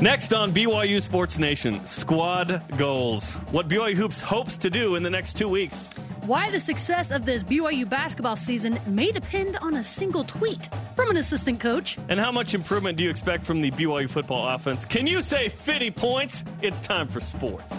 Next 0.00 0.34
on 0.34 0.52
BYU 0.52 1.00
Sports 1.00 1.38
Nation, 1.38 1.84
squad 1.86 2.62
goals. 2.76 3.32
What 3.50 3.66
BYU 3.66 3.94
Hoops 3.94 4.20
hopes 4.20 4.58
to 4.58 4.68
do 4.68 4.94
in 4.94 5.02
the 5.02 5.08
next 5.08 5.38
two 5.38 5.48
weeks. 5.48 5.88
Why 6.26 6.50
the 6.50 6.60
success 6.60 7.10
of 7.10 7.24
this 7.24 7.42
BYU 7.42 7.88
basketball 7.88 8.36
season 8.36 8.78
may 8.86 9.10
depend 9.10 9.56
on 9.56 9.76
a 9.76 9.82
single 9.82 10.22
tweet 10.22 10.68
from 10.94 11.08
an 11.08 11.16
assistant 11.16 11.60
coach. 11.60 11.96
And 12.10 12.20
how 12.20 12.30
much 12.30 12.52
improvement 12.52 12.98
do 12.98 13.04
you 13.04 13.10
expect 13.10 13.46
from 13.46 13.62
the 13.62 13.70
BYU 13.70 14.06
football 14.10 14.46
offense? 14.46 14.84
Can 14.84 15.06
you 15.06 15.22
say 15.22 15.48
50 15.48 15.90
points? 15.92 16.44
It's 16.60 16.78
time 16.78 17.08
for 17.08 17.20
sports. 17.20 17.74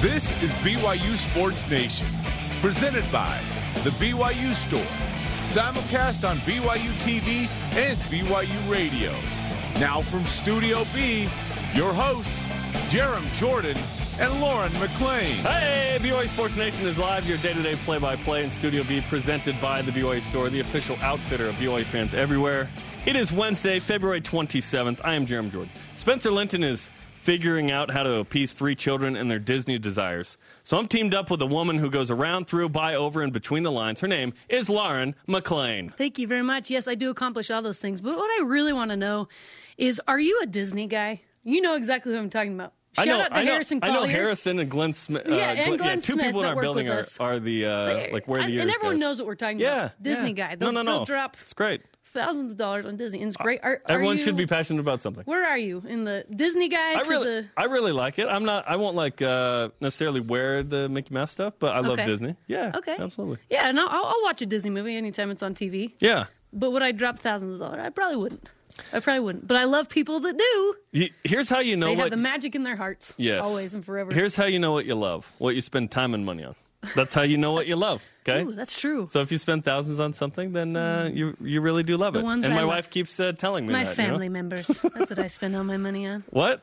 This 0.00 0.42
is 0.42 0.50
BYU 0.62 1.16
Sports 1.16 1.68
Nation, 1.68 2.06
presented 2.62 3.04
by 3.12 3.38
The 3.82 3.90
BYU 3.90 4.54
Store. 4.54 4.80
Simulcast 5.44 6.26
on 6.26 6.38
BYU 6.38 6.90
TV 7.04 7.46
and 7.76 7.98
BYU 8.08 8.70
Radio. 8.72 9.43
Now 9.80 10.02
from 10.02 10.24
Studio 10.24 10.84
B, 10.94 11.28
your 11.74 11.92
hosts, 11.92 12.38
Jerem 12.92 13.24
Jordan 13.40 13.76
and 14.20 14.40
Lauren 14.40 14.72
McLean. 14.78 15.34
Hey, 15.42 15.98
BYU 16.00 16.28
Sports 16.28 16.56
Nation 16.56 16.86
is 16.86 16.96
live, 16.96 17.28
your 17.28 17.38
day-to-day 17.38 17.74
play-by-play 17.84 18.44
in 18.44 18.50
Studio 18.50 18.84
B, 18.84 19.00
presented 19.08 19.60
by 19.60 19.82
the 19.82 19.90
BYU 19.90 20.22
Store, 20.22 20.48
the 20.48 20.60
official 20.60 20.96
outfitter 21.00 21.48
of 21.48 21.56
BYU 21.56 21.82
fans 21.82 22.14
everywhere. 22.14 22.70
It 23.04 23.16
is 23.16 23.32
Wednesday, 23.32 23.80
February 23.80 24.20
27th. 24.20 25.00
I 25.02 25.14
am 25.14 25.26
Jerem 25.26 25.50
Jordan. 25.50 25.72
Spencer 25.94 26.30
Linton 26.30 26.62
is 26.62 26.88
figuring 27.22 27.72
out 27.72 27.90
how 27.90 28.04
to 28.04 28.16
appease 28.16 28.52
three 28.52 28.76
children 28.76 29.16
and 29.16 29.28
their 29.28 29.38
Disney 29.40 29.78
desires. 29.78 30.36
So 30.62 30.78
I'm 30.78 30.86
teamed 30.86 31.14
up 31.14 31.30
with 31.30 31.42
a 31.42 31.46
woman 31.46 31.78
who 31.78 31.90
goes 31.90 32.12
around, 32.12 32.46
through, 32.46 32.68
by, 32.68 32.94
over, 32.94 33.22
and 33.22 33.32
between 33.32 33.64
the 33.64 33.72
lines. 33.72 34.00
Her 34.00 34.08
name 34.08 34.34
is 34.48 34.68
Lauren 34.68 35.16
McLean. 35.26 35.88
Thank 35.96 36.18
you 36.20 36.28
very 36.28 36.42
much. 36.42 36.70
Yes, 36.70 36.86
I 36.86 36.94
do 36.94 37.10
accomplish 37.10 37.50
all 37.50 37.62
those 37.62 37.80
things. 37.80 38.00
But 38.00 38.14
what 38.14 38.30
I 38.40 38.44
really 38.44 38.72
want 38.72 38.90
to 38.90 38.96
know 38.96 39.28
is 39.78 40.00
are 40.06 40.20
you 40.20 40.40
a 40.42 40.46
Disney 40.46 40.86
guy? 40.86 41.22
You 41.42 41.60
know 41.60 41.74
exactly 41.74 42.12
what 42.12 42.18
I'm 42.20 42.30
talking 42.30 42.54
about. 42.54 42.72
Shout 42.96 43.08
I 43.08 43.10
know, 43.10 43.20
out 43.22 43.28
to 43.30 43.36
I 43.36 43.42
know, 43.42 43.52
Harrison 43.52 43.80
I 43.82 43.88
know 43.92 44.04
Harrison 44.04 44.58
and 44.60 44.70
Glenn 44.70 44.92
Smith. 44.92 45.24
Yeah, 45.26 45.50
and 45.50 45.66
Glenn- 45.66 45.78
Glenn 45.78 46.00
two 46.00 46.12
Smith 46.12 46.26
people 46.26 46.42
in 46.42 46.46
our 46.48 46.60
building 46.60 46.88
are, 46.88 47.02
are 47.18 47.40
the 47.40 47.66
uh, 47.66 48.12
like 48.12 48.28
where 48.28 48.40
the 48.46 48.60
and, 48.60 48.70
everyone 48.70 48.94
goes. 48.96 49.00
knows 49.00 49.18
what 49.18 49.26
we're 49.26 49.34
talking 49.34 49.58
Yeah, 49.58 49.86
about. 49.86 50.02
Disney 50.02 50.28
yeah. 50.28 50.48
guy. 50.50 50.54
They'll, 50.54 50.70
no, 50.70 50.82
no, 50.82 50.90
no. 50.90 50.96
they'll 50.98 51.04
drop 51.04 51.36
It's 51.42 51.54
great. 51.54 51.82
thousands 52.04 52.52
of 52.52 52.56
dollars 52.56 52.86
on 52.86 52.96
Disney. 52.96 53.18
And 53.20 53.26
it's 53.28 53.36
great. 53.36 53.58
Are, 53.64 53.72
are 53.72 53.80
Everyone 53.88 54.16
you- 54.16 54.22
should 54.22 54.36
be 54.36 54.46
passionate 54.46 54.78
about 54.78 55.02
something. 55.02 55.24
Where 55.24 55.44
are 55.44 55.58
you 55.58 55.82
in 55.88 56.04
the 56.04 56.24
Disney 56.34 56.68
guy 56.68 56.94
I 57.00 57.02
to 57.02 57.10
really, 57.10 57.26
the? 57.40 57.48
I 57.56 57.64
really 57.64 57.90
like 57.90 58.20
it. 58.20 58.28
I'm 58.28 58.44
not. 58.44 58.64
I 58.68 58.76
won't 58.76 58.94
like 58.94 59.20
uh, 59.20 59.70
necessarily 59.80 60.20
wear 60.20 60.62
the 60.62 60.88
Mickey 60.88 61.12
Mouse 61.14 61.32
stuff, 61.32 61.54
but 61.58 61.74
I 61.74 61.80
love 61.80 61.98
Okay. 61.98 62.04
Disney. 62.04 62.36
Yeah. 62.46 62.70
Okay. 62.76 62.94
Absolutely. 62.96 63.38
Yeah, 63.50 63.68
and 63.68 63.80
I'll, 63.80 63.88
I'll 63.88 64.22
watch 64.22 64.40
a 64.40 64.46
Disney 64.46 64.70
movie 64.70 64.96
anytime 64.96 65.32
it's 65.32 65.42
on 65.42 65.56
TV. 65.56 65.94
Yeah. 65.98 66.26
But 66.52 66.70
would 66.70 66.84
I 66.84 66.92
drop 66.92 67.18
thousands 67.18 67.54
of 67.54 67.58
dollars? 67.58 67.80
I 67.84 67.88
probably 67.90 68.16
wouldn't. 68.18 68.48
I 68.92 69.00
probably 69.00 69.20
wouldn't. 69.20 69.46
But 69.46 69.56
I 69.56 69.64
love 69.64 69.88
people 69.88 70.20
that 70.20 70.36
do. 70.92 71.08
Here's 71.24 71.48
how 71.48 71.60
you 71.60 71.76
know 71.76 71.86
they 71.86 71.92
what. 71.96 72.00
have 72.04 72.10
the 72.10 72.16
magic 72.16 72.54
in 72.54 72.64
their 72.64 72.76
hearts. 72.76 73.12
yes. 73.16 73.44
Always 73.44 73.74
and 73.74 73.84
forever. 73.84 74.12
Here's 74.12 74.34
how 74.36 74.46
you 74.46 74.58
know 74.58 74.72
what 74.72 74.84
you 74.86 74.94
love. 74.94 75.30
What 75.38 75.54
you 75.54 75.60
spend 75.60 75.90
time 75.90 76.12
and 76.14 76.24
money 76.26 76.44
on. 76.44 76.54
That's 76.94 77.14
how 77.14 77.22
you 77.22 77.38
know 77.38 77.52
what 77.52 77.66
you 77.66 77.76
love. 77.76 78.02
Okay. 78.28 78.42
Ooh, 78.42 78.52
that's 78.52 78.78
true. 78.78 79.06
so 79.10 79.20
if 79.22 79.32
you 79.32 79.38
spend 79.38 79.64
thousands 79.64 80.00
on 80.00 80.12
something, 80.12 80.52
then 80.52 80.76
uh, 80.76 81.08
you 81.12 81.34
you 81.40 81.60
really 81.62 81.82
do 81.82 81.96
love 81.96 82.12
The 82.14 82.20
it. 82.20 82.26
And 82.26 82.44
I 82.46 82.48
my 82.50 82.56
love. 82.60 82.68
wife 82.68 82.90
keeps 82.90 83.18
uh, 83.18 83.32
telling 83.32 83.66
me 83.66 83.72
My 83.72 83.84
that. 83.84 83.96
you 83.96 84.02
know? 84.02 84.08
family 84.10 84.28
members. 84.28 84.66
That's 84.94 85.08
what 85.10 85.18
I 85.18 85.28
spend 85.28 85.56
all 85.56 85.64
my 85.64 85.76
money 85.78 86.06
on. 86.06 86.24
What? 86.30 86.62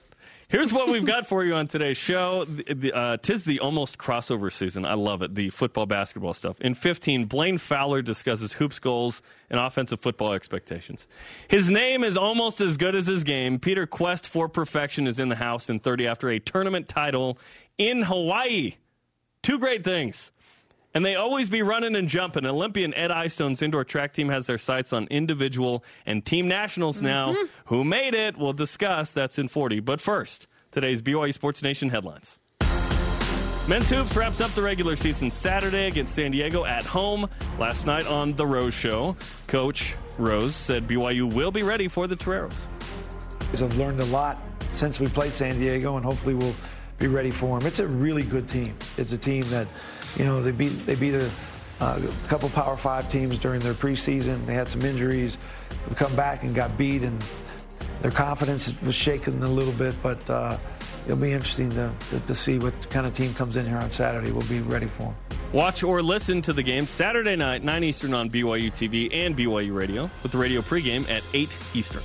Here's 0.52 0.74
what 0.74 0.90
we've 0.90 1.06
got 1.06 1.26
for 1.26 1.46
you 1.46 1.54
on 1.56 1.68
today's 1.68 1.96
show. 1.96 2.46
Uh, 2.94 3.16
tis 3.16 3.46
the 3.46 3.62
almost 3.62 3.98
crossover 3.98 4.52
season. 4.52 4.84
I 4.84 4.96
love 4.96 5.22
it. 5.22 5.34
The 5.34 5.50
football 5.50 5.86
basketball 5.86 6.34
stuff. 6.34 6.60
In 6.60 6.74
15, 6.74 7.24
Blaine 7.24 7.58
Fowler 7.58 8.02
discusses 8.02 8.52
hoops 8.52 8.78
goals 8.78 9.22
and 9.50 9.62
offensive 9.62 10.02
football 10.02 10.34
expectations. 10.34 11.08
His 11.48 11.70
name 11.70 12.04
is 12.04 12.18
almost 12.18 12.60
as 12.60 12.76
good 12.76 12.96
as 12.96 13.08
his 13.08 13.24
game. 13.24 13.60
Peter 13.60 13.88
Kuest 13.88 14.28
for 14.28 14.50
Perfection 14.50 15.08
is 15.08 15.20
in 15.20 15.30
the 15.30 15.38
house 15.38 15.70
in 15.70 15.80
30 15.80 16.08
after 16.08 16.30
a 16.30 16.38
tournament 16.38 16.90
title 16.90 17.38
in 17.78 18.02
Hawaii. 18.02 18.74
Two 19.44 19.58
great 19.58 19.86
things. 19.86 20.34
And 20.94 21.06
they 21.06 21.16
always 21.16 21.50
be 21.50 21.62
running 21.62 21.96
and 21.96 22.09
jumping. 22.09 22.46
Olympian 22.46 22.94
Ed 22.94 23.12
Eyestone's 23.12 23.62
indoor 23.62 23.86
track 23.86 24.14
team 24.14 24.28
has 24.30 24.46
their 24.46 24.58
sights 24.58 24.92
on 24.92 25.08
individual 25.08 25.86
and 26.06 26.25
team 26.25 26.48
nationals 26.50 27.02
now. 27.02 27.34
Who 27.66 27.86
made 27.86 28.14
it? 28.14 28.38
We'll 28.38 28.52
discuss. 28.54 29.12
That's 29.12 29.40
in 29.40 29.48
40. 29.48 29.80
But 29.80 30.02
first, 30.02 30.48
today's 30.72 31.02
BYU 31.02 31.34
Sports 31.34 31.62
Nation 31.62 31.90
headlines. 31.90 32.38
Men's 33.68 33.90
Hoops 33.92 34.16
wraps 34.16 34.42
up 34.42 34.50
the 34.52 34.62
regular 34.62 34.96
season 34.96 35.30
Saturday 35.30 35.88
against 35.88 36.16
San 36.16 36.32
Diego 36.32 36.66
at 36.66 36.84
home. 36.84 37.30
Last 37.59 37.86
night 37.86 38.08
on 38.08 38.32
The 38.32 38.46
Rose 38.46 38.74
Show, 38.74 39.16
Coach 39.48 39.96
Rose 40.18 40.56
said 40.56 40.88
BYU 40.88 41.31
will 41.31 41.52
be 41.52 41.62
ready 41.62 41.88
for 41.88 42.08
the 42.08 42.16
Toreros. 42.16 42.68
I've 43.54 43.78
learned 43.78 44.00
a 44.00 44.06
lot 44.06 44.40
since 44.74 45.00
we 45.00 45.08
played 45.08 45.31
San 45.31 45.60
Diego, 45.60 45.98
and 45.98 46.06
hopefully 46.06 46.34
we'll 46.34 46.56
be 46.98 47.08
ready 47.08 47.31
for 47.31 47.60
them. 47.60 47.68
It's 47.68 47.80
a 47.80 47.88
really 47.88 48.24
good 48.24 48.48
team. 48.48 48.76
It's 48.98 49.14
a 49.14 49.18
team 49.18 49.44
that, 49.50 49.68
you 50.16 50.26
know, 50.26 50.42
they 50.42 50.52
beat 50.52 50.86
they 50.86 50.96
beat 50.96 51.14
a, 51.14 51.30
a 51.81 52.02
couple 52.28 52.50
Power 52.50 52.78
Five 52.78 53.12
teams 53.12 53.38
during 53.38 53.60
their 53.60 53.74
preseason. 53.74 54.46
They 54.46 54.54
had 54.54 54.68
some 54.68 54.81
injuries, 54.81 55.38
come 55.96 56.16
back 56.16 56.44
and 56.44 56.56
got 56.56 56.78
beat, 56.78 57.04
and 57.04 57.22
their 58.01 58.12
confidence 58.12 58.73
was 58.81 58.95
shaken 58.95 59.41
a 59.44 59.47
little 59.47 59.73
bit. 59.73 59.95
But 60.01 60.28
uh, 60.29 60.57
it'll 61.06 61.17
be 61.17 61.31
interesting 61.31 61.69
to, 61.72 61.91
to, 62.09 62.19
to 62.19 62.35
see 62.35 62.59
what 62.59 62.89
kind 62.89 63.06
of 63.06 63.13
team 63.13 63.34
comes 63.34 63.57
in 63.57 63.66
here 63.66 63.78
on 63.78 63.91
Saturday. 63.91 64.31
We'll 64.31 64.47
be 64.47 64.62
ready 64.62 64.88
for 64.88 65.03
them. 65.03 65.16
Watch 65.53 65.84
or 65.84 66.01
listen 66.01 66.41
to 66.44 66.53
the 66.53 66.63
game 66.63 66.85
Saturday 66.85 67.35
night, 67.35 67.62
9 67.63 67.84
Eastern 67.84 68.13
on 68.13 68.29
BYU 68.29 68.72
TV 68.72 69.09
and 69.13 69.35
BYU 69.35 69.75
Radio, 69.75 70.09
with 70.23 70.31
the 70.31 70.38
radio 70.38 70.62
pregame 70.62 71.09
at 71.09 71.23
8 71.34 71.57
Eastern. 71.73 72.03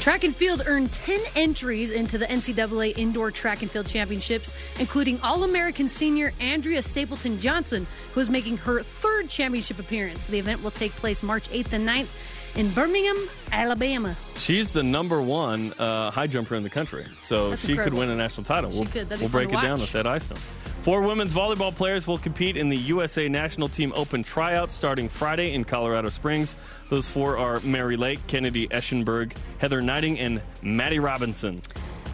Track 0.00 0.22
and 0.22 0.36
field 0.36 0.62
earned 0.66 0.92
10 0.92 1.18
entries 1.34 1.90
into 1.90 2.16
the 2.16 2.26
NCAA 2.26 2.96
Indoor 2.96 3.32
Track 3.32 3.62
and 3.62 3.70
Field 3.70 3.86
Championships, 3.86 4.52
including 4.78 5.20
All 5.20 5.42
American 5.42 5.88
senior 5.88 6.32
Andrea 6.38 6.80
Stapleton 6.80 7.40
Johnson, 7.40 7.88
who 8.14 8.20
is 8.20 8.30
making 8.30 8.58
her 8.58 8.82
third 8.84 9.28
championship 9.28 9.80
appearance. 9.80 10.26
The 10.26 10.38
event 10.38 10.62
will 10.62 10.70
take 10.70 10.92
place 10.92 11.24
March 11.24 11.48
8th 11.50 11.72
and 11.72 11.88
9th 11.88 12.06
in 12.54 12.70
Birmingham, 12.70 13.16
Alabama. 13.50 14.14
She's 14.36 14.70
the 14.70 14.82
number 14.84 15.20
one 15.20 15.72
uh, 15.72 16.12
high 16.12 16.28
jumper 16.28 16.54
in 16.54 16.62
the 16.62 16.70
country, 16.70 17.04
so 17.20 17.50
That's 17.50 17.62
she 17.66 17.72
incredible. 17.72 17.98
could 17.98 18.06
win 18.06 18.10
a 18.10 18.16
national 18.16 18.44
title. 18.44 18.70
We'll 18.70 18.84
could. 18.84 19.08
That'd 19.08 19.18
be 19.18 19.24
we'll 19.24 19.28
break 19.30 19.48
it 19.48 19.60
down 19.60 19.80
with 19.80 19.92
Ed 19.94 20.06
Eyestone. 20.06 20.38
Four 20.86 21.00
women's 21.00 21.34
volleyball 21.34 21.74
players 21.74 22.06
will 22.06 22.16
compete 22.16 22.56
in 22.56 22.68
the 22.68 22.76
USA 22.76 23.28
National 23.28 23.66
Team 23.68 23.92
Open 23.96 24.22
tryouts 24.22 24.72
starting 24.72 25.08
Friday 25.08 25.52
in 25.52 25.64
Colorado 25.64 26.10
Springs. 26.10 26.54
Those 26.90 27.08
four 27.08 27.36
are 27.36 27.58
Mary 27.62 27.96
Lake, 27.96 28.24
Kennedy 28.28 28.68
Eschenberg, 28.68 29.36
Heather 29.58 29.82
Gneiting, 29.82 30.16
and 30.20 30.40
Maddie 30.62 31.00
Robinson. 31.00 31.60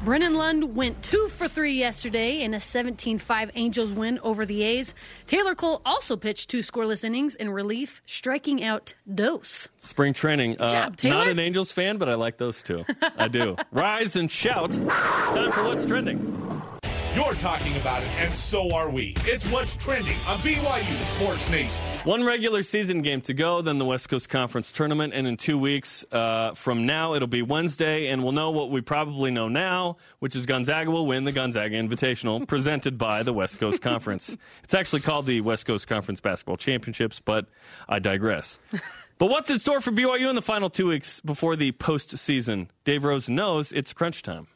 Brennan 0.07 0.37
Lund 0.37 0.75
went 0.75 1.03
two 1.03 1.29
for 1.29 1.49
three 1.49 1.75
yesterday 1.75 2.41
in 2.41 2.55
a 2.55 2.61
17 2.61 3.19
5 3.19 3.51
Angels 3.57 3.93
win 3.93 4.19
over 4.21 4.47
the 4.47 4.63
A's. 4.63 4.95
Taylor 5.27 5.55
Cole 5.55 5.83
also 5.85 6.17
pitched 6.17 6.49
two 6.49 6.61
scoreless 6.61 7.05
innings 7.05 7.37
in 7.37 7.51
relief, 7.51 8.01
striking 8.07 8.65
out 8.65 8.95
Dose. 9.15 9.69
Spring 9.77 10.15
training. 10.15 10.59
Uh, 10.59 10.71
job, 10.71 10.97
Taylor. 10.97 11.17
Not 11.17 11.29
an 11.29 11.39
Angels 11.39 11.71
fan, 11.71 11.99
but 11.99 12.09
I 12.09 12.15
like 12.15 12.39
those 12.39 12.63
two. 12.63 12.87
I 13.19 13.29
do. 13.29 13.55
Rise 13.71 14.17
and 14.17 14.31
shout. 14.31 14.71
It's 14.71 15.33
time 15.33 15.53
for 15.53 15.63
What's 15.63 15.85
Trending. 15.85 16.72
You're 17.15 17.35
talking 17.35 17.77
about 17.77 18.03
it, 18.03 18.09
and 18.21 18.33
so 18.33 18.75
are 18.75 18.89
we. 18.89 19.13
It's 19.27 19.45
what's 19.53 19.77
trending 19.77 20.17
on 20.27 20.39
BYU 20.39 21.03
Sports 21.03 21.51
Nation. 21.51 21.85
One 22.05 22.25
regular 22.25 22.63
season 22.63 23.03
game 23.03 23.21
to 23.23 23.35
go, 23.35 23.61
then 23.61 23.77
the 23.77 23.85
West 23.85 24.09
Coast 24.09 24.31
Conference 24.31 24.73
tournament, 24.73 25.13
and 25.13 25.27
in 25.27 25.37
two 25.37 25.59
weeks 25.59 26.07
uh, 26.11 26.55
from 26.55 26.87
now, 26.87 27.13
it'll 27.13 27.29
be 27.29 27.43
Wednesday, 27.43 28.07
and 28.07 28.23
we'll 28.23 28.33
know 28.33 28.51
what 28.51 28.71
we 28.71 28.81
probably 28.81 29.31
know 29.31 29.49
now, 29.49 29.99
which 30.21 30.35
is 30.35 30.47
Gonzaga 30.47 30.91
will 30.91 31.07
win 31.07 31.25
the 31.25 31.33
Gonzaga 31.33 31.77
Invitational, 31.77 32.49
presented 32.49 32.97
by 32.97 33.23
the 33.23 33.35
West 33.35 33.61
Coast 33.61 33.83
Conference. 33.83 34.35
It's 34.65 34.73
actually 34.73 35.03
called 35.03 35.27
the 35.27 35.43
West 35.43 35.67
Coast 35.67 35.87
Conference 35.89 36.23
Basketball 36.23 36.57
Championships, 36.57 37.21
but 37.21 37.45
I 37.91 37.99
digress. 37.99 38.59
but 39.19 39.27
what's 39.27 39.51
in 39.51 39.59
store 39.59 39.83
for 39.83 39.91
BYU 39.91 40.31
in 40.31 40.35
the 40.35 40.41
final 40.41 40.71
two 40.71 40.87
weeks 40.87 41.21
before 41.21 41.57
the 41.57 41.73
postseason? 41.73 42.69
Dave 42.87 43.05
Rose 43.05 43.29
knows 43.29 43.71
it's 43.71 43.93
crunch 43.93 44.23
time. 44.23 44.47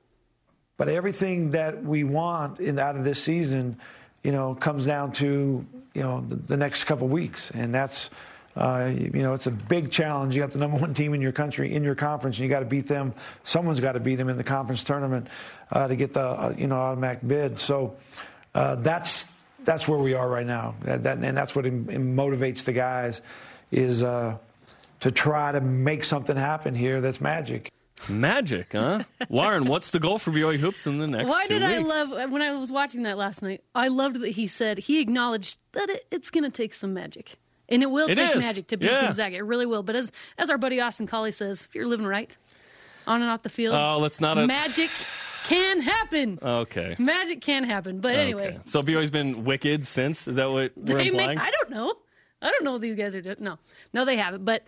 But 0.76 0.88
everything 0.88 1.50
that 1.50 1.82
we 1.84 2.04
want 2.04 2.60
in, 2.60 2.78
out 2.78 2.96
of 2.96 3.04
this 3.04 3.22
season, 3.22 3.78
you 4.22 4.32
know, 4.32 4.54
comes 4.54 4.84
down 4.84 5.12
to 5.12 5.64
you 5.94 6.02
know 6.02 6.20
the, 6.28 6.36
the 6.36 6.56
next 6.56 6.84
couple 6.84 7.08
weeks, 7.08 7.50
and 7.52 7.74
that's 7.74 8.10
uh, 8.56 8.90
you 8.94 9.22
know 9.22 9.32
it's 9.32 9.46
a 9.46 9.50
big 9.50 9.90
challenge. 9.90 10.34
You 10.34 10.42
got 10.42 10.50
the 10.50 10.58
number 10.58 10.76
one 10.78 10.92
team 10.92 11.14
in 11.14 11.22
your 11.22 11.32
country 11.32 11.74
in 11.74 11.82
your 11.82 11.94
conference, 11.94 12.36
and 12.36 12.44
you 12.44 12.50
got 12.50 12.60
to 12.60 12.66
beat 12.66 12.86
them. 12.86 13.14
Someone's 13.44 13.80
got 13.80 13.92
to 13.92 14.00
beat 14.00 14.16
them 14.16 14.28
in 14.28 14.36
the 14.36 14.44
conference 14.44 14.84
tournament 14.84 15.28
uh, 15.72 15.88
to 15.88 15.96
get 15.96 16.12
the 16.12 16.20
uh, 16.20 16.54
you 16.56 16.66
know 16.66 16.76
automatic 16.76 17.26
bid. 17.26 17.58
So 17.58 17.96
uh, 18.54 18.74
that's 18.76 19.32
that's 19.64 19.88
where 19.88 19.98
we 19.98 20.12
are 20.14 20.28
right 20.28 20.46
now, 20.46 20.74
that, 20.82 21.02
that- 21.04 21.18
and 21.18 21.36
that's 21.36 21.56
what 21.56 21.66
im- 21.66 21.88
im- 21.90 22.16
motivates 22.16 22.64
the 22.64 22.72
guys 22.72 23.20
is 23.72 24.02
uh, 24.02 24.36
to 25.00 25.10
try 25.10 25.50
to 25.52 25.60
make 25.60 26.04
something 26.04 26.36
happen 26.36 26.74
here. 26.74 27.00
That's 27.00 27.20
magic. 27.20 27.72
Magic, 28.08 28.68
huh? 28.72 29.02
Lauren, 29.28 29.64
what's 29.66 29.90
the 29.90 29.98
goal 30.00 30.18
for 30.18 30.30
BYU 30.30 30.56
Hoops 30.58 30.86
in 30.86 30.98
the 30.98 31.06
next 31.06 31.28
Why 31.28 31.46
did 31.46 31.62
I 31.62 31.78
weeks? 31.78 31.88
love 31.88 32.30
when 32.30 32.42
I 32.42 32.52
was 32.56 32.70
watching 32.70 33.02
that 33.04 33.18
last 33.18 33.42
night? 33.42 33.62
I 33.74 33.88
loved 33.88 34.20
that 34.20 34.28
he 34.30 34.46
said 34.46 34.78
he 34.78 35.00
acknowledged 35.00 35.58
that 35.72 35.88
it, 35.90 36.06
it's 36.10 36.30
going 36.30 36.44
to 36.44 36.50
take 36.50 36.74
some 36.74 36.94
magic, 36.94 37.36
and 37.68 37.82
it 37.82 37.86
will 37.90 38.08
It 38.08 38.14
take 38.14 38.36
is. 38.36 38.42
magic 38.42 38.68
to 38.68 38.76
beat 38.76 38.90
Yeah. 38.90 39.02
Gonzaga. 39.02 39.36
It 39.36 39.44
really 39.44 39.66
will. 39.66 39.82
But 39.82 39.96
as 39.96 40.12
as 40.38 40.50
our 40.50 40.58
buddy 40.58 40.80
Austin 40.80 41.06
Collie 41.06 41.32
says, 41.32 41.62
if 41.62 41.74
you're 41.74 41.86
living 41.86 42.06
right, 42.06 42.34
on 43.06 43.22
and 43.22 43.30
off 43.30 43.42
the 43.42 43.48
field. 43.50 43.74
Oh, 43.74 43.98
let's 43.98 44.20
not. 44.20 44.38
A- 44.38 44.46
Magic 44.46 44.90
can 45.44 45.80
happen. 45.80 46.38
okay. 46.42 46.96
Magic 46.98 47.40
can 47.40 47.62
happen. 47.64 48.00
But 48.00 48.16
anyway, 48.16 48.48
Okay. 48.48 48.58
So 48.66 48.82
BYU's 48.82 49.10
been 49.12 49.44
wicked 49.44 49.86
since. 49.86 50.26
Is 50.28 50.36
that 50.36 50.50
what 50.50 50.72
we're 50.76 50.96
they 50.98 51.08
implying? 51.08 51.38
may, 51.38 51.42
I 51.44 51.50
don't 51.50 51.70
know. 51.70 51.94
I 52.42 52.50
don't 52.50 52.64
know 52.64 52.72
what 52.72 52.80
these 52.82 52.96
guys 52.96 53.14
are 53.14 53.20
doing. 53.22 53.36
No, 53.40 53.58
no, 53.92 54.04
they 54.04 54.16
haven't. 54.16 54.44
But 54.44 54.64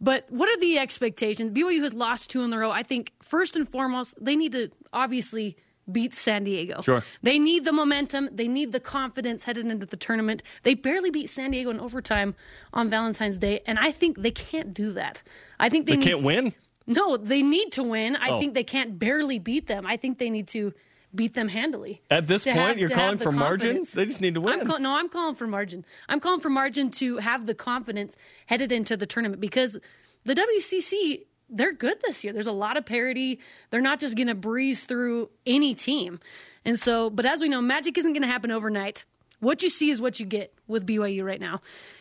but 0.00 0.26
what 0.30 0.48
are 0.48 0.58
the 0.60 0.78
expectations? 0.78 1.50
BYU 1.56 1.82
has 1.82 1.94
lost 1.94 2.30
two 2.30 2.42
in 2.42 2.52
a 2.52 2.58
row. 2.58 2.70
I 2.70 2.82
think 2.82 3.12
first 3.22 3.56
and 3.56 3.68
foremost, 3.68 4.14
they 4.20 4.36
need 4.36 4.52
to 4.52 4.70
obviously 4.92 5.56
beat 5.90 6.14
San 6.14 6.44
Diego. 6.44 6.80
Sure. 6.82 7.02
They 7.22 7.38
need 7.38 7.64
the 7.64 7.72
momentum. 7.72 8.28
They 8.32 8.46
need 8.48 8.70
the 8.72 8.78
confidence 8.80 9.44
headed 9.44 9.66
into 9.66 9.86
the 9.86 9.96
tournament. 9.96 10.42
They 10.62 10.74
barely 10.74 11.10
beat 11.10 11.28
San 11.30 11.50
Diego 11.50 11.70
in 11.70 11.80
overtime 11.80 12.34
on 12.72 12.88
Valentine's 12.90 13.38
Day, 13.38 13.60
and 13.66 13.78
I 13.78 13.90
think 13.90 14.18
they 14.22 14.30
can't 14.30 14.72
do 14.72 14.92
that. 14.92 15.22
I 15.58 15.68
think 15.68 15.86
they, 15.86 15.92
they 15.92 15.96
need 15.98 16.04
can't 16.06 16.20
to- 16.20 16.26
win. 16.26 16.54
No, 16.86 17.16
they 17.16 17.42
need 17.42 17.72
to 17.72 17.82
win. 17.82 18.16
I 18.16 18.30
Oh. 18.30 18.38
think 18.40 18.54
they 18.54 18.64
can't 18.64 18.98
barely 18.98 19.38
beat 19.38 19.66
them. 19.68 19.86
I 19.86 19.96
think 19.96 20.18
they 20.18 20.30
need 20.30 20.48
to 20.48 20.72
beat 21.14 21.34
them 21.34 21.48
handily. 21.48 22.02
At 22.10 22.26
this 22.26 22.44
point, 22.44 22.56
have- 22.56 22.78
you're 22.78 22.88
calling 22.88 23.16
the 23.18 23.24
for 23.24 23.32
margin? 23.32 23.84
They 23.92 24.04
just 24.04 24.20
need 24.20 24.34
to 24.34 24.40
win. 24.40 24.60
I'm 24.60 24.66
call, 24.66 24.78
no, 24.78 24.94
I'm 24.94 25.08
calling 25.08 25.34
for 25.34 25.46
margin. 25.46 25.84
I'm 26.08 26.20
calling 26.20 26.40
for 26.40 26.50
margin 26.50 26.90
to 26.92 27.18
have 27.18 27.46
the 27.46 27.54
confidence 27.54 28.16
headed 28.46 28.72
into 28.72 28.96
the 28.96 29.06
tournament 29.06 29.40
because 29.40 29.76
the 30.24 30.34
WCC 30.34 31.26
they're 31.52 31.72
good 31.72 32.00
this 32.02 32.22
year. 32.22 32.32
There's 32.32 32.46
a 32.46 32.52
lot 32.52 32.76
of 32.76 32.86
parity. 32.86 33.40
They're 33.70 33.80
not 33.80 33.98
just 33.98 34.16
going 34.16 34.28
to 34.28 34.34
breeze 34.34 34.84
through 34.84 35.30
any 35.44 35.74
team. 35.74 36.20
And 36.64 36.78
so, 36.78 37.10
but 37.10 37.26
as 37.26 37.40
we 37.40 37.48
know, 37.48 37.60
magic 37.60 37.98
isn't 37.98 38.12
going 38.12 38.22
to 38.22 38.28
happen 38.28 38.50
overnight. 38.50 39.04
What 39.40 39.62
you 39.62 39.70
see 39.70 39.90
is 39.90 40.00
what 40.00 40.20
you 40.20 40.26
get 40.26 40.54
with 40.68 40.86
BYU 40.86 41.24
right 41.24 41.40
now. 41.40 41.60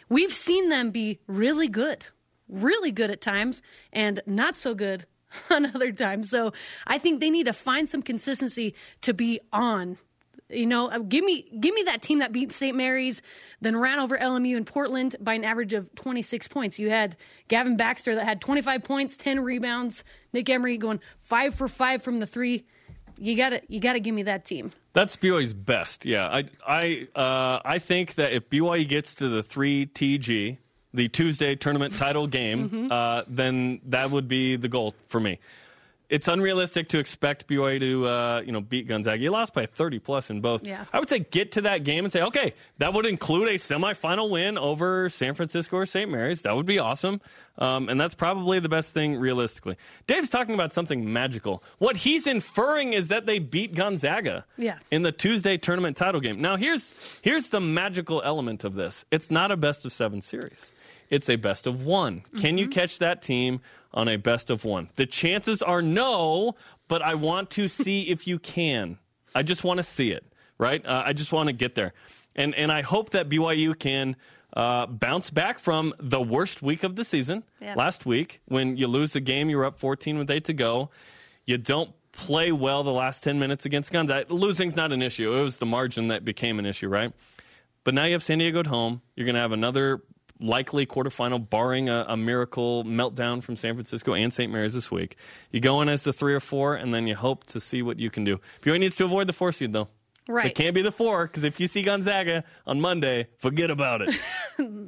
We've 0.10 0.34
seen 0.34 0.70
them 0.70 0.92
be 0.92 1.20
really 1.26 1.68
good, 1.68 2.06
really 2.48 2.92
good 2.92 3.10
at 3.10 3.22
times, 3.22 3.62
and 3.94 4.22
not 4.26 4.56
so 4.56 4.76
good 4.76 5.06
on 5.50 5.72
time. 5.96 6.24
So 6.24 6.54
I 6.88 6.98
think 6.98 7.20
they 7.20 7.30
need 7.30 7.46
to 7.46 7.54
find 7.54 7.88
some 7.88 8.02
consistency 8.02 8.76
to 9.02 9.14
be 9.14 9.40
on. 9.52 9.98
You 10.52 10.66
know, 10.66 10.90
uh, 10.90 10.98
give 11.00 11.24
me 11.24 11.48
give 11.60 11.76
me 11.76 11.84
that 11.84 12.02
team 12.02 12.20
that 12.20 12.32
beat 12.32 12.52
St. 12.52 12.76
Mary's, 12.76 13.22
then 13.62 13.78
ran 13.78 14.00
over 14.00 14.18
LMU 14.18 14.58
in 14.58 14.66
Portland 14.66 15.16
by 15.20 15.36
an 15.36 15.44
average 15.44 15.74
of 15.74 15.94
26 15.94 16.48
points. 16.48 16.80
You 16.80 16.90
had 16.90 17.16
Gavin 17.50 17.78
Baxter 17.78 18.16
that 18.16 18.26
had 18.26 18.42
25 18.42 18.84
points, 18.84 19.16
10 19.16 19.42
rebounds. 19.42 20.04
Nick 20.34 20.50
Emery 20.50 20.78
going 20.78 21.02
five 21.22 21.54
for 21.54 21.68
five 21.68 22.02
from 22.02 22.20
the 22.20 22.26
three. 22.26 22.66
You 23.20 23.36
gotta 23.36 23.62
you 23.68 23.80
gotta 23.80 24.00
give 24.00 24.16
me 24.16 24.24
that 24.24 24.46
team. 24.46 24.72
That's 24.94 25.16
BYU's 25.18 25.54
best. 25.54 26.06
Yeah, 26.06 26.28
I 26.28 26.46
I 26.66 27.08
uh, 27.16 27.60
I 27.64 27.78
think 27.78 28.16
that 28.16 28.32
if 28.32 28.50
BYU 28.50 28.88
gets 28.88 29.16
to 29.16 29.30
the 29.30 29.44
three 29.44 29.86
TG, 29.86 30.58
the 30.94 31.08
Tuesday 31.10 31.56
tournament 31.56 31.94
title 31.96 32.28
game, 32.28 32.70
Mm-hmm. 32.70 32.92
uh, 32.92 33.24
then 33.28 33.82
that 33.88 34.10
would 34.12 34.28
be 34.28 34.56
the 34.56 34.68
goal 34.70 34.94
for 35.08 35.20
me. 35.20 35.40
It's 36.10 36.28
unrealistic 36.28 36.90
to 36.90 36.98
expect 36.98 37.48
BYU 37.48 37.80
to 37.82 38.08
uh, 38.08 38.42
you 38.44 38.52
know 38.52 38.62
beat 38.62 38.88
Gonzaga. 38.88 39.22
You 39.22 39.30
lost 39.30 39.54
by 39.54 39.68
30 39.68 40.00
plus 40.00 40.32
in 40.32 40.42
both. 40.42 40.66
Yeah. 40.66 40.86
I 40.92 40.98
would 40.98 41.08
say 41.08 41.20
get 41.20 41.52
to 41.52 41.62
that 41.62 41.84
game 41.84 42.04
and 42.04 42.12
say, 42.12 42.24
okay, 42.24 42.56
that 42.80 42.94
would 42.96 43.06
include 43.06 43.48
a 43.50 43.54
semifinal 43.60 44.28
win 44.32 44.58
over 44.58 45.08
San 45.10 45.36
Francisco 45.36 45.78
or 45.78 45.86
St. 45.86 46.10
Mary's. 46.10 46.42
That 46.42 46.56
would 46.56 46.66
be 46.66 46.80
awesome. 46.80 47.22
Um, 47.60 47.90
and 47.90 48.02
that's 48.02 48.16
probably 48.16 48.60
the 48.60 48.70
best 48.70 48.92
thing 48.92 49.20
realistically. 49.20 49.78
Dave's 50.08 50.30
talking 50.32 50.56
about 50.56 50.74
something 50.74 51.14
magical. 51.14 51.62
What 51.78 51.96
he's 51.98 52.26
inferring 52.26 52.94
is 52.94 53.10
that 53.10 53.28
they 53.28 53.38
beat 53.38 53.76
Gonzaga 53.76 54.46
Yeah. 54.58 54.80
in 54.90 55.04
the 55.04 55.12
Tuesday 55.12 55.58
tournament 55.58 55.96
title 55.96 56.22
game. 56.22 56.42
Now, 56.42 56.56
here's 56.56 57.20
here's 57.22 57.50
the 57.50 57.62
magical 57.62 58.24
element 58.26 58.64
of 58.64 58.74
this. 58.74 59.06
It's 59.12 59.30
not 59.30 59.52
a 59.52 59.58
best 59.58 59.86
of 59.86 59.92
seven 59.92 60.22
series. 60.24 60.72
It's 61.10 61.30
a 61.30 61.36
best 61.36 61.68
of 61.68 61.84
one. 61.84 62.24
Can 62.40 62.58
you 62.58 62.68
catch 62.68 63.00
that 63.00 63.22
team 63.22 63.62
on 63.94 64.08
a 64.08 64.18
best 64.18 64.50
of 64.50 64.64
one? 64.64 64.90
The 64.96 65.06
chances 65.06 65.62
are 65.62 65.82
no, 65.82 66.56
but 66.88 67.02
I 67.02 67.16
want 67.16 67.50
to 67.52 67.68
see 67.84 68.04
if 68.10 68.28
you 68.28 68.40
can. 68.40 68.98
I 69.34 69.44
just 69.44 69.64
want 69.64 69.78
to 69.78 69.84
see 69.84 70.12
it, 70.12 70.26
right? 70.58 70.86
Uh, 70.86 71.04
I 71.06 71.14
just 71.14 71.32
want 71.32 71.48
to 71.48 71.54
get 71.54 71.76
there, 71.76 71.94
and 72.36 72.54
and 72.56 72.72
I 72.72 72.82
hope 72.82 73.12
that 73.12 73.30
BYU 73.30 73.78
can. 73.78 74.16
Uh, 74.52 74.88
bounce 74.88 75.30
back 75.30 75.60
from 75.60 75.94
the 76.00 76.20
worst 76.20 76.64
week 76.64 76.84
of 76.84 76.96
the 76.96 77.04
season 77.06 77.44
last 77.76 78.08
week 78.08 78.42
when 78.46 78.78
you 78.78 78.88
lose 78.88 79.16
a 79.16 79.20
game, 79.20 79.48
you're 79.48 79.64
up 79.64 79.78
14 79.78 80.18
with 80.18 80.32
eight 80.32 80.46
to 80.46 80.54
go. 80.54 80.90
You 81.46 81.60
don't 81.60 81.92
play 82.14 82.52
well 82.52 82.82
the 82.82 82.92
last 82.92 83.24
10 83.24 83.38
minutes 83.38 83.68
against 83.68 83.92
Gonzaga. 83.92 84.34
Losing's 84.34 84.76
not 84.76 84.92
an 84.92 85.04
issue. 85.04 85.36
It 85.36 85.42
was 85.44 85.60
the 85.60 85.68
margin 85.68 86.08
that 86.08 86.26
became 86.26 86.58
an 86.58 86.66
issue, 86.66 86.88
right? 86.88 87.14
But 87.84 87.94
now 87.94 88.06
you 88.06 88.14
have 88.14 88.24
San 88.24 88.40
Diego 88.40 88.60
at 88.60 88.66
home. 88.68 89.04
You're 89.16 89.26
going 89.26 89.36
to 89.36 89.42
have 89.42 89.52
another 89.52 90.02
likely 90.40 90.86
quarterfinal, 90.86 91.50
barring 91.50 91.90
a, 91.90 92.06
a 92.08 92.18
miracle 92.18 92.84
meltdown 92.86 93.44
from 93.44 93.56
San 93.58 93.74
Francisco 93.76 94.14
and 94.14 94.34
St. 94.34 94.52
Mary's 94.52 94.74
this 94.74 94.90
week. 94.92 95.18
You 95.52 95.60
go 95.60 95.82
in 95.82 95.90
as 95.90 96.04
the 96.04 96.14
three 96.14 96.34
or 96.34 96.40
four, 96.40 96.76
and 96.76 96.94
then 96.94 97.08
you 97.08 97.16
hope 97.16 97.46
to 97.48 97.60
see 97.60 97.82
what 97.82 98.00
you 98.00 98.10
can 98.10 98.24
do. 98.24 98.40
BYU 98.62 98.80
needs 98.80 98.96
to 98.98 99.06
avoid 99.06 99.28
the 99.28 99.34
four 99.34 99.52
seed, 99.52 99.74
though. 99.74 99.90
Right. 100.28 100.48
It 100.48 100.56
can't 100.56 100.76
be 100.76 100.82
the 100.84 100.92
four, 100.92 101.26
because 101.26 101.44
if 101.44 101.60
you 101.60 101.68
see 101.68 101.82
Gonzaga 101.82 102.44
on 102.68 102.80
Monday, 102.80 103.28
forget 103.40 103.72
about 103.72 104.02
it. 104.02 104.20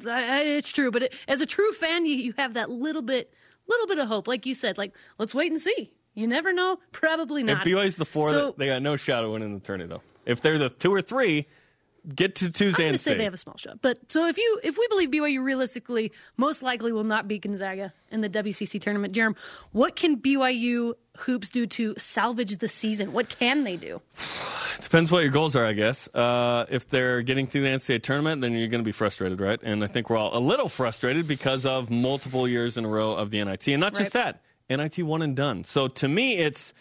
It's 0.03 0.71
true, 0.71 0.91
but 0.91 1.03
it, 1.03 1.13
as 1.27 1.41
a 1.41 1.45
true 1.45 1.71
fan, 1.73 2.05
you, 2.05 2.15
you 2.15 2.33
have 2.37 2.55
that 2.55 2.69
little 2.69 3.01
bit, 3.01 3.33
little 3.67 3.87
bit 3.87 3.99
of 3.99 4.07
hope. 4.07 4.27
Like 4.27 4.45
you 4.45 4.53
said, 4.55 4.77
like 4.77 4.93
let's 5.17 5.33
wait 5.33 5.51
and 5.51 5.61
see. 5.61 5.93
You 6.13 6.27
never 6.27 6.51
know. 6.51 6.77
Probably 6.91 7.41
not. 7.43 7.65
if. 7.65 7.73
BYU's 7.73 7.95
the 7.95 8.05
four, 8.05 8.29
So- 8.29 8.55
they 8.57 8.65
got 8.67 8.81
no 8.81 8.95
shot 8.95 9.23
at 9.23 9.29
winning 9.29 9.53
the 9.53 9.59
tourney, 9.59 9.85
though. 9.85 10.01
If 10.25 10.41
they're 10.41 10.57
the 10.59 10.69
two 10.69 10.93
or 10.93 11.01
three, 11.01 11.47
get 12.15 12.35
to 12.35 12.49
Tuesday 12.49 12.61
I'm 12.63 12.71
Tuesday 12.71 12.83
going 12.83 12.89
to 12.89 12.93
and 12.93 12.99
say 12.99 13.11
see. 13.11 13.17
they 13.17 13.23
have 13.23 13.33
a 13.33 13.37
small 13.37 13.57
shot. 13.57 13.79
But 13.81 14.11
so 14.11 14.27
if 14.27 14.37
you 14.37 14.59
if 14.63 14.77
we 14.77 14.87
believe 14.87 15.09
BYU 15.11 15.43
realistically 15.43 16.11
most 16.37 16.63
likely 16.63 16.91
will 16.91 17.03
not 17.03 17.27
beat 17.27 17.43
Gonzaga 17.43 17.93
in 18.09 18.21
the 18.21 18.29
WCC 18.29 18.81
tournament, 18.81 19.13
Jerem, 19.13 19.35
what 19.71 19.95
can 19.95 20.17
BYU 20.17 20.93
hoops 21.17 21.49
do 21.49 21.67
to 21.67 21.93
salvage 21.97 22.57
the 22.57 22.67
season? 22.67 23.11
What 23.13 23.29
can 23.29 23.63
they 23.63 23.77
do? 23.77 24.01
Depends 24.81 25.11
what 25.11 25.21
your 25.21 25.31
goals 25.31 25.55
are, 25.55 25.65
I 25.65 25.73
guess. 25.73 26.07
Uh, 26.13 26.65
if 26.69 26.89
they're 26.89 27.21
getting 27.21 27.45
through 27.45 27.61
the 27.61 27.67
NCAA 27.67 28.01
tournament, 28.01 28.41
then 28.41 28.53
you're 28.53 28.67
going 28.67 28.81
to 28.81 28.85
be 28.85 28.91
frustrated, 28.91 29.39
right? 29.39 29.59
And 29.61 29.83
I 29.83 29.87
think 29.87 30.09
we're 30.09 30.17
all 30.17 30.35
a 30.35 30.39
little 30.39 30.69
frustrated 30.69 31.27
because 31.27 31.65
of 31.65 31.91
multiple 31.91 32.47
years 32.47 32.77
in 32.77 32.85
a 32.85 32.87
row 32.87 33.11
of 33.13 33.29
the 33.29 33.43
NIT. 33.43 33.67
And 33.67 33.79
not 33.79 33.93
just 33.93 34.13
that, 34.13 34.41
NIT 34.69 35.03
one 35.03 35.21
and 35.21 35.35
done. 35.35 35.63
So 35.63 35.87
to 35.87 36.07
me, 36.07 36.37
it's 36.37 36.73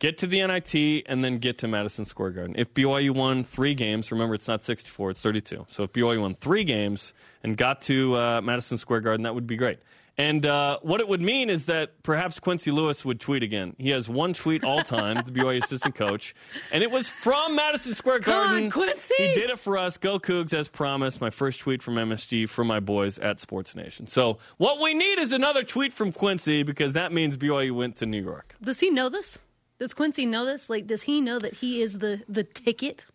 get 0.00 0.18
to 0.18 0.26
the 0.26 0.44
NIT 0.44 1.04
and 1.06 1.22
then 1.24 1.38
get 1.38 1.58
to 1.58 1.68
Madison 1.68 2.04
Square 2.04 2.30
Garden. 2.30 2.56
If 2.58 2.74
BYU 2.74 3.12
won 3.12 3.44
three 3.44 3.74
games, 3.74 4.10
remember 4.10 4.34
it's 4.34 4.48
not 4.48 4.62
64, 4.64 5.10
it's 5.10 5.22
32. 5.22 5.66
So 5.70 5.84
if 5.84 5.92
BYU 5.92 6.20
won 6.20 6.34
three 6.34 6.64
games 6.64 7.14
and 7.44 7.56
got 7.56 7.82
to 7.82 8.16
uh, 8.16 8.40
Madison 8.40 8.78
Square 8.78 9.02
Garden, 9.02 9.22
that 9.22 9.34
would 9.34 9.46
be 9.46 9.56
great. 9.56 9.78
And 10.18 10.44
uh, 10.44 10.78
what 10.82 11.00
it 11.00 11.08
would 11.08 11.22
mean 11.22 11.48
is 11.48 11.66
that 11.66 12.02
perhaps 12.02 12.38
Quincy 12.40 12.70
Lewis 12.70 13.06
would 13.06 13.20
tweet 13.20 13.42
again. 13.42 13.74
He 13.78 13.88
has 13.90 14.06
one 14.06 14.34
tweet 14.34 14.64
all 14.64 14.82
time, 14.82 15.16
the 15.24 15.32
BYU 15.32 15.62
assistant 15.62 15.94
coach, 15.94 16.34
and 16.70 16.82
it 16.82 16.90
was 16.90 17.08
from 17.08 17.56
Madison 17.56 17.94
Square 17.94 18.20
Come 18.20 18.34
on, 18.34 18.48
Garden. 18.48 18.70
Quincy! 18.70 19.14
He 19.16 19.34
did 19.34 19.48
it 19.48 19.58
for 19.58 19.78
us. 19.78 19.96
Go 19.96 20.18
Cougs, 20.18 20.52
as 20.52 20.68
promised. 20.68 21.22
My 21.22 21.30
first 21.30 21.60
tweet 21.60 21.82
from 21.82 21.94
MSG 21.94 22.50
for 22.50 22.64
my 22.64 22.80
boys 22.80 23.18
at 23.18 23.40
Sports 23.40 23.74
Nation. 23.74 24.06
So 24.08 24.38
what 24.58 24.78
we 24.78 24.92
need 24.92 25.18
is 25.18 25.32
another 25.32 25.62
tweet 25.62 25.92
from 25.92 26.12
Quincy 26.12 26.64
because 26.64 26.92
that 26.94 27.12
means 27.12 27.38
BYU 27.38 27.72
went 27.72 27.96
to 27.96 28.06
New 28.06 28.22
York. 28.22 28.56
Does 28.62 28.80
he 28.80 28.90
know 28.90 29.08
this? 29.08 29.38
Does 29.80 29.92
Quincy 29.94 30.26
know 30.26 30.44
this? 30.46 30.70
Like, 30.70 30.86
does 30.86 31.02
he 31.02 31.20
know 31.20 31.38
that 31.40 31.54
he 31.54 31.82
is 31.82 31.98
the 31.98 32.22
the 32.28 32.44
ticket 32.44 33.06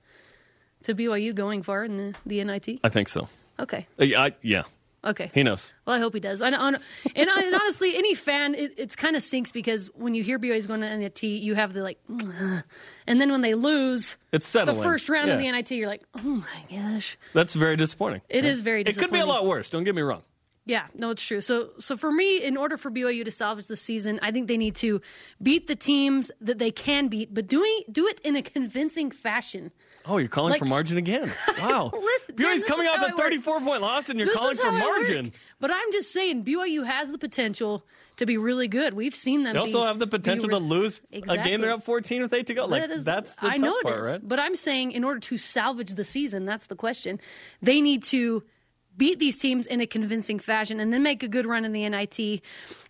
to 0.83 0.93
BYU 0.93 1.33
going 1.33 1.63
far 1.63 1.85
in 1.85 1.95
the, 1.97 2.15
the 2.25 2.43
NIT? 2.43 2.79
I 2.83 2.89
think 2.89 3.07
so. 3.07 3.29
Okay, 3.59 3.87
Uh, 3.97 4.03
yeah, 4.03 4.21
I- 4.23 4.35
yeah, 4.41 4.63
okay. 5.05 5.31
he 5.33 5.41
knows. 5.43 5.71
Well, 5.85 5.95
I 5.95 5.99
hope 5.99 6.13
he 6.13 6.19
does. 6.19 6.41
I, 6.41 6.49
I, 6.49 6.67
and, 6.67 6.77
and 7.15 7.55
honestly, 7.55 7.95
any 7.95 8.15
fan, 8.15 8.53
it, 8.53 8.73
it's 8.77 8.95
kind 8.97 9.15
of 9.15 9.21
sinks 9.23 9.51
because 9.53 9.87
when 9.95 10.13
you 10.13 10.23
hear 10.23 10.37
BYU's 10.37 10.67
going 10.67 10.81
to 10.81 10.97
NIT, 10.97 11.23
you 11.23 11.55
have 11.55 11.71
the 11.71 11.81
like, 11.81 11.99
and 13.07 13.21
then 13.21 13.31
when 13.31 13.39
they 13.41 13.53
lose 13.53 14.17
It's 14.33 14.51
the 14.51 14.73
first 14.73 15.07
round 15.07 15.29
of 15.29 15.37
the 15.39 15.49
NIT, 15.49 15.71
you're 15.71 15.87
like, 15.87 16.03
oh 16.15 16.21
my 16.21 16.65
gosh. 16.69 17.17
That's 17.33 17.53
very 17.55 17.77
disappointing. 17.77 18.21
It 18.27 18.43
is 18.43 18.59
very 18.59 18.81
It 18.81 18.97
could 18.97 19.11
be 19.11 19.19
a 19.19 19.25
lot 19.25 19.45
worse. 19.45 19.69
Don't 19.69 19.85
get 19.85 19.95
me 19.95 20.01
wrong. 20.01 20.23
Yeah, 20.67 20.87
no, 20.95 21.11
it's 21.11 21.21
true. 21.23 21.41
So, 21.41 21.69
so 21.77 21.95
for 21.95 22.11
me, 22.11 22.41
in 22.43 22.57
order 22.57 22.75
for 22.75 22.89
BYU 22.89 23.23
to 23.25 23.29
salvage 23.29 23.67
the 23.67 23.77
season, 23.77 24.19
I 24.23 24.31
think 24.31 24.47
they 24.47 24.57
need 24.57 24.75
to 24.77 24.99
beat 25.41 25.67
the 25.67 25.75
teams 25.75 26.31
that 26.41 26.57
they 26.57 26.71
can 26.71 27.07
beat, 27.07 27.31
but 27.33 27.47
doing 27.47 27.81
do 27.91 28.07
it 28.07 28.19
in 28.21 28.35
a 28.35 28.41
convincing 28.41 29.11
fashion. 29.11 29.71
Oh, 30.07 30.17
you're 30.17 30.27
calling 30.27 30.51
Like- 30.51 30.59
for 30.59 30.65
margin 30.65 30.97
again. 30.97 31.31
Wow. 31.59 31.91
Listen, 31.93 32.35
BYU's 32.35 32.41
James, 32.41 32.63
coming 32.63 32.87
off 32.87 32.97
a 32.97 33.05
I 33.05 33.07
work. 33.09 33.17
34 33.17 33.61
point 33.61 33.81
loss 33.81 34.09
and 34.09 34.17
you're 34.19 34.27
This 34.27 34.35
calling 34.35 34.55
for 34.57 34.63
how 34.63 34.69
I 34.75 34.81
work. 34.81 35.01
margin. 35.07 35.33
But 35.59 35.71
I'm 35.71 35.91
just 35.91 36.11
saying, 36.11 36.43
BYU 36.43 36.83
has 36.85 37.11
the 37.11 37.17
potential 37.17 37.85
to 38.17 38.25
be 38.25 38.37
really 38.37 38.67
good. 38.67 38.93
We've 38.93 39.15
seen 39.15 39.43
them. 39.43 39.53
They 39.53 39.59
also 39.59 39.81
be- 39.81 39.85
have 39.87 39.99
the 39.99 40.07
potential 40.07 40.49
re- 40.49 40.55
to 40.55 40.59
lose 40.59 40.99
a 41.13 41.17
Exactly. 41.17 41.49
game 41.51 41.61
they're 41.61 41.73
up 41.73 41.83
14 41.83 42.21
with 42.23 42.33
eight 42.33 42.47
to 42.47 42.53
go. 42.55 42.65
Like 42.65 42.81
That 42.81 42.91
is- 42.91 43.05
that's 43.05 43.35
the 43.35 43.47
I 43.47 43.57
know 43.57 43.75
part, 43.83 43.95
it 43.97 43.99
is, 43.99 44.05
right? 44.13 44.27
but 44.27 44.39
I'm 44.39 44.55
saying 44.55 44.91
in 44.93 45.03
order 45.03 45.19
to 45.21 45.37
salvage 45.37 45.93
the 45.93 46.03
season, 46.03 46.45
that's 46.45 46.65
the 46.67 46.75
question. 46.75 47.19
They 47.61 47.81
need 47.81 48.03
to 48.05 48.43
beat 48.97 49.19
these 49.19 49.37
teams 49.39 49.67
in 49.67 49.81
a 49.81 49.85
convincing 49.87 50.39
fashion 50.39 50.79
and 50.79 50.91
then 50.93 51.03
make 51.03 51.21
a 51.23 51.27
good 51.27 51.45
run 51.45 51.65
in 51.65 51.71
the 51.73 51.87
NIT. 51.87 52.41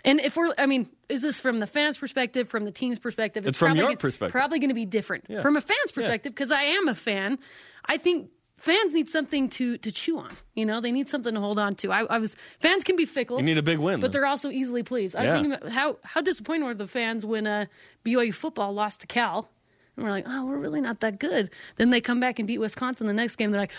And 0.04 0.20
if 0.22 0.36
we're, 0.36 0.54
I 0.58 0.66
mean, 0.66 0.90
is 1.10 1.22
this 1.22 1.40
from 1.40 1.60
the 1.60 1.68
fans' 1.68 1.98
perspective, 1.98 2.48
from 2.50 2.66
the 2.66 2.72
team's 2.72 3.00
perspective? 3.00 3.46
It's 3.48 3.58
from 3.58 3.68
probably 3.68 3.80
your 3.80 3.88
gonna- 3.90 3.98
perspective. 3.98 4.32
Probably 4.32 4.60
going 4.60 4.70
to 4.70 4.76
be 4.76 4.86
different 4.86 5.26
Yeah. 5.28 5.42
from 5.42 5.58
a 5.58 5.62
fan's 5.62 5.92
perspective 5.94 6.34
because 6.34 6.52
I 6.52 6.64
am 6.64 6.88
a 6.88 6.96
fan. 6.96 7.40
I 7.86 7.98
think 7.98 8.30
fans 8.58 8.94
need 8.94 9.10
something 9.10 9.50
to 9.50 9.78
to 9.80 9.92
chew 9.92 10.18
on. 10.18 10.32
You 10.56 10.66
know, 10.66 10.80
they 10.82 10.92
need 10.92 11.10
something 11.10 11.34
to 11.34 11.40
hold 11.40 11.60
on 11.60 11.76
to. 11.76 11.92
I, 11.92 12.04
I 12.06 12.18
was 12.20 12.36
fans 12.60 12.84
can 12.84 12.96
be 12.96 13.06
fickle. 13.06 13.38
You 13.38 13.44
need 13.44 13.58
a 13.58 13.64
big 13.64 13.80
win, 13.80 14.00
but 14.00 14.12
then. 14.12 14.12
they're 14.22 14.26
also 14.28 14.50
easily 14.50 14.82
pleased. 14.84 15.16
I 15.16 15.20
was 15.22 15.28
Yeah. 15.28 15.34
thinking 15.34 15.54
about 15.54 15.70
how 15.72 15.98
how 16.04 16.22
disappointed 16.22 16.66
were 16.66 16.74
the 16.74 16.88
fans 16.88 17.26
when 17.26 17.46
uh, 17.48 17.66
BYU 18.04 18.34
football 18.34 18.74
lost 18.74 19.02
to 19.02 19.08
Cal. 19.08 19.50
And 19.98 20.04
we're 20.06 20.12
like, 20.12 20.26
oh, 20.28 20.46
we're 20.46 20.58
really 20.58 20.82
not 20.82 21.00
that 21.02 21.20
good. 21.20 21.50
Then 21.78 21.90
they 21.90 22.02
come 22.02 22.20
back 22.20 22.38
and 22.40 22.46
beat 22.48 22.58
Wisconsin 22.58 23.08
the 23.08 23.14
next 23.14 23.38
game. 23.38 23.52
They're 23.52 23.62
like, 23.62 23.72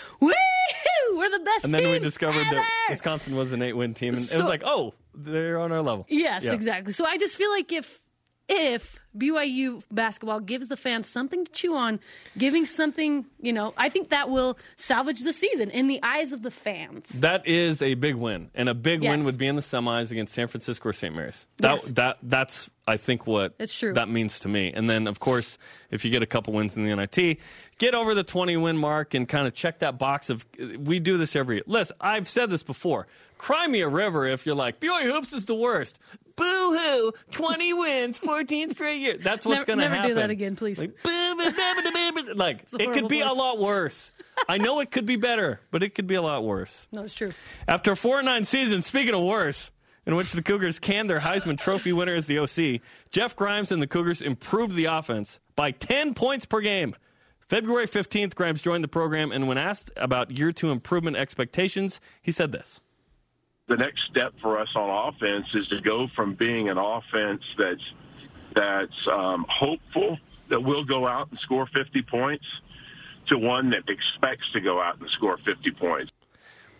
woo, 1.11 1.17
we're 1.17 1.29
the 1.29 1.39
best. 1.39 1.65
And 1.65 1.73
then 1.73 1.83
we 1.87 1.93
team 1.93 2.03
discovered 2.03 2.45
that! 2.51 2.87
Wisconsin 2.89 3.35
was 3.35 3.51
an 3.53 3.61
eight-win 3.61 3.93
team, 3.93 4.13
and 4.13 4.23
it 4.23 4.27
So- 4.27 4.39
was 4.39 4.47
like, 4.47 4.63
oh, 4.65 4.93
they're 5.13 5.59
on 5.59 5.71
our 5.71 5.81
level. 5.81 6.05
Yes, 6.09 6.45
Yeah. 6.45 6.53
exactly. 6.53 6.93
So 6.93 7.05
I 7.05 7.17
just 7.17 7.35
feel 7.37 7.49
like 7.51 7.71
if 7.71 7.99
if 8.49 8.99
BYU 9.17 9.83
basketball 9.91 10.39
gives 10.39 10.67
the 10.67 10.77
fans 10.77 11.07
something 11.07 11.45
to 11.45 11.51
chew 11.51 11.75
on, 11.75 11.99
giving 12.37 12.65
something, 12.65 13.25
you 13.41 13.51
know, 13.51 13.73
I 13.77 13.89
think 13.89 14.09
that 14.09 14.29
will 14.29 14.57
salvage 14.75 15.21
the 15.23 15.33
season 15.33 15.69
in 15.71 15.87
the 15.87 15.99
eyes 16.03 16.31
of 16.31 16.43
the 16.43 16.51
fans. 16.51 17.09
That 17.09 17.45
is 17.47 17.81
a 17.81 17.95
big 17.95 18.15
win, 18.15 18.49
and 18.53 18.69
a 18.69 18.73
big 18.73 19.01
win 19.01 19.23
would 19.25 19.37
be 19.37 19.47
in 19.47 19.55
the 19.55 19.61
semis 19.61 20.11
against 20.11 20.33
San 20.33 20.47
Francisco 20.47 20.89
or 20.89 20.93
St. 20.93 21.13
Mary's. 21.15 21.45
That 21.57 21.71
Yes. 21.73 21.85
that 21.87 22.17
that's 22.23 22.69
I 22.89 22.95
think 22.95 23.27
what 23.27 23.53
It's 23.59 23.77
true. 23.77 23.93
that 23.93 24.07
means 24.07 24.39
to 24.41 24.47
me. 24.47 24.71
And 24.73 24.89
then 24.89 25.07
of 25.07 25.19
course, 25.19 25.57
if 25.91 26.05
you 26.05 26.11
get 26.11 26.23
a 26.23 26.27
couple 26.27 26.53
wins 26.53 26.77
in 26.77 26.85
the 26.85 26.95
NIT, 26.95 27.39
get 27.79 27.93
over 27.93 28.15
the 28.15 28.23
20 28.23 28.55
win 28.57 28.77
mark 28.77 29.13
and 29.13 29.27
kind 29.27 29.45
of 29.45 29.53
check 29.53 29.79
that 29.79 29.97
box 29.97 30.29
of 30.29 30.45
we 30.79 30.99
do 30.99 31.17
this 31.17 31.35
every 31.35 31.55
year. 31.57 31.63
Listen, 31.67 31.97
I've 31.99 32.29
said 32.29 32.49
this 32.49 32.63
before. 32.63 33.07
Cry 33.37 33.67
me 33.67 33.81
a 33.81 33.87
river 33.87 34.25
if 34.25 34.45
you're 34.45 34.55
like 34.55 34.79
BYU 34.79 35.11
hoops 35.11 35.33
is 35.33 35.45
the 35.45 35.55
worst. 35.55 35.99
Boo 36.35 36.77
hoo! 36.77 37.11
20 37.31 37.73
wins, 37.73 38.17
14 38.19 38.69
straight 38.69 38.99
years. 38.99 39.23
That's 39.23 39.45
what's 39.45 39.63
going 39.63 39.79
to 39.79 39.89
happen. 39.89 40.01
never 40.01 40.07
do 40.09 40.13
that 40.15 40.29
again, 40.29 40.55
please. 40.55 40.79
Like, 40.79 40.95
like 42.35 42.65
it 42.79 42.93
could 42.93 43.07
be 43.07 43.21
a 43.21 43.31
lot 43.33 43.57
worse. 43.57 44.11
I 44.47 44.59
know 44.59 44.79
it 44.79 44.91
could 44.91 45.07
be 45.07 45.15
better, 45.15 45.59
but 45.71 45.81
it 45.81 45.95
could 45.95 46.05
be 46.05 46.13
a 46.13 46.21
lot 46.21 46.43
worse. 46.43 46.87
No, 46.91 47.01
it's 47.01 47.15
true. 47.15 47.33
After 47.67 47.93
a 47.93 47.95
4 47.95 48.21
9 48.21 48.43
seasons, 48.43 48.85
speaking 48.85 49.15
of 49.15 49.21
worse, 49.21 49.71
in 50.05 50.15
which 50.15 50.31
the 50.31 50.43
Cougars 50.43 50.79
canned 50.79 51.09
their 51.09 51.19
Heisman 51.19 51.57
Trophy 51.57 51.91
winner 51.91 52.13
as 52.13 52.27
the 52.27 52.39
OC, 52.39 52.81
Jeff 53.11 53.35
Grimes 53.35 53.71
and 53.71 53.81
the 53.81 53.87
Cougars 53.87 54.21
improved 54.21 54.75
the 54.75 54.85
offense 54.85 55.39
by 55.55 55.71
10 55.71 56.13
points 56.13 56.45
per 56.45 56.61
game. 56.61 56.95
February 57.49 57.87
15th, 57.87 58.35
Grimes 58.35 58.61
joined 58.61 58.83
the 58.83 58.89
program, 58.89 59.31
and 59.31 59.47
when 59.47 59.57
asked 59.57 59.91
about 59.97 60.31
year 60.31 60.51
two 60.51 60.69
improvement 60.69 61.17
expectations, 61.17 61.99
he 62.21 62.31
said 62.31 62.51
this. 62.51 62.79
The 63.67 63.77
next 63.77 64.01
step 64.09 64.33
for 64.41 64.59
us 64.59 64.69
on 64.75 65.13
offense 65.13 65.47
is 65.53 65.67
to 65.67 65.81
go 65.81 66.07
from 66.15 66.35
being 66.35 66.69
an 66.69 66.77
offense 66.77 67.43
that's 67.57 67.81
that's 68.55 69.07
um, 69.11 69.45
hopeful 69.49 70.17
that 70.49 70.61
we'll 70.61 70.85
go 70.85 71.07
out 71.07 71.29
and 71.29 71.39
score 71.39 71.67
50 71.67 72.01
points 72.03 72.45
to 73.27 73.37
one 73.37 73.69
that 73.71 73.83
expects 73.89 74.49
to 74.53 74.61
go 74.61 74.81
out 74.81 74.99
and 74.99 75.09
score 75.11 75.37
50 75.45 75.71
points. 75.71 76.11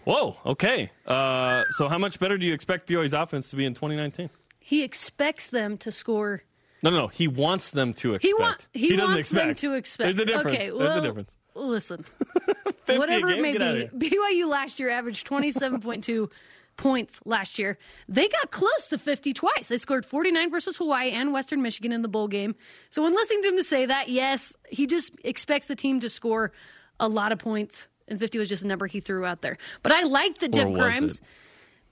Whoa, 0.06 0.38
okay. 0.46 0.90
Uh, 1.06 1.66
so, 1.72 1.90
how 1.90 1.98
much 1.98 2.18
better 2.20 2.38
do 2.38 2.46
you 2.46 2.54
expect 2.54 2.88
BYU's 2.88 3.14
offense 3.14 3.50
to 3.50 3.58
be 3.58 3.66
in 3.66 3.74
2019? 3.74 4.30
He 4.60 4.84
expects 4.84 5.50
them 5.50 5.78
to 5.80 5.92
score. 5.92 6.44
No, 6.82 6.90
no, 6.90 6.98
no. 6.98 7.08
He 7.08 7.28
wants 7.28 7.72
them 7.72 7.94
to 7.96 8.14
expect. 8.14 8.26
He, 8.26 8.42
want, 8.42 8.68
he, 8.72 8.90
doesn't 8.96 9.06
wants 9.06 9.20
expect. 9.20 9.46
them 9.46 9.56
to 9.56 9.74
expect. 9.74 10.16
There's 10.16 10.30
a 10.30 10.32
difference. 10.32 10.58
Okay, 10.58 10.66
There's 10.68 10.80
well, 10.80 11.00
a 11.00 11.02
difference. 11.02 11.36
Listen, 11.56 12.04
50 12.86 12.98
whatever 13.00 13.28
a 13.28 13.32
it 13.32 13.42
may 13.42 13.54
be. 13.54 13.88
BYU 14.10 14.48
last 14.48 14.80
year 14.80 14.90
averaged 14.90 15.28
27.2 15.28 16.30
points 16.78 17.20
last 17.26 17.60
year. 17.60 17.78
They 18.08 18.28
got 18.28 18.52
close 18.52 18.88
to 18.90 18.98
50 18.98 19.34
twice. 19.34 19.68
They 19.68 19.78
scored 19.78 20.06
49 20.06 20.50
versus 20.50 20.78
Hawaii 20.78 21.12
and 21.12 21.34
Western 21.34 21.62
Michigan 21.62 21.92
in 21.92 22.02
the 22.02 22.08
bowl 22.08 22.28
game. 22.28 22.56
So 22.90 23.04
when 23.04 23.14
listening 23.14 23.42
to 23.44 23.48
him 23.50 23.58
to 23.58 23.64
say 23.64 23.88
that, 23.88 24.10
yes, 24.10 24.56
he 24.70 24.88
just 24.88 25.14
expects 25.24 25.68
the 25.68 25.76
team 25.76 26.00
to 26.00 26.10
score 26.10 26.52
a 27.00 27.08
lot 27.08 27.32
of 27.32 27.40
points, 27.40 27.88
and 28.08 28.20
50 28.20 28.40
was 28.40 28.50
just 28.50 28.64
a 28.64 28.68
number 28.68 28.88
he 28.88 29.00
threw 29.00 29.26
out 29.26 29.42
there. 29.42 29.58
But 29.84 29.92
I 29.92 30.04
like 30.04 30.40
that 30.40 30.54
Jeff 30.54 30.72
Grimes. 30.72 31.18
it? 31.18 31.22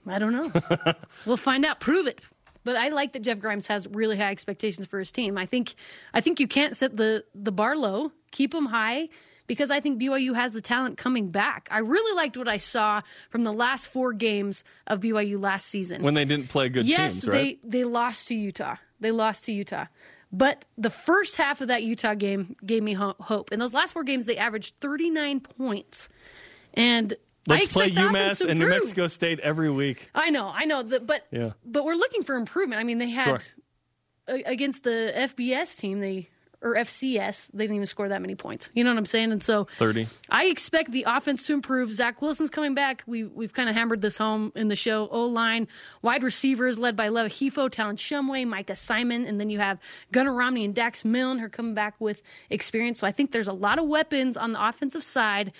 I 0.08 0.18
don't 0.18 0.32
know. 0.32 0.94
we'll 1.26 1.36
find 1.36 1.64
out. 1.64 1.80
Prove 1.80 2.06
it. 2.06 2.20
But 2.64 2.74
I 2.74 2.88
like 2.88 3.12
that 3.12 3.22
Jeff 3.22 3.38
Grimes 3.38 3.68
has 3.68 3.86
really 3.86 4.16
high 4.16 4.32
expectations 4.32 4.86
for 4.86 4.98
his 4.98 5.12
team. 5.12 5.38
I 5.38 5.46
think 5.46 5.74
I 6.12 6.20
think 6.20 6.40
you 6.40 6.48
can't 6.48 6.76
set 6.76 6.96
the 6.96 7.24
the 7.32 7.52
bar 7.52 7.76
low. 7.76 8.10
Keep 8.32 8.52
them 8.52 8.66
high 8.66 9.08
because 9.46 9.70
I 9.70 9.80
think 9.80 10.00
BYU 10.00 10.34
has 10.34 10.52
the 10.52 10.60
talent 10.60 10.98
coming 10.98 11.30
back. 11.30 11.68
I 11.70 11.78
really 11.78 12.16
liked 12.16 12.36
what 12.36 12.48
I 12.48 12.56
saw 12.56 13.02
from 13.30 13.44
the 13.44 13.52
last 13.52 13.88
four 13.88 14.12
games 14.12 14.64
of 14.86 15.00
BYU 15.00 15.40
last 15.40 15.66
season. 15.66 16.02
When 16.02 16.14
they 16.14 16.24
didn't 16.24 16.48
play 16.48 16.68
good 16.68 16.86
yes, 16.86 17.20
teams, 17.20 17.28
right? 17.28 17.58
they 17.62 17.78
they 17.78 17.84
lost 17.84 18.28
to 18.28 18.34
Utah. 18.34 18.76
They 19.00 19.10
lost 19.10 19.44
to 19.46 19.52
Utah. 19.52 19.86
But 20.32 20.64
the 20.76 20.90
first 20.90 21.36
half 21.36 21.60
of 21.60 21.68
that 21.68 21.82
Utah 21.84 22.14
game 22.14 22.56
gave 22.64 22.82
me 22.82 22.94
hope. 22.94 23.52
In 23.52 23.58
those 23.60 23.72
last 23.72 23.92
four 23.92 24.02
games, 24.04 24.26
they 24.26 24.36
averaged 24.36 24.74
39 24.80 25.40
points. 25.40 26.08
And 26.74 27.14
Let's 27.48 27.68
play 27.72 27.86
expect 27.86 27.94
the 27.94 28.08
offense 28.08 28.40
UMass 28.42 28.50
and 28.50 28.58
New. 28.58 28.68
Mexico 28.68 29.06
State 29.06 29.38
every 29.40 29.70
week. 29.70 30.10
I 30.14 30.30
know, 30.30 30.50
I 30.52 30.64
know, 30.64 30.82
the, 30.82 30.98
but 31.00 31.26
Yeah. 31.30 31.52
but 31.64 31.84
we're 31.84 31.94
looking 31.94 32.22
for 32.24 32.34
improvement. 32.34 32.80
I 32.80 32.84
mean, 32.84 32.98
they 32.98 33.08
had 33.08 33.24
Sure. 33.24 33.40
a- 34.36 34.42
against 34.42 34.82
the 34.82 35.12
FBS 35.14 35.76
team, 35.76 36.00
they 36.00 36.28
or 36.62 36.74
FCS, 36.74 37.50
they 37.52 37.64
didn't 37.64 37.76
even 37.76 37.86
score 37.86 38.08
that 38.08 38.20
many 38.20 38.34
points. 38.34 38.70
You 38.74 38.84
know 38.84 38.90
what 38.90 38.98
I'm 38.98 39.06
saying? 39.06 39.32
And 39.32 39.42
so 39.42 39.68
30. 39.76 40.06
I 40.30 40.46
expect 40.46 40.92
the 40.92 41.04
offense 41.06 41.46
to 41.46 41.54
improve. 41.54 41.92
Zach 41.92 42.20
Wilson's 42.22 42.50
coming 42.50 42.74
back. 42.74 43.02
We 43.06 43.24
we've 43.24 43.52
kind 43.52 43.68
of 43.68 43.74
hammered 43.74 44.00
this 44.00 44.18
home 44.18 44.52
in 44.54 44.68
the 44.68 44.76
show. 44.76 45.08
O 45.10 45.26
line, 45.26 45.68
wide 46.02 46.22
receivers 46.22 46.78
led 46.78 46.96
by 46.96 47.08
Aleva 47.08 47.26
Hifo, 47.26 47.70
Talon 47.70 47.96
Shumway, 47.96 48.46
Micah 48.46 48.76
Simon, 48.76 49.26
and 49.26 49.40
then 49.40 49.50
you 49.50 49.58
have 49.58 49.78
Gunnar 50.12 50.32
Romney 50.32 50.64
and 50.64 50.74
Dax 50.74 51.04
Milne 51.04 51.38
who 51.38 51.46
are 51.46 51.50
coming 51.50 51.74
back 51.74 51.94
with 52.00 52.22
experience. 52.50 52.98
So 52.98 53.06
I 53.06 53.12
think 53.12 53.32
there's 53.32 53.48
a 53.48 53.52
lot 53.52 53.78
of 53.78 53.86
weapons 53.86 54.36
on 54.36 54.52
the 54.52 54.66
offensive 54.66 55.02
side. 55.02 55.52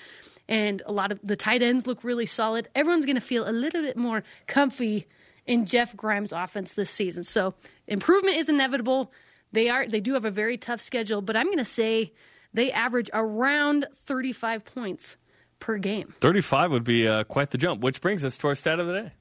And 0.48 0.80
a 0.86 0.92
lot 0.92 1.10
of 1.10 1.18
the 1.24 1.34
tight 1.34 1.60
ends 1.60 1.88
look 1.88 2.04
really 2.04 2.26
solid. 2.26 2.68
Everyone's 2.74 3.04
going 3.04 3.16
to 3.16 3.20
feel 3.20 3.48
a 3.48 3.50
little 3.50 3.82
bit 3.82 3.96
more 3.96 4.22
comfy 4.46 5.08
in 5.46 5.66
Jeff 5.66 5.96
Grimes' 5.96 6.32
offense 6.32 6.74
this 6.74 6.90
season. 6.90 7.24
So 7.24 7.54
improvement 7.86 8.36
is 8.36 8.48
inevitable. 8.48 9.12
They 9.56 9.70
are 9.70 9.86
they 9.86 10.00
do 10.00 10.12
have 10.12 10.26
a 10.26 10.30
very 10.30 10.58
tough 10.58 10.82
schedule, 10.82 11.22
but 11.22 11.34
I'm 11.34 11.46
going 11.46 11.56
to 11.56 11.64
say 11.64 12.12
they 12.52 12.70
average 12.70 13.08
around 13.14 13.86
35 13.90 14.66
points 14.66 15.16
per 15.60 15.78
game. 15.78 16.12
35 16.20 16.72
would 16.72 16.84
be 16.84 17.08
uh, 17.08 17.24
quite 17.24 17.52
the 17.52 17.56
jump, 17.56 17.80
which 17.80 18.02
brings 18.02 18.22
us 18.22 18.36
to 18.36 18.48
our 18.48 18.54
stat 18.54 18.80
of 18.80 18.86
the 18.86 18.92
day. 18.92 19.12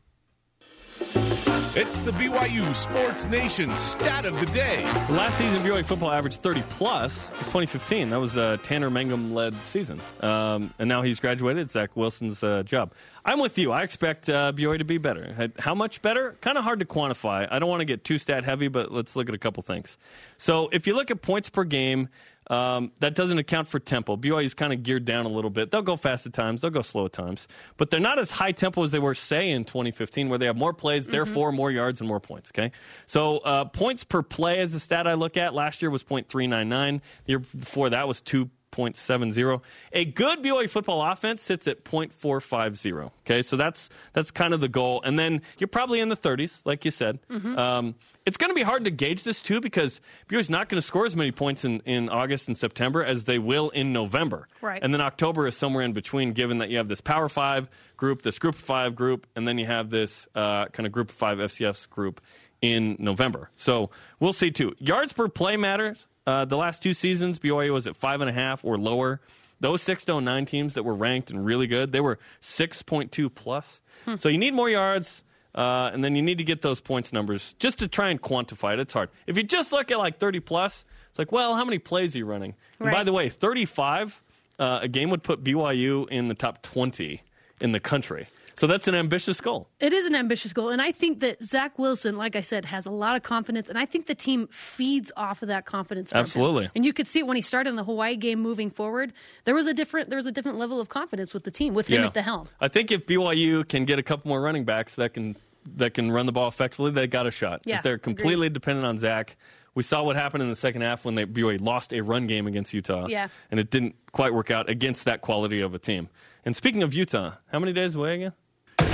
It's 1.78 1.98
the 1.98 2.12
BYU 2.12 2.74
Sports 2.74 3.26
Nation 3.26 3.70
stat 3.78 4.26
of 4.26 4.40
the 4.40 4.46
day. 4.46 4.86
Last 5.10 5.38
season, 5.38 5.62
BYU 5.62 5.84
football 5.84 6.10
averaged 6.10 6.42
30 6.42 6.64
plus. 6.70 7.28
It 7.32 7.38
was 7.38 7.48
2015. 7.48 8.12
That 8.12 8.20
was 8.22 8.38
a 8.38 8.56
Tanner 8.64 8.90
Mangum 8.90 9.34
led 9.34 9.62
season. 9.62 10.00
Um, 10.22 10.74
and 10.80 10.88
now 10.88 11.02
he's 11.02 11.20
graduated. 11.20 11.70
Zach 11.70 11.94
Wilson's 11.98 12.42
uh, 12.46 12.64
job. 12.64 12.94
I'm 13.26 13.42
with 13.42 13.58
you. 13.58 13.74
I 13.74 13.84
expect 13.84 14.30
uh, 14.30 14.54
BYU 14.54 14.78
to 14.78 14.86
be 14.86 15.00
better. 15.00 15.52
How 15.60 15.76
much 15.76 16.02
better? 16.02 16.38
Kind 16.40 16.58
of 16.58 16.64
hard 16.64 16.80
to 16.80 16.86
quantify. 16.86 17.46
I 17.52 17.60
don't 17.60 17.70
want 17.70 17.82
to 17.82 17.86
get 17.86 18.06
too 18.06 18.20
stat 18.20 18.46
heavy, 18.46 18.70
but 18.70 18.94
let's 18.94 19.18
look 19.18 19.28
at 19.28 19.36
a 19.36 19.38
couple 19.38 19.62
things. 19.62 19.98
So 20.38 20.70
if 20.72 20.88
you 20.88 20.96
look 20.96 21.12
at 21.12 21.22
points 21.22 21.50
per 21.50 21.66
game, 21.66 22.08
um, 22.48 22.92
that 23.00 23.16
doesn't 23.16 23.38
account 23.38 23.68
for 23.68 23.80
tempo. 23.80 24.16
BYU's 24.18 24.54
kind 24.54 24.74
of 24.74 24.84
geared 24.84 25.06
down 25.06 25.26
a 25.26 25.30
little 25.30 25.50
bit. 25.50 25.72
They'll 25.72 25.82
go 25.82 25.96
fast 25.96 26.26
at 26.26 26.34
times, 26.34 26.62
they'll 26.62 26.72
go 26.72 26.82
slow 26.82 27.06
at 27.06 27.14
times, 27.14 27.48
but 27.78 27.90
they're 27.90 28.00
not 28.00 28.20
as 28.20 28.32
high 28.32 28.52
tempo 28.52 28.84
as 28.84 28.92
they 28.92 29.00
were, 29.00 29.14
say, 29.14 29.50
in 29.50 29.66
2015, 29.66 30.30
where 30.30 30.38
they 30.38 30.46
have 30.46 30.58
more 30.58 30.74
plays, 30.74 31.08
therefore 31.08 31.52
more 31.52 31.72
yards 31.72 32.02
and 32.02 32.08
more 32.08 32.20
points. 32.20 32.52
Okay, 32.56 32.72
so 33.06 33.40
uh, 33.40 33.66
points 33.66 34.04
per 34.04 34.22
play 34.22 34.60
is 34.60 34.74
the 34.74 34.80
stat 34.80 35.08
I 35.08 35.14
look 35.14 35.38
at. 35.38 35.54
Last 35.54 35.82
year 35.82 35.90
was 35.90 36.04
.399. 36.04 37.02
The 37.26 37.32
year 37.32 37.40
before 37.40 37.90
that 37.90 38.08
was 38.08 38.22
two. 38.22 38.50
0.70. 38.76 39.62
A 39.94 40.06
good 40.06 40.44
BYU 40.44 40.70
football 40.70 41.02
offense 41.02 41.42
sits 41.42 41.68
at 41.68 41.84
.450. 41.84 43.12
Okay, 43.26 43.42
so 43.42 43.56
that's 43.58 43.90
that's 44.14 44.32
kind 44.32 44.54
of 44.54 44.62
the 44.62 44.68
goal, 44.68 45.02
and 45.04 45.18
then 45.18 45.42
you're 45.58 45.68
probably 45.68 46.00
in 46.00 46.10
the 46.10 46.18
30s, 46.18 46.66
like 46.66 46.86
you 46.86 46.92
said. 46.92 47.20
Um, 47.58 47.96
it's 48.26 48.38
going 48.38 48.50
to 48.50 48.56
be 48.56 48.64
hard 48.64 48.86
to 48.86 48.92
gauge 48.92 49.24
this 49.24 49.42
too 49.42 49.62
because 49.62 50.02
BYU's 50.28 50.50
not 50.50 50.70
going 50.70 50.82
to 50.82 50.86
score 50.86 51.06
as 51.06 51.16
many 51.16 51.32
points 51.32 51.64
in, 51.64 51.80
in 51.86 52.10
August 52.10 52.48
and 52.48 52.58
September 52.58 53.04
as 53.04 53.26
they 53.26 53.40
will 53.40 53.70
in 53.70 53.94
November. 53.94 54.48
Right. 54.62 54.82
And 54.82 54.94
then 54.94 55.02
October 55.02 55.48
is 55.48 55.56
somewhere 55.56 55.84
in 55.84 55.94
between, 55.94 56.34
given 56.34 56.58
that 56.60 56.70
you 56.70 56.78
have 56.78 56.88
this 56.88 57.02
Power 57.02 57.30
Five 57.30 57.70
group, 57.98 58.22
this 58.24 58.40
Group 58.40 58.56
of 58.56 58.62
Five 58.62 58.96
group, 58.96 59.28
and 59.36 59.48
then 59.48 59.58
you 59.58 59.66
have 59.66 59.90
this 59.90 60.28
uh, 60.36 60.66
kind 60.68 60.88
of 60.88 60.92
Group 60.92 61.10
of 61.10 61.16
Five 61.16 61.38
FCS 61.38 61.90
group 61.90 62.22
in 62.62 62.96
November. 63.00 63.50
So 63.56 63.92
we'll 64.20 64.34
see 64.34 64.52
too. 64.52 64.74
Yards 64.80 65.14
per 65.14 65.28
play 65.28 65.58
matters. 65.58 66.08
Uh, 66.28 66.46
the 66.46 66.58
last 66.58 66.82
two 66.82 66.94
seasons, 66.94 67.40
BYU 67.40 67.74
was 67.74 67.88
at 67.88 67.96
five 67.96 68.22
and 68.22 68.30
a 68.30 68.34
half 68.34 68.64
or 68.66 68.78
lower. 68.78 69.22
Those 69.60 69.82
six 69.82 70.04
to 70.06 70.20
nine 70.20 70.46
teams 70.46 70.74
that 70.74 70.84
were 70.84 70.94
ranked 70.96 71.32
and 71.32 71.46
really 71.46 71.68
good, 71.68 71.92
they 71.92 72.02
were 72.02 72.20
six 72.40 72.82
point 72.82 73.12
two 73.12 73.30
plus. 73.30 73.80
So 74.18 74.30
you 74.30 74.38
need 74.38 74.54
more 74.54 74.70
yards. 74.70 75.24
Uh, 75.56 75.90
and 75.94 76.04
then 76.04 76.18
you 76.18 76.22
need 76.22 76.40
to 76.40 76.44
get 76.44 76.62
those 76.62 76.82
points 76.82 77.14
numbers 77.14 77.54
just 77.60 77.80
to 77.80 77.88
try 77.88 78.10
and 78.10 78.22
quantify 78.22 78.74
it. 78.74 78.80
It's 78.82 78.92
hard. 78.92 79.10
If 79.26 79.38
you 79.38 79.44
just 79.44 79.72
look 79.72 79.90
at 79.90 79.98
like 79.98 80.18
30 80.20 80.42
plus, 80.42 80.84
it's 81.10 81.18
like, 81.18 81.32
well, 81.32 81.56
how 81.56 81.64
many 81.64 81.80
plays 81.80 82.14
are 82.14 82.18
you 82.20 82.26
running? 82.26 82.56
And 82.82 82.88
by 82.92 83.06
the 83.06 83.14
way, 83.14 83.30
35 83.30 84.22
uh, 84.60 84.80
a 84.82 84.90
game 84.90 85.10
would 85.12 85.24
put 85.24 85.46
BYU 85.46 86.10
in 86.10 86.28
the 86.28 86.34
top 86.34 86.62
20 86.62 87.22
in 87.62 87.72
the 87.72 87.80
country. 87.80 88.28
So 88.58 88.68
that's 88.68 88.88
an 88.88 88.96
ambitious 88.96 89.42
goal. 89.42 89.68
It 89.80 89.94
is 89.94 90.06
an 90.06 90.16
ambitious 90.16 90.54
goal. 90.54 90.70
And 90.70 90.82
I 90.82 90.92
think 90.92 91.20
that 91.20 91.44
Zach 91.44 91.78
Wilson, 91.78 92.18
like 92.18 92.36
I 92.36 92.42
said, 92.42 92.66
has 92.66 92.86
a 92.86 92.92
lot 92.92 93.16
of 93.16 93.24
confidence. 93.24 93.70
And 93.70 93.78
I 93.78 93.86
think 93.86 94.08
the 94.08 94.16
team 94.16 94.48
feeds 94.48 95.12
off 95.18 95.42
of 95.42 95.50
that 95.50 95.66
confidence. 95.66 96.12
from 96.12 96.20
him. 96.20 96.24
Absolutely. 96.24 96.70
And 96.76 96.86
you 96.86 96.94
could 96.94 97.08
see 97.08 97.20
it 97.20 97.28
when 97.28 97.36
he 97.36 97.42
started 97.42 97.70
in 97.70 97.76
the 97.76 97.84
Hawaii 97.84 98.16
game 98.16 98.40
moving 98.40 98.70
forward. 98.70 99.14
There 99.44 99.56
was 99.56 99.68
a 99.68 99.74
different 99.74 100.10
there 100.10 100.18
was 100.18 100.26
a 100.26 100.32
different 100.32 100.58
level 100.58 100.80
of 100.80 100.90
confidence 100.90 101.34
with 101.34 101.44
the 101.44 101.52
team, 101.52 101.74
with 101.74 101.88
him 101.88 102.04
at 102.04 102.14
the 102.14 102.22
helm. 102.22 102.48
I 102.60 102.68
think 102.68 102.92
if 102.92 103.06
BYU 103.06 103.68
can 103.68 103.86
get 103.86 104.00
a 104.00 104.04
couple 104.04 104.30
more 104.30 104.42
running 104.42 104.64
backs 104.64 104.96
that 104.96 105.14
can 105.14 105.36
that 105.76 105.94
can 105.94 106.12
run 106.12 106.26
the 106.26 106.32
ball 106.32 106.48
effectively, 106.48 106.92
they 106.92 107.08
got 107.08 107.28
a 107.28 107.32
shot. 107.32 107.62
Yeah, 107.66 107.78
if 107.78 107.84
they're 107.84 107.96
agreed. 107.96 108.18
completely 108.18 108.50
dependent 108.50 108.86
on 108.86 108.98
Zach, 108.98 109.36
we 109.74 109.84
saw 109.84 110.04
what 110.04 110.16
happened 110.16 110.44
in 110.44 110.50
the 110.50 110.56
second 110.56 110.82
half 110.82 111.04
when 111.06 111.16
they 111.16 111.26
BYU 111.26 111.60
lost 111.60 111.94
a 111.94 112.02
run 112.02 112.28
game 112.28 112.48
against 112.48 112.74
Utah. 112.74 113.08
Yeah. 113.08 113.28
and 113.52 113.60
it 113.60 113.70
didn't 113.70 113.96
quite 114.12 114.34
work 114.34 114.52
out 114.52 114.70
against 114.70 115.06
that 115.06 115.22
quality 115.22 115.62
of 115.62 115.74
a 115.74 115.80
team. 115.80 116.10
And 116.46 116.56
speaking 116.56 116.84
of 116.84 116.94
Utah, 116.94 117.34
how 117.52 117.60
many 117.60 117.74
days 117.74 117.96
away 117.96 118.16
again? 118.16 118.34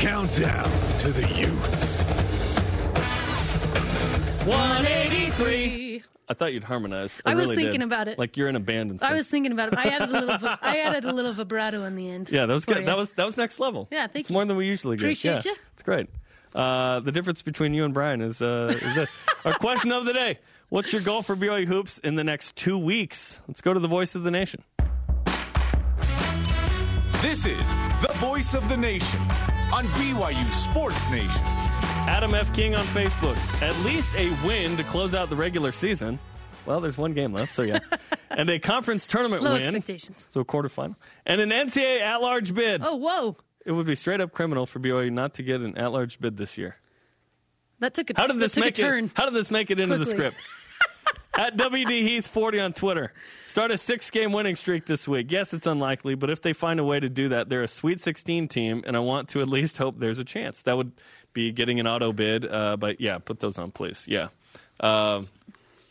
Countdown 0.02 0.64
to 0.98 1.12
the 1.12 1.22
Utes. 1.36 2.02
183. 4.48 6.02
I 6.28 6.34
thought 6.34 6.54
you'd 6.54 6.64
harmonize. 6.64 7.22
I 7.24 7.36
was 7.36 7.52
really 7.52 7.58
thinking 7.58 7.82
did. 7.82 7.86
about 7.86 8.08
it. 8.08 8.18
Like 8.18 8.36
you're 8.36 8.48
in 8.48 8.56
a 8.56 8.60
band 8.60 8.90
and 8.90 9.00
stuff. 9.00 9.12
I 9.12 9.14
was 9.14 9.28
thinking 9.28 9.52
about 9.52 9.74
it. 9.74 9.78
I 9.78 9.90
added 9.90 10.10
a 10.10 10.14
little 10.14 10.38
vi- 10.40 10.58
I 10.64 10.80
added 10.80 11.06
a 11.06 11.14
little 11.14 11.34
vibrato 11.34 11.84
in 11.84 11.96
the 11.96 12.10
end. 12.10 12.32
Yeah, 12.32 12.48
that 12.48 12.54
was 12.54 12.66
for 12.66 12.74
good. 12.74 12.80
you. 12.80 12.86
That 12.88 12.98
was 12.98 13.12
that 13.12 13.28
was 13.28 13.38
next 13.38 13.60
level. 13.60 13.90
Yeah, 13.92 14.08
thank 14.08 14.22
it's 14.22 14.32
you. 14.32 14.34
more 14.34 14.44
than 14.44 14.58
we 14.58 14.66
usually 14.66 14.98
get. 14.98 15.04
Appreciate 15.04 15.46
yeah, 15.46 15.52
ya. 15.52 15.58
It's 15.74 15.84
great. 15.84 16.10
Uh, 16.56 17.02
the 17.02 17.12
difference 17.12 17.44
between 17.44 17.76
you 17.76 17.86
and 17.86 17.94
Brian 17.94 18.22
is 18.22 18.42
uh, 18.42 18.76
is 18.82 18.96
this. 18.96 19.12
Our 19.46 19.54
question 19.54 19.92
of 19.92 20.06
the 20.06 20.14
day: 20.14 20.40
What's 20.70 20.92
your 20.92 21.04
goal 21.04 21.22
for 21.22 21.36
BYU 21.36 21.68
hoops 21.68 22.00
in 22.00 22.16
the 22.16 22.24
next 22.24 22.56
two 22.56 22.80
weeks? 22.80 23.40
Let's 23.48 23.62
go 23.62 23.72
to 23.72 23.80
the 23.80 23.88
voice 23.88 24.16
of 24.16 24.24
the 24.24 24.32
nation. 24.32 24.64
This 27.22 27.46
is 27.46 27.62
the 28.02 28.14
voice 28.16 28.56
of 28.56 28.68
the 28.68 28.78
nation 28.78 29.20
on 29.74 29.86
BYU 29.86 30.52
Sports 30.52 31.10
Nation. 31.10 31.42
Adam 32.08 32.34
F. 32.34 32.54
King 32.54 32.76
on 32.76 32.86
Facebook. 32.88 33.38
At 33.62 33.78
least 33.86 34.14
a 34.16 34.30
win 34.46 34.76
to 34.78 34.84
close 34.84 35.16
out 35.16 35.30
the 35.30 35.36
regular 35.36 35.72
season. 35.72 36.20
Well, 36.66 36.82
there's 36.82 36.98
one 36.98 37.14
game 37.14 37.34
left, 37.34 37.54
so 37.56 37.62
yeah. 37.64 37.80
and 38.30 38.50
a 38.50 38.60
conference 38.60 39.08
tournament 39.08 39.44
Low 39.44 39.54
win. 39.54 39.62
expectations. 39.62 40.28
So 40.30 40.42
a 40.42 40.46
quarterfinal. 40.46 40.96
And 41.26 41.42
an 41.42 41.50
NCAA 41.50 42.02
at-large 42.02 42.54
bid. 42.54 42.82
Oh, 42.84 42.96
whoa. 42.96 43.38
It 43.66 43.72
would 43.72 43.86
be 43.86 43.96
straight 43.96 44.22
up 44.22 44.32
criminal 44.32 44.66
for 44.66 44.80
BYU 44.80 45.12
not 45.12 45.36
to 45.36 45.44
get 45.44 45.62
an 45.62 45.78
at-large 45.78 46.20
bid 46.20 46.38
this 46.38 46.58
year. 46.58 46.76
That 47.80 47.94
took 47.94 48.10
a 48.12 48.14
How 48.16 48.28
did 48.28 48.40
this 48.40 48.54
that 48.54 48.60
took 48.60 48.66
make 48.66 48.78
a 48.78 48.82
turn. 48.82 49.06
it? 49.06 49.12
How 49.16 49.26
did 49.26 49.34
this 49.34 49.50
make 49.50 49.72
it 49.72 49.80
into 49.80 49.98
the 49.98 50.06
script? 50.06 50.38
At 51.38 51.56
WD 51.58 51.90
Heath 51.90 52.28
40 52.28 52.60
on 52.60 52.74
Twitter. 52.74 53.14
Start 53.48 53.72
a 53.72 53.78
six 53.78 54.10
game 54.12 54.34
winning 54.34 54.56
streak 54.56 54.86
this 54.86 55.08
week. 55.08 55.32
Yes, 55.32 55.54
it's 55.54 55.66
unlikely, 55.66 56.16
but 56.16 56.30
if 56.30 56.42
they 56.42 56.52
find 56.54 56.80
a 56.80 56.84
way 56.84 57.00
to 57.00 57.10
do 57.10 57.30
that, 57.30 57.48
they're 57.50 57.64
a 57.64 57.68
Sweet 57.68 58.02
16 58.02 58.48
team, 58.50 58.84
and 58.86 58.96
I 58.98 59.00
want 59.00 59.30
to 59.30 59.42
at 59.42 59.48
least 59.48 59.78
hope 59.78 59.98
there's 59.98 60.20
a 60.20 60.26
chance. 60.26 60.62
That 60.64 60.76
would 60.78 60.92
be 61.34 61.52
getting 61.54 61.80
an 61.80 61.88
auto 61.88 62.12
bid, 62.12 62.46
uh, 62.46 62.76
but 62.78 63.00
yeah, 63.00 63.18
put 63.18 63.40
those 63.40 63.58
on, 63.58 63.72
please. 63.72 64.06
Yeah. 64.08 64.28
Um 64.80 65.30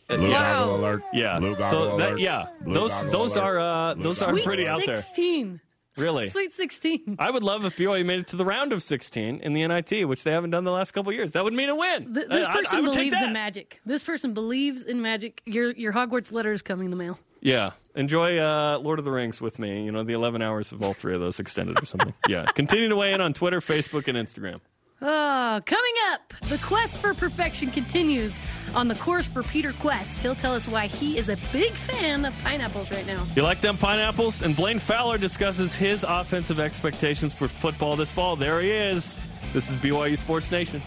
Blue 0.07 0.29
Wow. 0.29 0.65
goggle 0.65 0.75
alert. 0.75 1.03
yeah. 1.13 1.39
Blue 1.39 1.55
so 1.55 1.59
goggle 1.61 1.97
that 1.97 2.09
alert. 2.09 2.19
yeah, 2.19 2.45
Blue 2.61 2.73
those 2.73 3.09
those 3.09 3.35
alert. 3.37 3.45
are 3.45 3.59
uh, 3.59 3.93
those 3.95 4.21
are 4.21 4.31
Sweet 4.33 4.43
pretty 4.43 4.67
out 4.67 4.85
there. 4.85 4.97
16. 4.97 5.61
Really. 5.97 6.29
Sweet 6.29 6.53
16. 6.53 7.17
I 7.19 7.29
would 7.29 7.43
love 7.43 7.65
if 7.65 7.75
BYU 7.77 8.05
made 8.05 8.19
it 8.21 8.27
to 8.27 8.35
the 8.37 8.45
round 8.45 8.71
of 8.73 8.81
16 8.81 9.39
in 9.41 9.53
the 9.53 9.67
NIT, 9.67 10.07
which 10.07 10.23
they 10.23 10.31
haven't 10.31 10.51
done 10.51 10.63
the 10.63 10.71
last 10.71 10.91
couple 10.91 11.09
of 11.11 11.15
years. 11.15 11.33
That 11.33 11.43
would 11.43 11.53
mean 11.53 11.69
a 11.69 11.75
win. 11.75 12.13
Th- 12.13 12.27
this 12.27 12.45
I- 12.45 12.51
I- 12.51 12.55
person 12.55 12.79
I 12.79 12.81
take 12.91 12.93
believes 13.11 13.21
in 13.21 13.33
magic. 13.33 13.81
This 13.85 14.03
person 14.03 14.33
believes 14.33 14.83
in 14.83 15.01
magic. 15.01 15.41
Your 15.45 15.71
your 15.71 15.91
Hogwarts 15.93 16.31
letter 16.31 16.51
is 16.53 16.61
coming 16.61 16.85
in 16.85 16.91
the 16.91 16.97
mail. 16.97 17.19
Yeah. 17.41 17.71
Enjoy 17.95 18.37
uh, 18.37 18.77
Lord 18.81 18.99
of 18.99 19.05
the 19.05 19.11
Rings 19.11 19.41
with 19.41 19.59
me. 19.59 19.83
You 19.83 19.91
know, 19.91 20.03
the 20.03 20.13
11 20.13 20.41
hours 20.41 20.71
of 20.71 20.81
all 20.83 20.93
three 20.93 21.13
of 21.15 21.19
those 21.19 21.39
extended 21.39 21.81
or 21.81 21.85
something. 21.85 22.13
yeah. 22.27 22.45
Continue 22.45 22.87
to 22.87 22.95
weigh 22.95 23.13
in 23.13 23.19
on 23.19 23.33
Twitter, 23.33 23.59
Facebook, 23.59 24.07
and 24.07 24.17
Instagram. 24.17 24.61
Oh, 25.03 25.59
coming 25.65 25.93
up, 26.11 26.31
the 26.47 26.59
quest 26.59 26.99
for 26.99 27.15
perfection 27.15 27.71
continues 27.71 28.39
on 28.75 28.87
the 28.87 28.93
course 28.93 29.27
for 29.27 29.41
Peter 29.41 29.71
Kuest. 29.71 30.19
He'll 30.19 30.35
tell 30.35 30.53
us 30.53 30.67
why 30.67 30.85
he 30.85 31.17
is 31.17 31.29
a 31.29 31.37
big 31.51 31.71
fan 31.71 32.23
of 32.23 32.39
pineapples 32.43 32.91
right 32.91 33.07
now. 33.07 33.25
You 33.35 33.41
like 33.41 33.61
them 33.61 33.77
pineapples? 33.77 34.43
And 34.43 34.55
Blaine 34.55 34.77
Fowler 34.77 35.17
discusses 35.17 35.73
his 35.73 36.05
offensive 36.07 36.59
expectations 36.59 37.33
for 37.33 37.47
football 37.47 37.95
this 37.95 38.11
fall. 38.11 38.35
There 38.35 38.61
he 38.61 38.69
is. 38.69 39.17
This 39.53 39.71
is 39.71 39.75
BYU 39.77 40.15
Sports 40.15 40.51
Nation. 40.51 40.83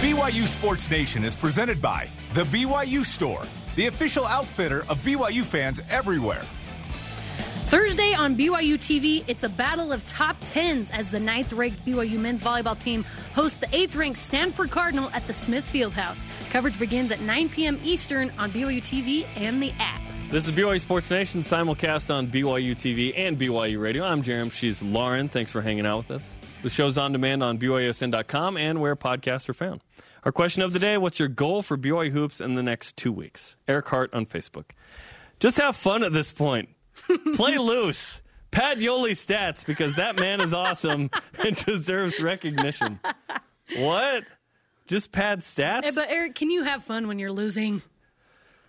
BYU 0.00 0.46
Sports 0.46 0.88
Nation 0.92 1.24
is 1.24 1.34
presented 1.34 1.82
by 1.82 2.08
The 2.34 2.44
BYU 2.44 3.04
Store, 3.04 3.42
the 3.74 3.88
official 3.88 4.26
outfitter 4.26 4.84
of 4.88 4.98
BYU 4.98 5.42
fans 5.42 5.80
everywhere. 5.90 6.42
Thursday 7.74 8.14
on 8.14 8.36
BYU 8.36 8.74
TV, 8.74 9.24
it's 9.26 9.42
a 9.42 9.48
battle 9.48 9.90
of 9.90 10.06
top 10.06 10.36
tens 10.44 10.92
as 10.92 11.10
the 11.10 11.18
ninth 11.18 11.52
ranked 11.52 11.84
BYU 11.84 12.20
men's 12.20 12.40
volleyball 12.40 12.78
team 12.78 13.02
hosts 13.34 13.58
the 13.58 13.66
eighth 13.74 13.96
ranked 13.96 14.16
Stanford 14.16 14.70
Cardinal 14.70 15.10
at 15.10 15.26
the 15.26 15.34
Smith 15.34 15.68
Fieldhouse. 15.72 16.24
Coverage 16.50 16.78
begins 16.78 17.10
at 17.10 17.20
9 17.22 17.48
p.m. 17.48 17.80
Eastern 17.82 18.30
on 18.38 18.52
BYU 18.52 18.80
TV 18.80 19.26
and 19.34 19.60
the 19.60 19.72
app. 19.80 20.00
This 20.30 20.46
is 20.46 20.54
BYU 20.54 20.80
Sports 20.80 21.10
Nation 21.10 21.40
simulcast 21.40 22.14
on 22.14 22.28
BYU 22.28 22.76
TV 22.76 23.12
and 23.16 23.36
BYU 23.36 23.80
Radio. 23.80 24.04
I'm 24.04 24.22
Jerem. 24.22 24.52
She's 24.52 24.80
Lauren. 24.80 25.28
Thanks 25.28 25.50
for 25.50 25.60
hanging 25.60 25.84
out 25.84 25.96
with 25.96 26.12
us. 26.12 26.32
The 26.62 26.70
show's 26.70 26.96
on 26.96 27.10
demand 27.10 27.42
on 27.42 27.58
BYUSN.com 27.58 28.56
and 28.56 28.80
where 28.80 28.94
podcasts 28.94 29.48
are 29.48 29.52
found. 29.52 29.80
Our 30.22 30.30
question 30.30 30.62
of 30.62 30.72
the 30.72 30.78
day 30.78 30.96
What's 30.96 31.18
your 31.18 31.26
goal 31.26 31.60
for 31.60 31.76
BYU 31.76 32.12
Hoops 32.12 32.40
in 32.40 32.54
the 32.54 32.62
next 32.62 32.96
two 32.96 33.10
weeks? 33.10 33.56
Eric 33.66 33.88
Hart 33.88 34.14
on 34.14 34.26
Facebook. 34.26 34.66
Just 35.40 35.58
have 35.58 35.74
fun 35.74 36.04
at 36.04 36.12
this 36.12 36.32
point. 36.32 36.68
Play 37.34 37.58
loose. 37.58 38.20
Pad 38.50 38.78
Yoli 38.78 39.12
stats 39.12 39.66
because 39.66 39.96
that 39.96 40.16
man 40.16 40.40
is 40.40 40.54
awesome 40.54 41.10
and 41.44 41.56
deserves 41.56 42.20
recognition. 42.20 43.00
What? 43.76 44.24
Just 44.86 45.10
pad 45.10 45.40
stats? 45.40 45.84
Hey, 45.84 45.90
but 45.94 46.08
Eric, 46.10 46.34
can 46.34 46.50
you 46.50 46.62
have 46.62 46.84
fun 46.84 47.08
when 47.08 47.18
you're 47.18 47.32
losing? 47.32 47.82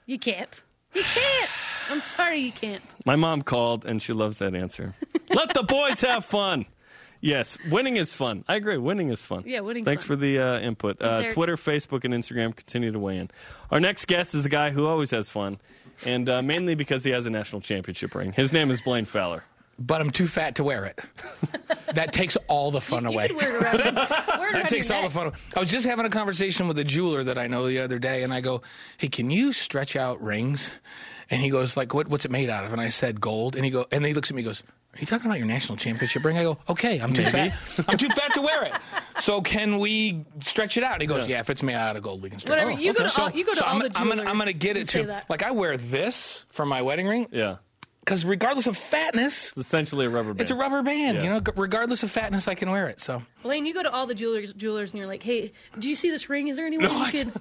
You 0.05 0.17
can't. 0.17 0.61
You 0.93 1.03
can't. 1.03 1.49
I'm 1.89 2.01
sorry, 2.01 2.39
you 2.39 2.51
can't. 2.51 2.81
My 3.05 3.15
mom 3.15 3.41
called 3.41 3.85
and 3.85 4.01
she 4.01 4.13
loves 4.13 4.39
that 4.39 4.55
answer. 4.55 4.93
Let 5.29 5.53
the 5.53 5.63
boys 5.63 6.01
have 6.01 6.25
fun. 6.25 6.65
Yes, 7.21 7.57
winning 7.69 7.95
is 7.95 8.13
fun. 8.13 8.43
I 8.47 8.55
agree. 8.55 8.77
Winning 8.77 9.09
is 9.09 9.25
fun. 9.25 9.43
Yeah, 9.45 9.61
winning. 9.61 9.83
Thanks 9.83 10.03
fun. 10.03 10.07
for 10.07 10.21
the 10.21 10.39
uh, 10.39 10.59
input. 10.59 11.01
Uh, 11.01 11.29
Twitter, 11.31 11.55
Facebook, 11.55 12.03
and 12.03 12.13
Instagram 12.13 12.55
continue 12.55 12.91
to 12.91 12.99
weigh 12.99 13.17
in. 13.17 13.31
Our 13.71 13.79
next 13.79 14.05
guest 14.05 14.35
is 14.35 14.45
a 14.45 14.49
guy 14.49 14.69
who 14.69 14.85
always 14.85 15.11
has 15.11 15.29
fun, 15.29 15.59
and 16.05 16.27
uh, 16.29 16.41
mainly 16.41 16.75
because 16.75 17.03
he 17.03 17.11
has 17.11 17.25
a 17.25 17.29
national 17.29 17.61
championship 17.61 18.13
ring. 18.15 18.31
His 18.33 18.51
name 18.51 18.71
is 18.71 18.81
Blaine 18.81 19.05
Fowler. 19.05 19.43
but 19.77 20.01
I'm 20.01 20.09
too 20.11 20.27
fat 20.27 20.55
to 20.55 20.63
wear 20.63 20.85
it. 20.85 20.99
that 21.93 22.13
takes 22.13 22.35
all 22.47 22.71
the 22.71 22.81
fun 22.81 23.03
You 23.03 23.09
away. 23.09 23.27
can 23.27 23.37
wear 23.37 23.57
it 23.57 23.61
around. 23.63 23.95
wear 23.95 24.49
it 24.49 24.53
That 24.53 24.69
takes 24.69 24.89
all 24.91 25.03
the 25.03 25.09
fun. 25.09 25.27
away. 25.27 25.35
I 25.55 25.59
was 25.59 25.69
just 25.69 25.85
having 25.85 26.05
a 26.05 26.09
conversation 26.09 26.67
with 26.67 26.79
a 26.79 26.83
jeweler 26.83 27.23
that 27.25 27.37
I 27.37 27.47
know 27.47 27.67
the 27.67 27.79
other 27.79 27.99
day, 27.99 28.23
and 28.23 28.33
I 28.33 28.41
go, 28.41 28.61
"Hey, 28.97 29.07
can 29.09 29.29
you 29.31 29.51
stretch 29.53 29.95
out 29.95 30.21
rings?" 30.21 30.71
And 31.29 31.41
he 31.41 31.49
goes, 31.49 31.75
"Like, 31.75 31.93
what, 31.93 32.07
what's 32.07 32.23
it 32.25 32.31
made 32.31 32.49
out 32.49 32.65
of?" 32.65 32.71
And 32.73 32.81
I 32.81 32.89
said, 32.89 33.19
"Gold." 33.19 33.55
And 33.55 33.65
he 33.65 33.71
go, 33.71 33.85
and 33.91 34.05
he 34.05 34.13
looks 34.13 34.29
at 34.29 34.35
me, 34.35 34.41
and 34.43 34.47
goes, 34.49 34.63
"Are 34.95 34.99
you 34.99 35.05
talking 35.05 35.25
about 35.27 35.37
your 35.37 35.47
national 35.47 35.77
championship 35.77 36.23
ring?" 36.25 36.37
I 36.37 36.43
go, 36.43 36.57
"Okay, 36.69 36.99
I'm 36.99 37.13
too 37.13 37.23
Maybe. 37.23 37.49
fat. 37.51 37.85
I'm 37.87 37.97
too 37.97 38.09
fat 38.09 38.33
to 38.35 38.41
wear 38.41 38.63
it. 38.63 38.73
So 39.19 39.41
can 39.41 39.79
we 39.79 40.25
stretch 40.41 40.77
it 40.77 40.83
out?" 40.83 41.01
He 41.01 41.07
goes, 41.07 41.27
"Yeah, 41.27 41.39
if 41.39 41.49
it's 41.49 41.63
made 41.63 41.75
out 41.75 41.95
of 41.95 42.03
gold, 42.03 42.21
we 42.21 42.29
can 42.29 42.39
stretch 42.39 42.51
Whatever. 42.51 42.71
it." 42.71 42.75
out." 42.75 42.81
You 42.81 42.93
go 42.93 43.03
to 43.03 43.09
so, 43.09 43.23
all- 43.23 43.31
you 43.31 43.45
go 43.45 43.51
to 43.51 43.57
so 43.57 43.65
all 43.65 43.73
I'm, 43.73 43.79
the 43.79 43.91
I'm 43.99 44.07
gonna, 44.09 44.23
I'm 44.23 44.37
gonna 44.37 44.53
get 44.53 44.77
it 44.77 44.89
to 44.89 45.05
that. 45.07 45.29
like 45.29 45.43
I 45.43 45.51
wear 45.51 45.77
this 45.77 46.45
for 46.49 46.65
my 46.65 46.81
wedding 46.81 47.07
ring 47.07 47.27
Yeah, 47.31 47.57
because 48.01 48.23
regardless 48.25 48.67
of 48.67 48.77
fatness, 48.77 49.49
it's 49.49 49.57
essentially 49.57 50.05
a 50.05 50.09
rubber 50.09 50.29
band. 50.29 50.41
it's 50.41 50.51
a 50.51 50.55
rubber 50.55 50.81
band. 50.83 51.17
Yeah. 51.17 51.23
You 51.23 51.29
know, 51.31 51.41
regardless 51.55 52.03
of 52.03 52.11
fatness, 52.11 52.47
I 52.47 52.55
can 52.55 52.69
wear 52.71 52.87
it. 52.87 52.99
So 52.99 53.21
Blaine, 53.43 53.65
you 53.65 53.73
go 53.73 53.83
to 53.83 53.91
all 53.91 54.05
the 54.07 54.15
jewelers, 54.15 54.53
jewelers, 54.53 54.91
and 54.91 54.99
you're 54.99 55.07
like, 55.07 55.23
"Hey, 55.23 55.53
do 55.79 55.89
you 55.89 55.95
see 55.95 56.09
this 56.09 56.29
ring? 56.29 56.47
Is 56.47 56.57
there 56.57 56.65
any 56.65 56.77
way 56.77 56.85
you 56.87 57.05
could? 57.11 57.31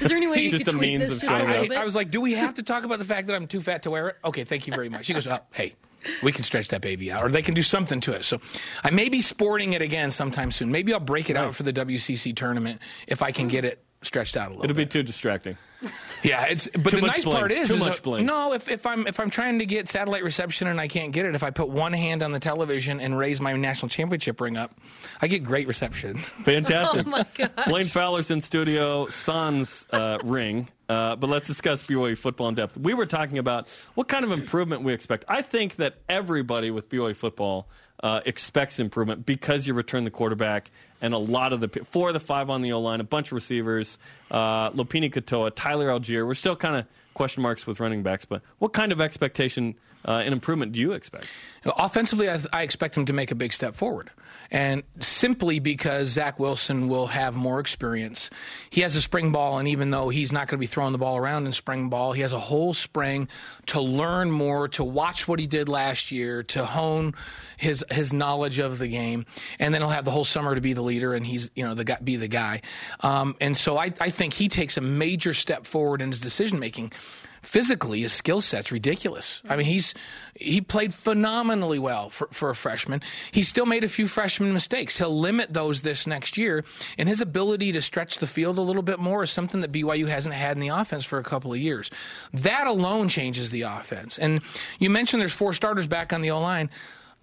Is 0.00 0.08
there 0.08 0.16
any 0.16 0.26
way 0.28 0.38
you 0.42 0.50
Just 0.50 0.64
could 0.64 0.74
a 0.74 0.76
tweak 0.76 0.90
means 0.98 1.08
this 1.08 1.16
of 1.22 1.28
just 1.28 1.40
a 1.40 1.44
little 1.44 1.68
bit?" 1.68 1.78
I 1.78 1.84
was 1.84 1.94
like, 1.96 2.10
do 2.10 2.20
we 2.20 2.32
have 2.34 2.54
to 2.54 2.62
talk 2.62 2.84
about 2.84 2.98
the 2.98 3.04
fact 3.04 3.26
that 3.28 3.36
I'm 3.36 3.46
too 3.46 3.60
fat 3.60 3.82
to 3.84 3.90
wear 3.90 4.08
it? 4.08 4.16
Okay, 4.24 4.44
thank 4.44 4.66
you 4.66 4.72
very 4.74 4.88
much. 4.88 5.04
She 5.06 5.14
goes, 5.14 5.26
oh, 5.26 5.38
hey, 5.52 5.74
we 6.22 6.32
can 6.32 6.44
stretch 6.44 6.68
that 6.68 6.80
baby 6.80 7.10
out, 7.10 7.24
or 7.24 7.28
they 7.28 7.42
can 7.42 7.54
do 7.54 7.62
something 7.62 8.00
to 8.00 8.12
it. 8.12 8.24
So 8.24 8.40
I 8.82 8.90
may 8.90 9.08
be 9.08 9.20
sporting 9.20 9.72
it 9.72 9.82
again 9.82 10.10
sometime 10.10 10.50
soon. 10.50 10.70
Maybe 10.70 10.92
I'll 10.92 11.00
break 11.00 11.30
it 11.30 11.36
out 11.36 11.54
for 11.54 11.62
the 11.62 11.72
WCC 11.72 12.34
tournament 12.34 12.80
if 13.06 13.22
I 13.22 13.32
can 13.32 13.48
get 13.48 13.64
it 13.64 13.81
stretched 14.02 14.36
out 14.36 14.48
a 14.48 14.50
little 14.50 14.64
It'll 14.64 14.76
be 14.76 14.86
too 14.86 15.02
distracting. 15.02 15.56
yeah, 16.22 16.44
it's 16.44 16.68
but 16.68 16.90
Too 16.90 16.96
the 16.96 17.02
much 17.02 17.16
nice 17.16 17.24
bling. 17.24 17.36
part 17.36 17.52
is, 17.52 17.68
Too 17.68 17.74
is 17.74 17.80
much 17.80 18.02
bling. 18.02 18.24
no, 18.24 18.52
if, 18.52 18.68
if 18.68 18.86
I'm 18.86 19.06
if 19.06 19.18
I'm 19.18 19.30
trying 19.30 19.58
to 19.58 19.66
get 19.66 19.88
satellite 19.88 20.22
reception 20.22 20.68
and 20.68 20.80
I 20.80 20.86
can't 20.86 21.12
get 21.12 21.26
it, 21.26 21.34
if 21.34 21.42
I 21.42 21.50
put 21.50 21.68
one 21.70 21.92
hand 21.92 22.22
on 22.22 22.30
the 22.30 22.38
television 22.38 23.00
and 23.00 23.18
raise 23.18 23.40
my 23.40 23.52
national 23.54 23.88
championship 23.88 24.40
ring 24.40 24.56
up, 24.56 24.78
I 25.20 25.26
get 25.26 25.42
great 25.42 25.66
reception. 25.66 26.18
Fantastic. 26.44 27.06
Oh 27.06 27.10
my 27.10 27.26
gosh. 27.34 27.50
Blaine 27.66 27.86
Fowler's 27.86 28.30
in 28.30 28.40
studio, 28.40 29.08
Sans 29.08 29.86
uh, 29.90 30.18
ring. 30.22 30.68
Uh, 30.88 31.16
but 31.16 31.30
let's 31.30 31.46
discuss 31.46 31.82
BYU 31.82 32.16
football 32.18 32.48
in 32.48 32.54
depth. 32.54 32.76
We 32.76 32.92
were 32.92 33.06
talking 33.06 33.38
about 33.38 33.66
what 33.94 34.08
kind 34.08 34.24
of 34.24 34.32
improvement 34.32 34.82
we 34.82 34.92
expect. 34.92 35.24
I 35.26 35.40
think 35.42 35.76
that 35.76 35.96
everybody 36.08 36.70
with 36.70 36.90
BYU 36.90 37.16
football 37.16 37.66
uh, 38.02 38.20
expects 38.24 38.80
improvement 38.80 39.24
because 39.24 39.66
you 39.66 39.74
return 39.74 40.04
the 40.04 40.10
quarterback 40.10 40.70
and 41.00 41.14
a 41.14 41.18
lot 41.18 41.52
of 41.52 41.60
the 41.60 41.68
four 41.84 42.08
of 42.08 42.14
the 42.14 42.20
five 42.20 42.50
on 42.50 42.62
the 42.62 42.72
O 42.72 42.80
line, 42.80 43.00
a 43.00 43.04
bunch 43.04 43.28
of 43.28 43.32
receivers, 43.32 43.98
uh, 44.30 44.70
Lopini 44.70 45.12
Katoa, 45.12 45.52
Tyler 45.54 45.88
Allgeier. 45.88 46.26
We're 46.26 46.34
still 46.34 46.56
kind 46.56 46.76
of 46.76 46.86
question 47.14 47.42
marks 47.42 47.66
with 47.66 47.80
running 47.80 48.02
backs, 48.02 48.24
but 48.24 48.42
what 48.58 48.72
kind 48.72 48.92
of 48.92 49.00
expectation 49.00 49.74
uh, 50.04 50.22
an 50.24 50.32
improvement 50.32 50.72
do 50.72 50.80
you 50.80 50.92
expect? 50.92 51.26
Offensively, 51.64 52.28
I, 52.28 52.40
I, 52.52 52.62
expect 52.62 52.96
him 52.96 53.04
to 53.04 53.12
make 53.12 53.30
a 53.30 53.36
big 53.36 53.52
step 53.52 53.76
forward. 53.76 54.10
And 54.50 54.82
simply 55.00 55.60
because 55.60 56.08
Zach 56.08 56.38
Wilson 56.40 56.88
will 56.88 57.06
have 57.06 57.36
more 57.36 57.60
experience. 57.60 58.30
He 58.68 58.80
has 58.80 58.96
a 58.96 59.02
spring 59.02 59.30
ball, 59.30 59.58
and 59.58 59.68
even 59.68 59.90
though 59.90 60.08
he's 60.08 60.32
not 60.32 60.48
going 60.48 60.58
to 60.58 60.60
be 60.60 60.66
throwing 60.66 60.92
the 60.92 60.98
ball 60.98 61.16
around 61.16 61.46
in 61.46 61.52
spring 61.52 61.88
ball, 61.88 62.12
he 62.12 62.22
has 62.22 62.32
a 62.32 62.38
whole 62.38 62.74
spring 62.74 63.28
to 63.66 63.80
learn 63.80 64.30
more, 64.30 64.68
to 64.68 64.84
watch 64.84 65.28
what 65.28 65.38
he 65.38 65.46
did 65.46 65.68
last 65.68 66.10
year, 66.10 66.42
to 66.42 66.64
hone 66.64 67.14
his 67.56 67.84
his 67.90 68.12
knowledge 68.12 68.58
of 68.58 68.78
the 68.78 68.88
game. 68.88 69.24
And 69.58 69.72
then 69.72 69.82
he'll 69.82 69.90
have 69.90 70.04
the 70.04 70.10
whole 70.10 70.24
summer 70.24 70.54
to 70.54 70.60
be 70.60 70.72
the 70.72 70.82
leader, 70.82 71.14
and 71.14 71.24
he's, 71.24 71.48
you 71.54 71.64
know, 71.64 71.74
the 71.74 71.84
guy, 71.84 71.98
be 72.02 72.16
the 72.16 72.28
guy. 72.28 72.62
Um, 73.00 73.36
and 73.40 73.56
so 73.56 73.78
I, 73.78 73.92
I 74.00 74.10
think 74.10 74.34
he 74.34 74.48
takes 74.48 74.76
a 74.76 74.80
major 74.80 75.32
step 75.32 75.66
forward 75.66 76.02
in 76.02 76.10
his 76.10 76.20
decision 76.20 76.58
making 76.58 76.92
physically 77.42 78.02
his 78.02 78.12
skill 78.12 78.40
set's 78.40 78.72
ridiculous. 78.72 79.42
I 79.48 79.56
mean, 79.56 79.66
he's 79.66 79.94
he 80.34 80.60
played 80.60 80.94
phenomenally 80.94 81.78
well 81.78 82.08
for, 82.10 82.28
for 82.30 82.50
a 82.50 82.54
freshman. 82.54 83.02
He 83.30 83.42
still 83.42 83.66
made 83.66 83.84
a 83.84 83.88
few 83.88 84.08
freshman 84.08 84.52
mistakes. 84.52 84.96
He'll 84.96 85.18
limit 85.18 85.52
those 85.52 85.82
this 85.82 86.06
next 86.06 86.38
year, 86.38 86.64
and 86.98 87.08
his 87.08 87.20
ability 87.20 87.72
to 87.72 87.82
stretch 87.82 88.18
the 88.18 88.26
field 88.26 88.58
a 88.58 88.62
little 88.62 88.82
bit 88.82 88.98
more 88.98 89.22
is 89.22 89.30
something 89.30 89.60
that 89.60 89.72
BYU 89.72 90.08
hasn't 90.08 90.34
had 90.34 90.56
in 90.56 90.60
the 90.60 90.68
offense 90.68 91.04
for 91.04 91.18
a 91.18 91.24
couple 91.24 91.52
of 91.52 91.58
years. 91.58 91.90
That 92.32 92.66
alone 92.66 93.08
changes 93.08 93.50
the 93.50 93.62
offense. 93.62 94.18
And 94.18 94.40
you 94.78 94.90
mentioned 94.90 95.20
there's 95.20 95.32
four 95.32 95.54
starters 95.54 95.86
back 95.86 96.12
on 96.12 96.22
the 96.22 96.30
O 96.30 96.40
line 96.40 96.70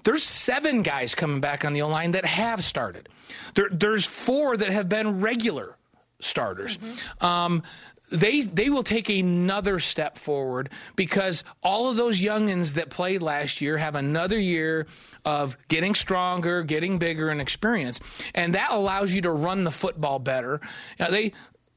there's 0.03 0.23
seven 0.23 0.82
guys 0.82 1.13
coming 1.13 1.41
back 1.41 1.65
on 1.65 1.73
the 1.73 1.82
O 1.82 1.89
line 1.89 2.12
that 2.12 2.25
have 2.25 2.63
started. 2.63 3.10
There, 3.55 3.67
there's 3.69 4.05
four 4.05 4.55
that 4.55 4.69
have 4.69 4.88
been 4.88 5.19
regular 5.21 5.75
starters. 6.19 6.77
Mm-hmm. 6.77 7.25
Um, 7.25 7.63
they 8.12 8.41
they 8.41 8.69
will 8.69 8.84
take 8.84 9.10
another 9.10 9.80
step 9.80 10.17
forward 10.17 10.69
because 10.95 11.43
all 11.62 11.89
of 11.89 11.95
those 11.95 12.19
youngins 12.19 12.74
that 12.74 12.89
played 12.89 13.22
last 13.22 13.62
year 13.62 13.78
have 13.78 13.95
another 13.95 14.39
year 14.39 14.88
of 15.26 15.58
getting 15.67 15.95
stronger, 15.95 16.63
getting 16.63 16.98
bigger, 16.98 17.30
and 17.30 17.41
experience, 17.41 18.00
and 18.34 18.56
that 18.56 18.72
allows 18.72 19.13
you 19.13 19.22
to 19.22 19.32
run 19.32 19.63
the 19.63 19.72
football 19.72 20.19
better. 20.19 20.62
Now, 21.00 21.10
they 21.10 21.34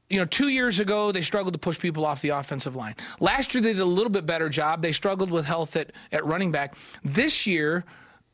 you 0.09 0.19
know, 0.19 0.25
two 0.25 0.49
years 0.49 0.79
ago, 0.79 1.11
they 1.11 1.21
struggled 1.21 1.53
to 1.53 1.59
push 1.59 1.79
people 1.79 2.05
off 2.05 2.21
the 2.21 2.29
offensive 2.29 2.75
line. 2.75 2.95
Last 3.19 3.53
year, 3.55 3.63
they 3.63 3.73
did 3.73 3.81
a 3.81 3.85
little 3.85 4.11
bit 4.11 4.27
better 4.27 4.47
job. 4.47 4.83
They 4.83 4.91
struggled 4.91 5.31
with 5.31 5.45
health 5.45 5.75
at, 5.75 5.91
at 6.11 6.23
running 6.23 6.51
back. 6.51 6.75
This 7.03 7.47
year, 7.47 7.83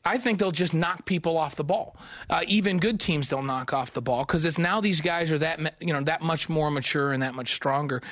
I 0.04 0.18
think 0.18 0.38
they'll 0.38 0.50
just 0.50 0.72
knock 0.72 1.04
people 1.04 1.36
off 1.36 1.56
the 1.56 1.64
ball. 1.64 1.96
Uh, 2.28 2.42
even 2.46 2.78
good 2.78 3.00
teams, 3.00 3.28
they'll 3.28 3.42
knock 3.42 3.74
off 3.74 3.92
the 3.92 4.00
ball 4.00 4.24
because 4.24 4.44
it's 4.44 4.58
now 4.58 4.80
these 4.80 5.00
guys 5.00 5.30
are 5.30 5.38
that 5.38 5.74
you 5.80 5.92
know 5.92 6.02
that 6.02 6.22
much 6.22 6.48
more 6.48 6.70
mature 6.70 7.12
and 7.12 7.22
that 7.22 7.34
much 7.34 7.54
stronger. 7.54 8.02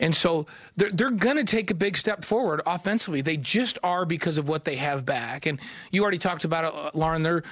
And 0.00 0.14
so 0.14 0.46
they're, 0.76 0.90
they're 0.90 1.10
going 1.10 1.36
to 1.36 1.44
take 1.44 1.70
a 1.70 1.74
big 1.74 1.96
step 1.96 2.24
forward 2.24 2.62
offensively. 2.64 3.20
They 3.20 3.36
just 3.36 3.78
are 3.82 4.06
because 4.06 4.38
of 4.38 4.48
what 4.48 4.64
they 4.64 4.76
have 4.76 5.04
back. 5.04 5.44
And 5.44 5.60
you 5.90 6.02
already 6.02 6.16
talked 6.18 6.44
about 6.44 6.64
it, 6.64 6.74
uh, 6.74 6.90
Lauren. 6.94 7.22
They're 7.22 7.42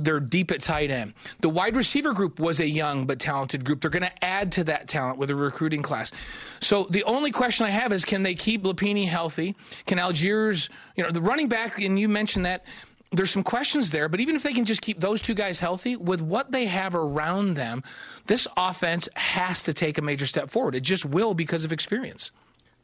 they're 0.00 0.20
deep 0.20 0.52
at 0.52 0.60
tight 0.62 0.92
end. 0.92 1.12
The 1.40 1.48
wide 1.48 1.74
receiver 1.74 2.12
group 2.12 2.38
was 2.38 2.60
a 2.60 2.68
young 2.68 3.06
but 3.06 3.18
talented 3.18 3.64
group. 3.64 3.80
They're 3.80 3.90
going 3.90 4.02
to 4.04 4.24
add 4.24 4.52
to 4.52 4.64
that 4.64 4.86
talent 4.86 5.18
with 5.18 5.28
a 5.30 5.34
recruiting 5.34 5.82
class. 5.82 6.12
So 6.60 6.86
the 6.88 7.02
only 7.02 7.32
question 7.32 7.66
I 7.66 7.70
have 7.70 7.92
is 7.92 8.04
can 8.04 8.22
they 8.22 8.36
keep 8.36 8.62
Lapini 8.62 9.08
healthy? 9.08 9.56
Can 9.86 9.98
Algiers, 9.98 10.70
you 10.94 11.02
know, 11.02 11.10
the 11.10 11.20
running 11.20 11.48
back, 11.48 11.80
and 11.80 11.98
you 11.98 12.08
mentioned 12.08 12.46
that 12.46 12.64
there's 13.10 13.30
some 13.30 13.42
questions 13.42 13.90
there, 13.90 14.08
but 14.08 14.20
even 14.20 14.36
if 14.36 14.42
they 14.42 14.52
can 14.52 14.64
just 14.64 14.82
keep 14.82 15.00
those 15.00 15.20
two 15.20 15.34
guys 15.34 15.58
healthy, 15.58 15.96
with 15.96 16.20
what 16.20 16.50
they 16.50 16.66
have 16.66 16.94
around 16.94 17.54
them, 17.54 17.82
this 18.26 18.46
offense 18.56 19.08
has 19.16 19.62
to 19.62 19.72
take 19.72 19.98
a 19.98 20.02
major 20.02 20.26
step 20.26 20.50
forward. 20.50 20.74
It 20.74 20.82
just 20.82 21.04
will 21.04 21.34
because 21.34 21.64
of 21.64 21.72
experience. 21.72 22.30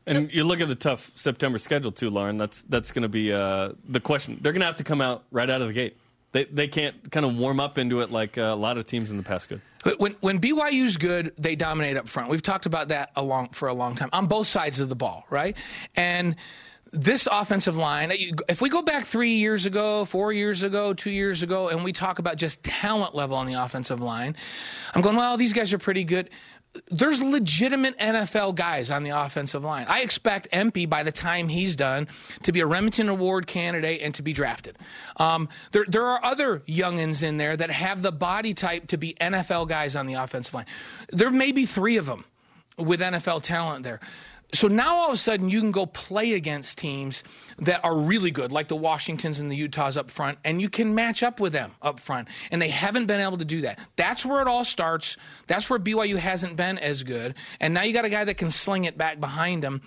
And 0.07 0.31
you 0.33 0.45
look 0.45 0.61
at 0.61 0.69
the 0.69 0.75
tough 0.75 1.13
September 1.15 1.59
schedule 1.59 1.93
too, 1.93 2.11
Lauren. 2.11 2.37
That's 2.37 2.63
that's 2.65 2.93
going 2.93 3.03
to 3.03 3.09
be 3.09 3.33
uh, 3.33 3.73
the 3.89 4.01
question. 4.01 4.39
They're 4.41 4.53
going 4.53 4.61
to 4.61 4.67
have 4.67 4.77
to 4.77 4.85
come 4.85 5.01
out 5.01 5.25
right 5.31 5.49
out 5.49 5.63
of 5.63 5.69
the 5.69 5.73
gate. 5.73 5.97
They 6.33 6.45
they 6.45 6.69
can't 6.69 7.11
kind 7.11 7.25
of 7.25 7.37
warm 7.37 7.59
up 7.59 7.79
into 7.79 8.01
it 8.01 8.11
like 8.11 8.37
uh, 8.37 8.43
a 8.43 8.55
lot 8.55 8.77
of 8.77 8.87
teams 8.87 9.11
in 9.11 9.17
the 9.17 9.23
past 9.23 9.49
could. 9.49 9.63
When 9.99 10.17
when 10.21 10.41
BYU's 10.41 10.97
good, 10.97 11.33
they 11.39 11.57
dominate 11.57 11.97
up 11.97 12.09
front. 12.09 12.29
We've 12.29 12.43
talked 12.43 12.67
about 12.67 12.89
that 12.89 13.13
a 13.17 13.23
long, 13.23 13.49
for 13.51 13.69
a 13.69 13.75
long 13.75 13.95
time 13.95 14.11
on 14.13 14.27
both 14.27 14.47
sides 14.47 14.81
of 14.81 14.89
the 14.89 14.97
ball, 14.97 15.25
right? 15.31 15.57
And 15.97 16.37
this 16.95 17.27
offensive 17.31 17.77
line, 17.77 18.13
if 18.49 18.63
we 18.63 18.69
go 18.69 18.81
back 18.81 19.05
three 19.05 19.35
years 19.35 19.67
ago, 19.67 20.05
four 20.05 20.33
years 20.33 20.63
ago, 20.63 20.95
two 20.95 21.11
years 21.11 21.43
ago, 21.43 21.69
and 21.69 21.83
we 21.83 21.93
talk 21.93 22.21
about 22.21 22.37
just 22.37 22.63
talent 22.63 23.15
level 23.15 23.37
on 23.37 23.47
the 23.47 23.55
offensive 23.55 24.01
line, 24.01 24.37
I'm 24.95 25.03
going, 25.03 25.17
well, 25.17 25.37
these 25.37 25.53
guys 25.53 25.73
are 25.73 25.79
pretty 25.79 26.05
good. 26.05 26.31
There's 26.91 27.21
legitimate 27.21 27.99
NFL 27.99 28.55
guys 28.55 28.91
on 28.91 29.03
the 29.03 29.11
offensive 29.11 29.63
line. 29.65 29.87
I 29.89 30.01
expect 30.01 30.49
Empey, 30.53 30.87
by 30.87 31.03
the 31.03 31.13
time 31.13 31.49
he's 31.49 31.77
done, 31.77 32.09
to 32.43 32.53
be 32.53 32.61
a 32.61 32.67
Rimington 32.67 33.09
Award 33.09 33.47
candidate 33.47 34.01
and 34.01 34.15
to 34.15 34.23
be 34.23 34.33
drafted. 34.33 34.77
Um, 35.17 35.49
there, 35.73 35.85
there 35.89 36.07
are 36.07 36.25
other 36.25 36.61
youngins 36.61 37.23
in 37.23 37.37
there 37.37 37.57
that 37.57 37.71
have 37.71 38.03
the 38.03 38.13
body 38.13 38.55
type 38.55 38.89
to 38.89 38.97
be 38.97 39.15
NFL 39.21 39.69
guys 39.69 39.97
on 39.97 40.07
the 40.07 40.15
offensive 40.15 40.55
line. 40.55 40.67
There 41.11 41.31
may 41.31 41.53
be 41.53 41.67
three 41.67 41.97
of 41.97 42.07
them 42.07 42.25
with 42.77 43.01
NFL 43.01 43.43
talent 43.43 43.85
there. 43.85 44.01
So 44.55 44.69
now 44.69 44.95
all 44.97 45.09
of 45.09 45.15
a 45.15 45.17
sudden 45.17 45.51
you 45.51 45.61
can 45.61 45.73
go 45.73 45.85
play 45.85 46.35
against 46.35 46.79
teams 46.79 47.25
that 47.59 47.85
are 47.85 47.97
really 47.97 48.31
good, 48.31 48.53
like 48.53 48.69
the 48.69 48.77
Washingtons 48.77 49.41
and 49.41 49.51
the 49.51 49.57
Utahs 49.57 49.97
up 49.97 50.11
front, 50.11 50.39
and 50.45 50.61
you 50.61 50.71
can 50.71 50.95
match 50.95 51.23
up 51.23 51.41
with 51.41 51.53
them 51.53 51.73
up 51.83 51.99
front. 51.99 52.29
And 52.51 52.63
they 52.63 52.69
haven't 52.69 53.07
been 53.07 53.21
able 53.21 53.39
to 53.39 53.45
do 53.45 53.63
that. 53.63 53.81
That's 53.97 54.25
where 54.25 54.41
it 54.41 54.47
all 54.47 54.65
starts. 54.65 55.17
That's 55.49 55.69
where 55.69 55.79
BYU 55.79 56.17
hasn't 56.17 56.57
been 56.57 56.79
as 56.79 57.03
good. 57.03 57.35
And 57.61 57.75
now 57.75 57.83
you 57.83 57.93
got 57.93 58.05
a 58.05 58.11
guy 58.11 58.25
that 58.25 58.37
can 58.37 58.51
sling 58.51 58.85
it 58.85 58.97
back 58.97 59.19
behind 59.19 59.65
him. 59.65 59.83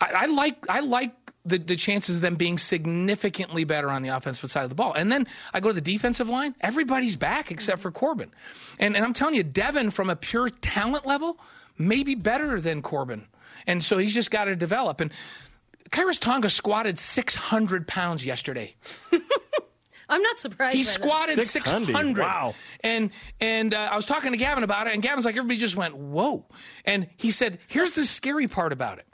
I, 0.00 0.12
I 0.12 0.26
like 0.26 0.68
I 0.68 0.80
like 0.80 1.12
the, 1.44 1.58
the 1.58 1.76
chances 1.76 2.16
of 2.16 2.22
them 2.22 2.34
being 2.34 2.58
significantly 2.58 3.64
better 3.64 3.88
on 3.88 4.02
the 4.02 4.08
offensive 4.08 4.50
side 4.50 4.64
of 4.64 4.68
the 4.68 4.74
ball. 4.74 4.92
And 4.94 5.10
then 5.10 5.26
I 5.54 5.60
go 5.60 5.68
to 5.68 5.74
the 5.74 5.80
defensive 5.80 6.28
line. 6.28 6.54
Everybody's 6.60 7.16
back 7.16 7.50
except 7.50 7.80
for 7.80 7.90
Corbin. 7.90 8.30
And, 8.78 8.96
and 8.96 9.04
I'm 9.04 9.12
telling 9.12 9.34
you, 9.34 9.42
Devin, 9.42 9.90
from 9.90 10.10
a 10.10 10.16
pure 10.16 10.48
talent 10.48 11.06
level, 11.06 11.38
may 11.78 12.02
be 12.02 12.14
better 12.14 12.60
than 12.60 12.82
Corbin 12.82 13.26
and 13.66 13.82
so 13.82 13.98
he's 13.98 14.14
just 14.14 14.30
got 14.30 14.44
to 14.44 14.56
develop. 14.56 15.00
And 15.00 15.12
Khyiris 15.90 16.18
Tonga 16.18 16.48
squatted 16.50 16.98
600 16.98 17.86
pounds 17.86 18.24
yesterday. 18.24 18.74
I'm 20.08 20.22
not 20.22 20.38
surprised. 20.38 20.76
He 20.76 20.82
squatted 20.82 21.42
600. 21.42 21.86
600. 21.86 22.20
Wow. 22.22 22.54
And 22.80 23.10
and 23.40 23.72
uh, 23.72 23.88
I 23.90 23.96
was 23.96 24.04
talking 24.04 24.32
to 24.32 24.38
Gavin 24.38 24.62
about 24.62 24.86
it, 24.86 24.92
and 24.92 25.02
Gavin's 25.02 25.24
like, 25.24 25.36
everybody 25.36 25.58
just 25.58 25.76
went, 25.76 25.96
whoa. 25.96 26.44
And 26.84 27.08
he 27.16 27.30
said, 27.30 27.58
here's 27.66 27.92
the 27.92 28.04
scary 28.04 28.46
part 28.46 28.72
about 28.72 28.98
it. 28.98 29.06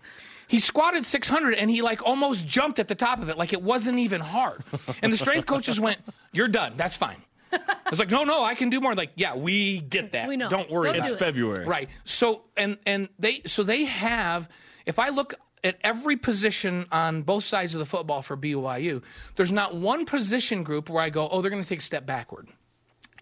He 0.49 0.59
squatted 0.59 1.05
600 1.05 1.55
and 1.55 1.71
he 1.71 1.83
like 1.83 2.03
almost 2.05 2.47
jumped 2.47 2.79
at 2.79 2.89
the 2.89 2.95
top 2.95 3.21
of 3.21 3.29
it, 3.29 3.37
like 3.37 3.53
it 3.53 3.63
wasn't 3.63 3.99
even 3.99 4.21
hard. 4.21 4.65
And 5.03 5.13
the 5.13 5.19
strength 5.19 5.47
coaches 5.47 5.79
went, 5.79 6.01
"You're 6.33 6.49
done. 6.49 6.73
That's 6.77 6.97
fine." 6.97 7.23
I 7.53 7.91
was 7.91 7.99
like, 7.99 8.11
"No, 8.11 8.25
no, 8.25 8.45
I 8.45 8.55
can 8.55 8.71
do 8.71 8.81
more." 8.81 8.95
Like, 8.95 9.13
yeah, 9.17 9.35
we 9.37 9.81
get 9.81 10.13
that. 10.13 10.29
We 10.29 10.37
know. 10.37 10.49
Don't 10.49 10.71
worry. 10.71 10.89
Don't 10.89 10.97
about 10.97 11.07
it's 11.09 11.15
it. 11.15 11.19
February, 11.19 11.67
Right. 11.67 11.89
So 12.05 12.43
and 12.57 12.79
and 12.87 13.09
they 13.19 13.43
so 13.47 13.63
they 13.63 13.85
have 13.85 14.49
if 14.87 14.99
I 14.99 15.09
look 15.09 15.35
at 15.65 15.77
every 15.83 16.17
position 16.17 16.87
on 16.93 17.23
both 17.23 17.45
sides 17.45 17.75
of 17.75 17.79
the 17.81 17.87
football 17.87 18.23
for 18.23 18.37
BYU, 18.37 19.03
there's 19.37 19.51
not 19.53 19.75
one 19.75 20.05
position 20.05 20.63
group 20.63 20.89
where 20.89 21.03
I 21.03 21.11
go, 21.11 21.29
"Oh, 21.29 21.41
they're 21.43 21.51
going 21.51 21.63
to 21.63 21.69
take 21.69 21.81
a 21.81 21.83
step 21.83 22.05
backward." 22.07 22.49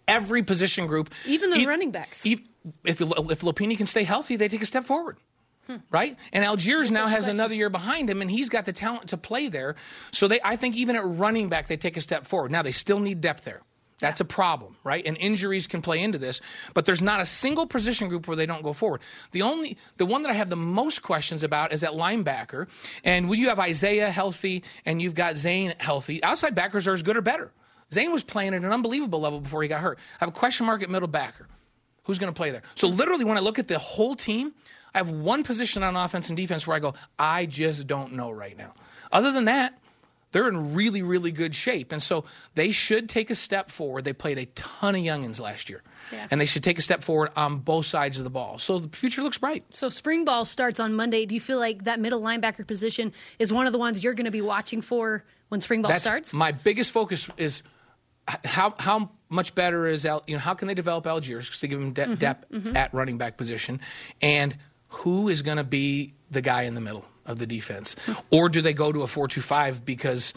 Every 0.09 0.43
position 0.43 0.87
group, 0.87 1.13
Even 1.27 1.51
the 1.51 1.57
e- 1.59 1.67
running 1.67 1.91
backs. 1.91 2.25
e- 2.25 2.45
if 2.85 3.01
if 3.01 3.41
Lopini 3.41 3.77
can 3.77 3.87
stay 3.87 4.05
healthy, 4.05 4.37
they 4.37 4.49
take 4.49 4.63
a 4.63 4.67
step 4.67 4.85
forward. 4.85 5.17
Hmm. 5.67 5.79
Right, 5.91 6.17
and 6.33 6.45
Algiers 6.45 6.93
now 6.93 7.07
has 7.09 7.25
question. 7.25 7.41
another 7.41 7.55
year 7.57 7.71
behind 7.71 8.09
him, 8.09 8.21
and 8.23 8.31
he's 8.31 8.49
got 8.49 8.67
the 8.67 8.73
talent 8.73 9.09
to 9.09 9.17
play 9.17 9.49
there. 9.49 9.75
So 10.13 10.29
they, 10.29 10.39
I 10.45 10.55
think, 10.55 10.77
even 10.77 10.95
at 10.95 11.03
running 11.05 11.49
back, 11.49 11.67
they 11.67 11.77
take 11.77 11.97
a 11.97 12.01
step 12.01 12.25
forward. 12.29 12.53
Now 12.53 12.63
they 12.63 12.71
still 12.71 13.01
need 13.01 13.21
depth 13.21 13.43
there. 13.43 13.63
That's 13.99 14.21
a 14.21 14.27
problem, 14.27 14.77
right? 14.85 15.05
And 15.07 15.17
injuries 15.17 15.67
can 15.67 15.81
play 15.81 16.03
into 16.03 16.19
this, 16.19 16.43
but 16.75 16.85
there's 16.85 17.01
not 17.01 17.21
a 17.21 17.25
single 17.25 17.67
position 17.67 18.09
group 18.09 18.29
where 18.29 18.37
they 18.37 18.45
don't 18.45 18.63
go 18.63 18.75
forward. 18.75 19.01
The 19.31 19.43
only, 19.43 19.79
the 19.97 20.05
one 20.05 20.23
that 20.23 20.31
I 20.31 20.35
have 20.35 20.51
the 20.51 20.57
most 20.57 21.03
questions 21.03 21.43
about 21.43 21.73
is 21.73 21.83
at 21.83 21.93
linebacker. 21.93 22.69
And 23.05 23.29
when 23.29 23.39
you 23.39 23.49
have 23.49 23.59
Isaiah 23.59 24.11
healthy 24.11 24.65
and 24.85 25.01
you've 25.01 25.15
got 25.15 25.39
Zane 25.39 25.75
healthy, 25.79 26.23
outside 26.23 26.55
backers 26.55 26.87
are 26.87 26.93
as 26.93 27.03
good 27.03 27.17
or 27.17 27.23
better. 27.23 27.53
Zane 27.93 28.13
was 28.13 28.23
playing 28.23 28.53
at 28.53 28.65
an 28.65 28.73
unbelievable 28.73 29.21
level 29.21 29.41
before 29.41 29.63
he 29.63 29.69
got 29.69 29.81
hurt. 29.81 29.99
I 29.99 30.25
have 30.25 30.29
a 30.29 30.33
question 30.33 30.67
mark 30.67 30.83
at 30.83 30.91
middle 30.91 31.09
backer. 31.09 31.47
Who's 32.05 32.19
going 32.19 32.33
to 32.33 32.37
play 32.37 32.51
there? 32.51 32.63
So 32.75 32.89
literally, 32.89 33.25
when 33.25 33.37
I 33.37 33.41
look 33.41 33.59
at 33.59 33.67
the 33.67 33.79
whole 33.79 34.15
team, 34.15 34.53
I 34.95 34.99
have 34.99 35.11
one 35.11 35.43
position 35.43 35.83
on 35.83 35.97
offense 35.97 36.29
and 36.29 36.37
defense 36.37 36.67
where 36.67 36.77
I 36.77 36.81
go, 36.81 36.95
I 37.19 37.47
just 37.47 37.87
don't 37.87 38.13
know 38.13 38.31
right 38.31 38.57
now. 38.57 38.75
Other 39.11 39.33
than 39.33 39.47
that, 39.47 39.79
they're 40.37 40.49
in 40.49 40.75
really, 40.75 41.01
really 41.01 41.33
good 41.33 41.55
shape. 41.55 41.93
And 41.93 42.03
so 42.03 42.25
they 42.57 42.71
should 42.71 43.09
take 43.09 43.31
a 43.31 43.35
step 43.35 43.71
forward. 43.71 44.05
They 44.05 44.13
played 44.13 44.37
a 44.37 44.45
ton 44.45 44.95
of 44.95 45.01
youngins 45.01 45.41
last 45.41 45.71
year. 45.71 45.83
Yeah. 46.13 46.29
And 46.31 46.39
they 46.39 46.45
should 46.45 46.63
take 46.63 46.79
a 46.79 46.83
step 46.83 47.03
forward 47.03 47.31
on 47.37 47.61
both 47.61 47.87
sides 47.87 48.19
of 48.19 48.25
the 48.25 48.31
ball. 48.31 48.59
So 48.59 48.79
the 48.79 48.95
future 48.95 49.23
looks 49.23 49.39
bright. 49.39 49.65
So 49.71 49.89
spring 49.89 50.27
ball 50.27 50.45
starts 50.45 50.79
on 50.79 50.93
Monday. 50.93 51.25
Do 51.25 51.35
you 51.35 51.41
feel 51.41 51.59
like 51.59 51.85
that 51.85 52.01
middle 52.01 52.21
linebacker 52.21 52.67
position 52.67 53.15
is 53.39 53.51
one 53.51 53.67
of 53.67 53.73
the 53.73 53.79
ones 53.79 54.05
you're 54.05 54.13
going 54.13 54.27
to 54.27 54.31
be 54.31 54.43
watching 54.43 54.83
for 54.83 55.25
when 55.49 55.63
spring 55.63 55.81
ball 55.81 55.91
That's 55.91 56.05
starts? 56.05 56.35
my 56.35 56.53
biggest 56.53 56.91
focus 56.91 57.31
is 57.39 57.63
how 58.45 58.75
how 58.79 59.09
much 59.31 59.55
better 59.55 59.87
is 59.87 60.05
Al, 60.05 60.23
you 60.27 60.35
know 60.35 60.41
how 60.41 60.53
can 60.53 60.69
they 60.69 60.75
develop 60.75 61.07
Algiers 61.07 61.61
they 61.61 61.69
give 61.69 61.81
him 61.81 61.95
de- 61.95 62.03
mm-hmm. 62.03 62.15
depth 62.15 62.51
mm-hmm. 62.51 62.77
at 62.77 62.93
running 62.93 63.17
back 63.17 63.39
position, 63.39 63.81
and 64.21 64.55
who 64.89 65.31
is 65.31 65.41
going 65.41 65.57
to 65.57 65.65
be 65.65 66.13
the 66.31 66.43
guy 66.43 66.65
in 66.65 66.75
the 66.75 66.83
middle. 66.83 67.07
Of 67.27 67.39
the 67.39 67.47
defense, 67.47 67.97
or 68.31 68.49
do 68.49 68.61
they 68.61 68.73
go 68.73 68.93
to 68.93 69.03
a 69.03 69.07
four-two-five 69.07 69.85
because 69.85 70.33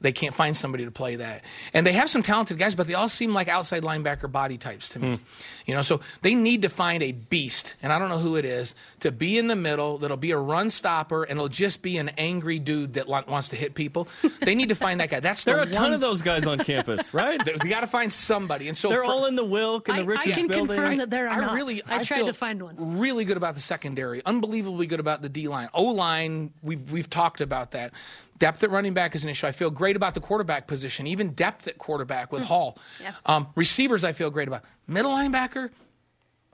they 0.00 0.12
can't 0.12 0.34
find 0.34 0.54
somebody 0.56 0.84
to 0.84 0.90
play 0.90 1.16
that. 1.16 1.42
And 1.72 1.86
they 1.86 1.92
have 1.94 2.10
some 2.10 2.22
talented 2.22 2.58
guys, 2.58 2.74
but 2.74 2.86
they 2.86 2.92
all 2.94 3.08
seem 3.08 3.32
like 3.32 3.48
outside 3.48 3.82
linebacker 3.82 4.30
body 4.30 4.58
types 4.58 4.90
to 4.90 4.98
me. 4.98 5.16
Hmm. 5.16 5.22
You 5.64 5.74
know, 5.74 5.82
so 5.82 6.00
they 6.22 6.34
need 6.34 6.62
to 6.62 6.68
find 6.68 7.02
a 7.02 7.12
beast, 7.12 7.74
and 7.82 7.92
I 7.92 7.98
don't 7.98 8.08
know 8.10 8.18
who 8.18 8.36
it 8.36 8.44
is, 8.44 8.74
to 9.00 9.10
be 9.10 9.38
in 9.38 9.46
the 9.46 9.56
middle 9.56 9.98
that'll 9.98 10.16
be 10.18 10.30
a 10.32 10.38
run 10.38 10.68
stopper 10.70 11.24
and 11.24 11.32
it'll 11.38 11.48
just 11.48 11.80
be 11.82 11.96
an 11.98 12.10
angry 12.18 12.58
dude 12.58 12.94
that 12.94 13.06
wa- 13.08 13.24
wants 13.26 13.48
to 13.48 13.56
hit 13.56 13.74
people. 13.74 14.06
They 14.42 14.54
need 14.54 14.68
to 14.68 14.74
find 14.74 15.00
that 15.00 15.08
guy. 15.10 15.20
That's 15.20 15.44
There 15.44 15.56
the 15.56 15.60
are 15.62 15.64
a 15.64 15.70
ton 15.70 15.82
one- 15.84 15.92
of 15.94 16.00
those 16.00 16.20
guys 16.22 16.46
on 16.46 16.58
campus, 16.58 17.12
right? 17.14 17.42
They, 17.44 17.54
got 17.68 17.80
to 17.80 17.86
find 17.86 18.12
somebody, 18.12 18.68
and 18.68 18.76
so 18.76 18.88
They're 18.90 19.02
for- 19.04 19.10
all 19.10 19.24
in 19.26 19.34
the 19.34 19.44
Wilk 19.44 19.88
and 19.88 19.98
I- 19.98 20.02
the 20.04 20.12
I 20.18 20.22
can 20.26 20.46
building. 20.46 20.66
confirm 20.76 20.96
that 20.98 21.10
there 21.10 21.26
are 21.28 21.38
I 21.38 21.40
not. 21.40 21.54
really, 21.54 21.82
I 21.86 22.02
tried 22.02 22.18
feel 22.18 22.26
to 22.26 22.32
find 22.34 22.62
one. 22.62 22.98
Really 22.98 23.24
good 23.24 23.36
about 23.38 23.54
the 23.54 23.60
secondary. 23.60 24.22
Unbelievably 24.24 24.86
good 24.86 25.00
about 25.00 25.22
the 25.22 25.28
D 25.30 25.48
line. 25.48 25.68
O 25.74 25.84
line, 25.84 26.52
we've 26.62 26.90
we've 26.92 27.08
talked 27.10 27.40
about 27.40 27.70
that. 27.72 27.92
Depth 28.38 28.62
at 28.62 28.70
running 28.70 28.92
back 28.94 29.14
is 29.14 29.24
an 29.24 29.30
issue. 29.30 29.46
I 29.46 29.52
feel 29.52 29.70
great 29.70 29.96
about 29.96 30.14
the 30.14 30.20
quarterback 30.20 30.66
position, 30.66 31.06
even 31.06 31.30
depth 31.32 31.66
at 31.68 31.78
quarterback 31.78 32.32
with 32.32 32.42
Hall. 32.42 32.78
Hmm. 32.98 33.02
Yeah. 33.04 33.12
Um, 33.24 33.46
receivers, 33.54 34.04
I 34.04 34.12
feel 34.12 34.30
great 34.30 34.48
about. 34.48 34.62
Middle 34.86 35.12
linebacker, 35.12 35.70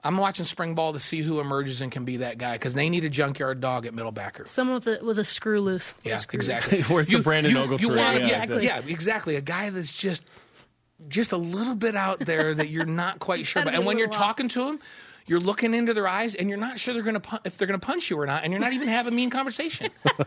I'm 0.03 0.17
watching 0.17 0.45
spring 0.45 0.75
ball 0.75 0.93
to 0.93 0.99
see 0.99 1.21
who 1.21 1.39
emerges 1.39 1.81
and 1.81 1.91
can 1.91 2.03
be 2.05 2.17
that 2.17 2.37
guy 2.37 2.53
because 2.53 2.73
they 2.73 2.89
need 2.89 3.05
a 3.05 3.09
junkyard 3.09 3.61
dog 3.61 3.85
at 3.85 3.93
middle 3.93 4.11
backer. 4.11 4.45
Someone 4.47 4.75
with 4.75 4.87
a 5.01 5.05
with 5.05 5.17
a 5.19 5.25
screw 5.25 5.61
loose. 5.61 5.93
Yeah, 6.03 6.15
A 6.15 6.19
screw 6.19 6.37
exactly. 6.37 6.81
Where's 6.83 7.07
the 7.07 7.21
Brandon 7.21 7.51
you, 7.53 7.57
Ogletree? 7.57 7.79
You 7.81 7.87
want, 7.89 7.99
Yeah, 8.21 8.27
yeah, 8.27 8.43
exactly. 8.43 8.65
yeah, 8.65 8.81
exactly. 8.87 9.35
A 9.37 9.41
guy 9.41 9.69
that's 9.69 9.93
just 9.93 10.23
just 11.07 11.31
a 11.31 11.37
little 11.37 11.75
bit 11.75 11.95
out 11.95 12.19
there 12.19 12.53
that 12.53 12.69
you're 12.69 12.85
not 12.85 13.19
quite 13.19 13.45
sure 13.45 13.61
about. 13.63 13.75
And 13.75 13.85
when 13.85 13.97
you're 13.97 14.07
little 14.07 14.21
talking 14.21 14.47
to 14.49 14.65
them, 14.65 14.79
you're 15.25 15.39
looking 15.39 15.73
into 15.73 15.93
their 15.93 16.07
eyes 16.07 16.35
and 16.35 16.49
you're 16.49 16.57
not 16.57 16.77
sure 16.79 16.93
they're 16.93 17.03
going 17.03 17.19
to 17.19 17.41
if 17.45 17.57
they're 17.57 17.67
going 17.67 17.79
to 17.79 17.85
punch 17.85 18.09
you 18.09 18.19
or 18.19 18.25
not, 18.25 18.43
and 18.43 18.51
you're 18.51 18.59
not 18.59 18.73
even 18.73 18.87
having 18.87 19.13
a 19.13 19.15
mean 19.15 19.29
conversation. 19.29 19.89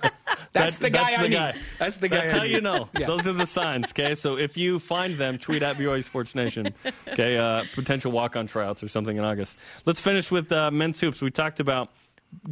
that's 0.52 0.76
That- 0.76 0.80
the 0.80 0.90
guy 0.90 1.10
that's 1.10 1.18
I 1.18 1.22
the 1.22 1.28
need. 1.28 1.34
guy. 1.34 1.54
That's 1.78 1.96
the 1.96 2.08
guy. 2.08 2.16
That's 2.16 2.32
I 2.34 2.36
how 2.38 2.42
need. 2.44 2.52
you 2.52 2.60
know. 2.60 2.88
Yeah. 2.98 3.06
Those 3.06 3.26
are 3.26 3.32
the 3.32 3.46
signs. 3.46 3.90
Okay, 3.90 4.14
so 4.14 4.36
if 4.38 4.56
you 4.56 4.78
find 4.78 5.16
them, 5.16 5.38
tweet 5.38 5.62
at 5.62 5.76
BYU 5.76 6.02
Sports 6.02 6.34
Nation. 6.34 6.72
Okay, 7.08 7.36
uh, 7.36 7.64
potential 7.74 8.10
walk-on 8.12 8.46
tryouts 8.46 8.82
or 8.82 8.88
something 8.88 9.16
in 9.16 9.24
August. 9.24 9.56
Let's 9.84 10.00
finish 10.00 10.30
with 10.30 10.50
uh, 10.52 10.70
men's 10.70 11.00
hoops. 11.00 11.20
We 11.20 11.30
talked 11.30 11.60
about 11.60 11.90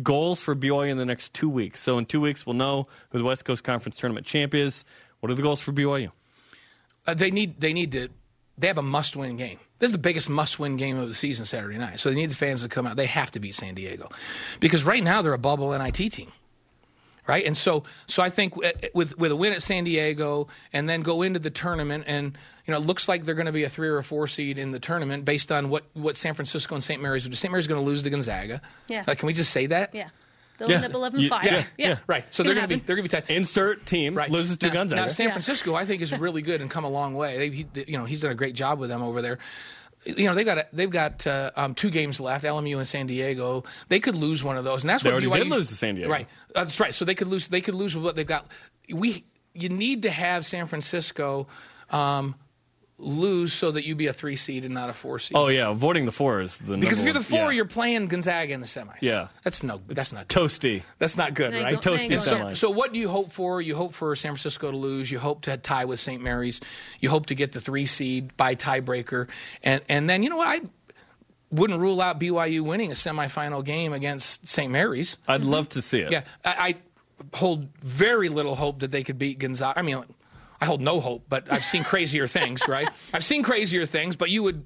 goals 0.02 0.40
for 0.40 0.54
BYU 0.54 0.88
in 0.90 0.98
the 0.98 1.04
next 1.06 1.34
two 1.34 1.48
weeks. 1.48 1.80
So 1.80 1.98
in 1.98 2.06
two 2.06 2.20
weeks, 2.20 2.46
we'll 2.46 2.54
know 2.54 2.88
who 3.10 3.18
the 3.18 3.24
West 3.24 3.44
Coast 3.44 3.64
Conference 3.64 3.96
tournament 3.96 4.26
champ 4.26 4.54
is. 4.54 4.84
What 5.20 5.30
are 5.32 5.34
the 5.34 5.42
goals 5.42 5.60
for 5.60 5.72
BYU? 5.72 6.10
Uh, 7.06 7.14
they 7.14 7.30
need 7.30 7.60
they 7.60 7.72
need 7.72 7.92
to 7.92 8.08
they 8.58 8.66
have 8.68 8.78
a 8.78 8.82
must 8.82 9.16
win 9.16 9.36
game. 9.36 9.58
This 9.78 9.88
is 9.88 9.92
the 9.92 9.98
biggest 9.98 10.30
must 10.30 10.58
win 10.58 10.76
game 10.76 10.96
of 10.96 11.08
the 11.08 11.14
season 11.14 11.44
Saturday 11.44 11.76
night. 11.76 12.00
So 12.00 12.08
they 12.08 12.14
need 12.14 12.30
the 12.30 12.36
fans 12.36 12.62
to 12.62 12.68
come 12.68 12.86
out. 12.86 12.96
They 12.96 13.06
have 13.06 13.30
to 13.32 13.40
beat 13.40 13.54
San 13.54 13.74
Diego. 13.74 14.10
Because 14.60 14.84
right 14.84 15.02
now 15.02 15.22
they're 15.22 15.32
a 15.32 15.38
bubble 15.38 15.76
NIT 15.76 16.12
team. 16.12 16.32
Right? 17.26 17.46
And 17.46 17.56
so 17.56 17.84
so 18.06 18.22
I 18.22 18.28
think 18.28 18.54
uh, 18.62 18.72
with 18.92 19.16
with 19.18 19.32
a 19.32 19.36
win 19.36 19.54
at 19.54 19.62
San 19.62 19.84
Diego 19.84 20.48
and 20.74 20.86
then 20.86 21.00
go 21.00 21.22
into 21.22 21.38
the 21.38 21.48
tournament 21.48 22.04
and 22.06 22.36
you 22.66 22.72
know 22.72 22.78
it 22.78 22.84
looks 22.84 23.08
like 23.08 23.24
they're 23.24 23.34
going 23.34 23.46
to 23.46 23.52
be 23.52 23.64
a 23.64 23.68
3 23.70 23.88
or 23.88 23.96
a 23.96 24.04
4 24.04 24.28
seed 24.28 24.58
in 24.58 24.72
the 24.72 24.78
tournament 24.78 25.24
based 25.24 25.50
on 25.50 25.70
what 25.70 25.84
what 25.94 26.18
San 26.18 26.34
Francisco 26.34 26.74
and 26.74 26.84
St. 26.84 27.00
Mary's 27.00 27.24
would 27.24 27.30
do. 27.30 27.36
St. 27.36 27.50
Mary's 27.50 27.66
going 27.66 27.80
to 27.80 27.84
lose 27.84 28.02
to 28.02 28.10
Gonzaga. 28.10 28.60
Yeah. 28.88 29.04
Uh, 29.08 29.14
can 29.14 29.26
we 29.26 29.32
just 29.32 29.52
say 29.52 29.64
that? 29.66 29.94
Yeah. 29.94 30.10
They'll 30.58 30.68
Yeah. 30.70 30.76
end 30.76 30.84
up 30.84 30.94
11 30.94 31.20
You- 31.20 31.28
5. 31.28 31.44
yeah, 31.44 31.64
yeah. 31.76 31.98
Right. 32.06 32.24
So 32.30 32.42
they're 32.42 32.54
going 32.54 32.68
to 32.68 32.68
be 32.68 32.80
they're 32.80 32.96
going 32.96 33.08
to 33.08 33.16
be 33.16 33.20
tight. 33.22 33.30
Insert 33.34 33.86
team 33.86 34.14
Right. 34.14 34.30
loses 34.30 34.56
to 34.58 34.68
now, 34.68 34.72
Gonzaga. 34.74 35.02
Now 35.02 35.08
San 35.08 35.30
Francisco, 35.30 35.74
I 35.74 35.84
think, 35.84 36.00
is 36.02 36.12
really 36.16 36.42
good 36.42 36.60
and 36.60 36.70
come 36.70 36.84
a 36.84 36.88
long 36.90 37.14
way. 37.14 37.38
They, 37.38 37.50
he, 37.56 37.66
you 37.86 37.98
know, 37.98 38.04
he's 38.04 38.20
done 38.20 38.30
a 38.30 38.36
great 38.36 38.54
job 38.54 38.78
with 38.78 38.88
them 38.90 39.02
over 39.02 39.20
there. 39.20 39.38
You 40.06 40.26
know, 40.26 40.34
they've 40.34 40.44
got 40.44 40.66
they've 40.72 40.90
got 40.90 41.26
uh, 41.26 41.50
um, 41.56 41.74
two 41.74 41.88
games 41.90 42.20
left. 42.20 42.44
LMU 42.44 42.76
and 42.76 42.86
San 42.86 43.06
Diego. 43.06 43.64
They 43.88 44.00
could 44.00 44.14
lose 44.16 44.44
one 44.44 44.56
of 44.58 44.64
those, 44.64 44.82
and 44.84 44.90
that's 44.90 45.02
They 45.02 45.08
what 45.10 45.24
already 45.24 45.40
BYU 45.40 45.44
did 45.44 45.48
lose 45.52 45.68
to 45.68 45.74
San 45.74 45.94
Diego. 45.94 46.10
Right. 46.10 46.26
Uh, 46.54 46.64
that's 46.64 46.78
right. 46.78 46.94
So 46.94 47.04
they 47.06 47.14
could 47.14 47.28
lose. 47.28 47.48
They 47.48 47.62
could 47.62 47.74
lose 47.74 47.94
with 47.96 48.04
what 48.04 48.14
they've 48.14 48.26
got. 48.26 48.46
We 48.92 49.24
you 49.54 49.70
need 49.70 50.02
to 50.02 50.10
have 50.10 50.44
San 50.44 50.66
Francisco. 50.66 51.46
Um, 51.90 52.34
lose 52.98 53.52
so 53.52 53.72
that 53.72 53.84
you 53.84 53.94
be 53.94 54.06
a 54.06 54.12
three 54.12 54.36
seed 54.36 54.64
and 54.64 54.72
not 54.72 54.88
a 54.88 54.92
four 54.92 55.18
seed. 55.18 55.36
oh 55.36 55.48
yeah, 55.48 55.68
avoiding 55.68 56.04
the 56.06 56.12
four 56.12 56.40
is 56.40 56.58
the 56.58 56.76
because 56.76 56.98
if 56.98 57.04
you're 57.04 57.12
the 57.12 57.20
four, 57.20 57.38
yeah. 57.38 57.50
you're 57.50 57.64
playing 57.64 58.06
Gonzaga 58.06 58.52
in 58.52 58.60
the 58.60 58.66
semis. 58.66 58.96
Yeah. 59.00 59.28
that's 59.42 59.62
no, 59.62 59.80
that's 59.88 60.12
not 60.12 60.28
good. 60.28 60.38
toasty. 60.42 60.82
That's 60.98 61.16
not 61.16 61.34
good, 61.34 61.52
They 61.52 61.58
ain't 61.58 61.64
right? 61.64 61.80
go- 61.80 61.92
Toasty 61.92 62.08
going 62.08 62.20
semi. 62.20 62.52
So, 62.54 62.70
what 62.70 62.92
do 62.92 63.00
you 63.00 63.08
hope 63.08 63.32
for? 63.32 63.60
You 63.60 63.74
hope 63.74 63.94
for 63.94 64.14
San 64.14 64.30
Francisco 64.30 64.70
to 64.70 64.76
lose. 64.76 65.10
You 65.10 65.18
hope 65.18 65.42
to 65.42 65.56
tie 65.56 65.84
with 65.84 65.98
St. 65.98 66.22
Mary's. 66.22 66.60
You 67.00 67.10
hope 67.10 67.26
to 67.26 67.34
get 67.34 67.52
the 67.52 67.60
three 67.60 67.86
seed 67.86 68.36
by 68.36 68.54
tiebreaker, 68.54 69.28
and 69.62 69.82
and 69.88 70.08
then 70.08 70.22
you 70.22 70.30
know 70.30 70.36
what? 70.36 70.48
I 70.48 70.60
wouldn't 71.50 71.80
rule 71.80 72.00
out 72.00 72.18
BYU 72.20 72.62
winning 72.62 72.90
a 72.90 72.94
semifinal 72.94 73.64
game 73.64 73.92
against 73.92 74.46
St. 74.46 74.70
Mary's. 74.70 75.16
I'd 75.28 75.42
love 75.44 75.68
to 75.70 75.82
see 75.82 76.00
it. 76.00 76.10
Yeah, 76.12 76.22
I, 76.44 76.74
I 77.32 77.36
hold 77.36 77.68
very 77.80 78.28
little 78.28 78.56
hope 78.56 78.80
that 78.80 78.90
they 78.90 79.02
could 79.02 79.18
beat 79.18 79.38
Gonzaga. 79.38 79.78
I 79.78 79.82
mean, 79.82 80.04
I 80.60 80.66
hold 80.66 80.80
no 80.80 81.00
hope, 81.00 81.24
but 81.28 81.52
I've 81.52 81.64
seen 81.64 81.84
crazier 81.84 82.26
things, 82.26 82.66
right? 82.68 82.88
I've 83.12 83.24
seen 83.24 83.42
crazier 83.42 83.86
things, 83.86 84.16
but 84.16 84.30
you 84.30 84.42
would. 84.44 84.64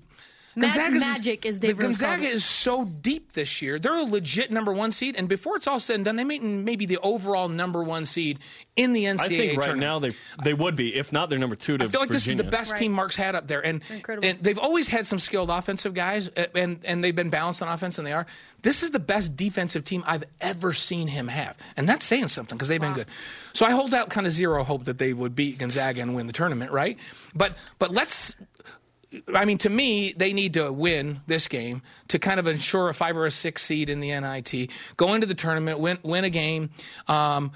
Ma- 0.59 0.67
Gonzaga's- 0.67 1.01
magic, 1.03 1.47
as 1.47 1.61
the 1.61 1.69
Dave 1.69 1.79
Gonzaga 1.79 2.27
is 2.27 2.45
so 2.45 2.85
deep 2.85 3.33
this 3.33 3.63
year. 3.63 3.79
They're 3.79 3.95
a 3.95 4.03
legit 4.03 4.51
number 4.51 4.73
one 4.73 4.91
seed, 4.91 5.17
and 5.17 5.29
before 5.29 5.57
it's 5.57 5.67
all 5.67 5.81
said 5.81 5.97
and 5.97 6.05
done, 6.05 6.17
they 6.17 6.25
may 6.25 6.39
maybe 6.39 6.85
the 6.87 6.99
overall 6.99 7.49
number 7.49 7.83
one 7.83 8.05
seed 8.05 8.39
in 8.77 8.93
the 8.93 9.05
NCAA 9.05 9.21
I 9.25 9.29
think 9.29 9.59
right 9.59 9.65
tournament. 9.67 9.81
now 9.81 9.99
they 9.99 10.11
they 10.45 10.55
would 10.55 10.77
be. 10.77 10.95
If 10.95 11.13
not, 11.13 11.31
they're 11.31 11.39
number 11.39 11.57
two 11.57 11.79
to 11.79 11.85
I 11.85 11.89
feel 11.89 12.01
like 12.01 12.09
Virginia. 12.11 12.37
this 12.37 12.47
is 12.47 12.51
the 12.51 12.57
best 12.57 12.73
Right. 12.73 12.79
team 12.81 12.93
Mark's 12.93 13.17
had 13.17 13.35
up 13.35 13.47
there, 13.47 13.65
and 13.65 13.83
Incredible. 13.91 14.29
and 14.29 14.43
they've 14.43 14.59
always 14.59 14.89
had 14.89 15.07
some 15.07 15.19
skilled 15.19 15.51
offensive 15.51 15.95
guys, 15.95 16.29
and 16.55 16.81
and 16.85 17.03
they've 17.03 17.17
been 17.17 17.31
balanced 17.31 17.63
on 17.63 17.69
offense, 17.69 17.99
and 17.99 18.07
they 18.07 18.13
are. 18.13 18.27
This 18.63 18.83
is 18.83 18.91
the 18.91 18.99
best 19.01 19.37
defensive 19.37 19.85
team 19.85 20.03
I've 20.07 20.25
ever 20.41 20.73
seen 20.73 21.09
him 21.09 21.29
have, 21.29 21.57
and 21.77 21.89
that's 21.89 22.05
saying 22.05 22.29
something 22.29 22.57
because 22.57 22.69
they've 22.69 22.81
been 22.81 22.93
good. 22.95 23.07
So 23.53 23.65
I 23.67 23.71
hold 23.71 23.95
out 23.95 24.11
kind 24.11 24.27
of 24.27 24.33
zero 24.33 24.63
hope 24.65 24.85
that 24.85 24.99
they 24.99 25.13
would 25.13 25.35
beat 25.35 25.59
Gonzaga 25.59 26.01
and 26.03 26.15
win 26.15 26.27
the 26.27 26.33
tournament, 26.33 26.71
right? 26.73 26.99
But 27.35 27.57
but 27.79 27.91
let's. 27.93 28.37
I 29.35 29.45
mean, 29.45 29.59
to 29.59 29.71
me, 29.71 30.13
they 30.17 30.33
need 30.33 30.55
to 30.55 30.71
win 30.71 31.21
this 31.27 31.49
game 31.49 31.83
to 32.09 32.19
kind 32.19 32.39
of 32.39 32.47
ensure 32.47 32.89
a 32.89 32.95
five 32.95 33.17
or 33.17 33.25
a 33.25 33.31
six 33.31 33.65
seed 33.65 33.89
in 33.89 34.01
the 34.01 34.09
NIT. 34.09 34.71
Go 34.97 35.15
into 35.15 35.27
the 35.27 35.35
tournament, 35.35 35.79
win 35.79 35.99
win 36.03 36.25
a 36.25 36.31
game. 36.31 36.71
Um, 37.07 37.53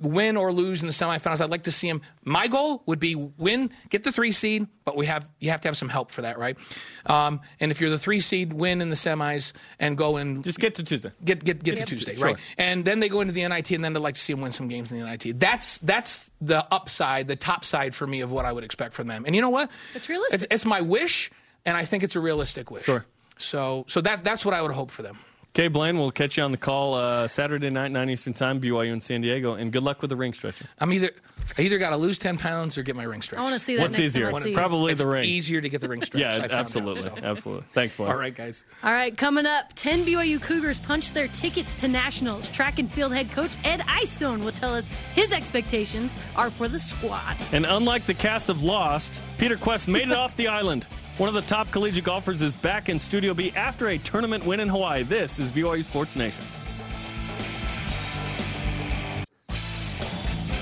win 0.00 0.36
or 0.36 0.52
lose 0.52 0.80
in 0.80 0.86
the 0.86 0.92
semifinals. 0.92 1.40
I'd 1.40 1.50
like 1.50 1.64
to 1.64 1.72
see 1.72 1.88
him. 1.88 2.02
My 2.24 2.48
goal 2.48 2.82
would 2.86 2.98
be 2.98 3.14
win, 3.14 3.70
get 3.90 4.04
the 4.04 4.12
three 4.12 4.32
seed, 4.32 4.66
but 4.84 4.96
we 4.96 5.06
have 5.06 5.28
you 5.40 5.50
have 5.50 5.60
to 5.62 5.68
have 5.68 5.76
some 5.76 5.88
help 5.88 6.10
for 6.10 6.22
that, 6.22 6.38
right? 6.38 6.56
Um, 7.06 7.40
and 7.60 7.70
if 7.70 7.80
you're 7.80 7.90
the 7.90 7.98
three 7.98 8.20
seed, 8.20 8.52
win 8.52 8.80
in 8.80 8.90
the 8.90 8.96
semis 8.96 9.52
and 9.78 9.96
go 9.96 10.16
and 10.16 10.42
Just 10.44 10.58
get 10.58 10.74
to 10.76 10.82
Tuesday. 10.84 11.12
get 11.24 11.42
get 11.44 11.62
get 11.62 11.78
to 11.78 11.84
Tuesday, 11.84 12.14
Sure. 12.14 12.24
right? 12.26 12.38
And 12.58 12.84
then 12.84 13.00
they 13.00 13.08
go 13.08 13.20
into 13.20 13.32
the 13.32 13.46
NIT, 13.46 13.70
and 13.72 13.84
then 13.84 13.96
I'd 13.96 14.02
like 14.02 14.14
to 14.14 14.20
see 14.20 14.32
them 14.32 14.42
win 14.42 14.52
some 14.52 14.68
games 14.68 14.90
in 14.92 14.98
the 14.98 15.04
NIT. 15.04 15.38
That's 15.38 15.78
that's 15.78 16.24
the 16.40 16.66
upside, 16.72 17.26
the 17.28 17.36
top 17.36 17.64
side 17.64 17.94
for 17.94 18.06
me 18.06 18.20
of 18.20 18.30
what 18.32 18.44
I 18.44 18.52
would 18.52 18.64
expect 18.64 18.94
from 18.94 19.06
them. 19.08 19.24
And 19.26 19.34
you 19.34 19.40
know 19.40 19.50
what? 19.50 19.70
It's 19.94 20.08
realistic. 20.08 20.42
It's, 20.42 20.46
it's 20.50 20.64
my 20.64 20.80
wish, 20.80 21.30
and 21.64 21.76
I 21.76 21.84
think 21.84 22.02
it's 22.02 22.16
a 22.16 22.20
realistic 22.20 22.70
wish. 22.70 22.84
Sure. 22.84 23.04
So 23.38 23.84
so 23.88 24.00
that 24.02 24.22
that's 24.24 24.44
what 24.44 24.54
I 24.54 24.62
would 24.62 24.72
hope 24.72 24.90
for 24.90 25.02
them. 25.02 25.18
Okay, 25.54 25.68
Blaine, 25.68 25.98
we'll 25.98 26.10
catch 26.10 26.38
you 26.38 26.42
on 26.44 26.50
the 26.50 26.56
call 26.56 26.94
uh, 26.94 27.28
Saturday 27.28 27.68
night, 27.68 27.90
9 27.90 28.08
Eastern 28.08 28.32
Time, 28.32 28.58
BYU 28.58 28.90
in 28.90 29.00
San 29.00 29.20
Diego, 29.20 29.52
and 29.52 29.70
good 29.70 29.82
luck 29.82 30.00
with 30.00 30.08
the 30.08 30.16
ring 30.16 30.32
stretching. 30.32 30.66
I'm 30.78 30.90
either 30.94 31.10
I 31.58 31.62
either 31.62 31.76
got 31.76 31.90
to 31.90 31.98
lose 31.98 32.18
ten 32.18 32.38
pounds 32.38 32.78
or 32.78 32.82
get 32.82 32.96
my 32.96 33.02
ring 33.02 33.20
stretched. 33.20 33.38
I 33.38 33.42
want 33.42 33.52
to 33.52 33.60
see 33.60 33.76
that 33.76 33.82
What's 33.82 33.98
next 33.98 34.08
easier? 34.08 34.26
time 34.28 34.36
I 34.36 34.40
see 34.40 34.48
you. 34.50 34.54
Probably 34.56 34.92
It's 34.92 35.02
the 35.02 35.06
ring. 35.06 35.24
easier 35.24 35.60
to 35.60 35.68
get 35.68 35.82
the 35.82 35.90
ring 35.90 36.00
stretched. 36.06 36.24
I 36.24 36.28
Yeah, 36.30 36.38
found 36.38 36.52
out, 36.52 36.58
absolutely. 36.60 37.02
so. 37.02 37.14
Absolutely. 37.22 37.64
Thanks, 37.74 37.96
Blaine. 37.96 38.10
All 38.12 38.16
right, 38.16 38.34
guys. 38.34 38.64
All 38.82 38.92
right, 38.92 39.14
coming 39.14 39.44
up, 39.44 39.74
10 39.74 40.06
BYU 40.06 40.40
Cougars 40.40 40.78
punched 40.80 41.12
their 41.12 41.28
tickets 41.28 41.74
to 41.82 41.88
nationals. 41.88 42.48
Track 42.48 42.78
and 42.78 42.90
field 42.90 43.12
head 43.12 43.30
coach 43.32 43.54
Ed 43.62 43.82
Eyestone 43.86 44.42
will 44.44 44.52
tell 44.52 44.74
us 44.74 44.86
his 45.14 45.34
expectations 45.34 46.16
are 46.34 46.48
for 46.48 46.66
the 46.66 46.80
squad. 46.80 47.36
And 47.52 47.66
unlike 47.66 48.06
the 48.06 48.14
cast 48.14 48.48
of 48.48 48.62
Lost, 48.62 49.12
Peter 49.36 49.56
Kuest 49.56 49.86
made 49.86 50.08
it 50.08 50.12
off 50.16 50.34
the 50.36 50.48
island. 50.48 50.86
One 51.22 51.28
of 51.28 51.36
the 51.36 51.48
top 51.48 51.70
collegiate 51.70 52.02
golfers 52.02 52.42
is 52.42 52.52
back 52.52 52.88
in 52.88 52.98
Studio 52.98 53.32
B 53.32 53.52
after 53.54 53.90
a 53.90 53.98
tournament 53.98 54.44
win 54.44 54.58
in 54.58 54.66
Hawaii. 54.66 55.04
This 55.04 55.38
is 55.38 55.52
BYU 55.52 55.84
Sports 55.84 56.16
Nation. 56.16 56.44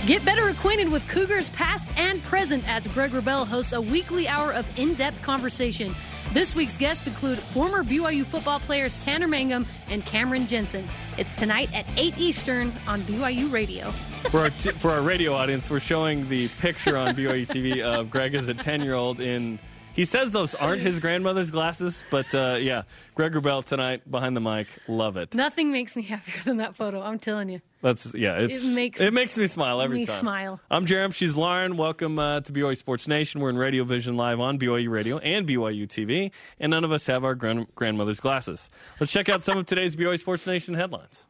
Get 0.07 0.23
better 0.23 0.51
acquainted 0.51 0.93
with 0.93 1.09
Cougars 1.09 1.49
past 1.49 1.91
and 1.97 2.23
present 2.25 2.69
as 2.69 2.87
Greg 2.89 3.13
Wrubell 3.13 3.47
hosts 3.47 3.73
a 3.73 3.81
weekly 3.81 4.29
hour 4.29 4.53
of 4.53 4.71
in-depth 4.79 5.23
conversation. 5.23 5.95
This 6.35 6.55
week's 6.55 6.77
guests 6.77 7.07
include 7.07 7.39
former 7.39 7.83
BYU 7.83 8.27
football 8.27 8.61
players 8.61 8.99
Tanner 8.99 9.29
Mangum 9.29 9.65
and 9.89 10.05
Cameron 10.05 10.47
Jensen. 10.47 10.85
It's 11.17 11.35
tonight 11.37 11.75
at 11.75 11.87
8 11.97 12.19
Eastern 12.19 12.71
on 12.87 13.01
BYU 13.05 13.51
Radio. 13.51 13.91
For 14.31 14.41
our, 14.41 14.51
t- 14.51 14.71
for 14.73 14.91
our 14.91 15.01
radio 15.01 15.33
audience, 15.33 15.71
we're 15.71 15.81
showing 15.81 16.29
the 16.29 16.49
picture 16.49 16.99
on 16.99 17.15
BYU 17.15 17.47
TV 17.47 17.81
of 17.81 18.11
Greg 18.11 18.35
as 18.35 18.49
a 18.51 18.55
10 18.55 18.83
year 18.83 18.93
old 18.93 19.21
in. 19.21 19.59
He 19.93 20.05
says 20.05 20.31
those 20.31 20.55
aren't 20.55 20.83
his 20.83 20.99
grandmother's 21.01 21.51
glasses, 21.51 22.05
but 22.11 22.33
uh, 22.35 22.57
yeah, 22.61 22.83
Greg 23.17 23.33
Wrubell 23.33 23.65
tonight 23.65 24.09
behind 24.11 24.37
the 24.37 24.41
mic. 24.41 24.69
Love 24.89 25.17
it. 25.17 25.35
Nothing 25.35 25.73
makes 25.73 25.95
me 25.97 26.03
happier 26.03 26.41
than 26.45 26.59
that 26.59 26.77
photo, 26.77 27.03
I'm 27.03 27.19
telling 27.19 27.49
you. 27.51 27.61
That's 27.83 28.15
yeah. 28.15 28.39
It's, 28.39 28.65
It 28.65 28.75
makes- 28.75 29.01
it 29.01 29.13
makes 29.13 29.37
me 29.37 29.47
smile 29.47 29.81
every 29.81 29.99
me 29.99 30.07
time. 30.07 30.19
smile. 30.21 30.61
I'm 30.71 30.87
Jerem. 30.87 31.13
She's 31.13 31.35
Lauren. 31.35 31.77
Welcome 31.77 32.19
uh, 32.19 32.41
to 32.41 32.53
BYU 32.53 32.77
Sports 32.77 33.09
Nation. 33.09 33.41
We're 33.41 33.51
in 33.51 33.59
Radio 33.59 33.85
Vision 33.85 34.17
live 34.17 34.39
on 34.41 34.59
BYU 34.59 34.89
Radio 34.91 35.19
and 35.19 35.47
BYU 35.47 35.87
TV, 35.87 36.31
and 36.61 36.71
none 36.71 36.85
of 36.85 36.93
us 36.93 37.07
have 37.07 37.25
our 37.25 37.35
gran- 37.35 37.67
grandmother's 37.75 38.21
glasses. 38.21 38.71
Let's 39.01 39.13
check 39.13 39.29
out 39.29 39.43
some 39.43 39.59
of 39.59 39.67
today's 39.67 39.97
BYU 39.97 40.19
Sports 40.19 40.47
Nation 40.47 40.75
headlines. 40.75 41.27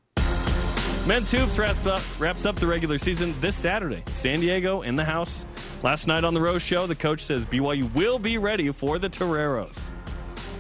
Men's 1.07 1.31
hoops 1.33 1.59
wraps 1.59 1.87
up, 1.87 2.03
wraps 2.21 2.45
up 2.45 2.57
the 2.57 2.67
regular 2.67 2.99
season 2.99 3.35
this 3.41 3.57
Saturday. 3.57 4.03
San 4.09 4.39
Diego 4.39 4.83
in 4.83 4.95
the 4.95 5.05
house. 5.05 5.47
Last 5.83 6.07
night 6.07 6.25
on 6.25 6.35
the 6.35 6.41
Rose 6.41 6.63
Show, 6.63 6.87
the 6.87 6.95
coach 6.95 7.25
says 7.25 7.45
BYU 7.47 7.93
will 7.95 8.19
be 8.19 8.37
ready 8.37 8.71
for 8.71 8.99
the 8.99 9.09
Toreros. 9.09 9.77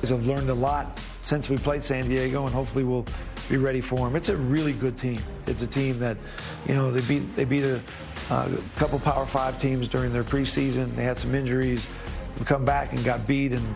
I've 0.03 0.26
learned 0.26 0.48
a 0.48 0.55
lot 0.55 0.98
since 1.20 1.50
we 1.50 1.59
played 1.59 1.85
San 1.85 2.09
Diego, 2.09 2.46
and 2.46 2.55
hopefully 2.55 2.85
we'll 2.85 3.05
be 3.50 3.59
ready 3.59 3.83
for 3.83 3.98
them. 3.98 4.16
It's 4.16 4.31
a 4.31 4.37
really 4.37 4.72
good 4.72 4.96
team. 4.96 5.20
It's 5.46 5.61
a 5.61 5.66
team 5.66 5.98
that, 5.98 6.16
you 6.66 6.74
know, 6.74 6.90
they 6.90 7.03
beat 7.03 7.37
they 7.37 7.44
beat 7.44 7.64
a, 7.64 7.81
couple 8.76 8.98
Power 9.00 9.26
Five 9.26 9.61
teams 9.61 9.88
during 9.88 10.11
their 10.12 10.24
preseason. 10.24 10.87
They 10.96 11.05
had 11.05 11.18
some 11.18 11.35
injuries, 11.35 11.87
come 12.46 12.64
back 12.64 12.92
and 12.92 13.05
got 13.05 13.26
beat, 13.26 13.53
and 13.53 13.74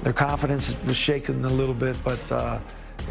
their 0.00 0.14
confidence 0.14 0.74
was 0.86 0.96
shaken 0.96 1.44
a 1.44 1.50
little 1.50 1.74
bit. 1.74 1.96
But 2.02 2.32
uh, 2.32 2.60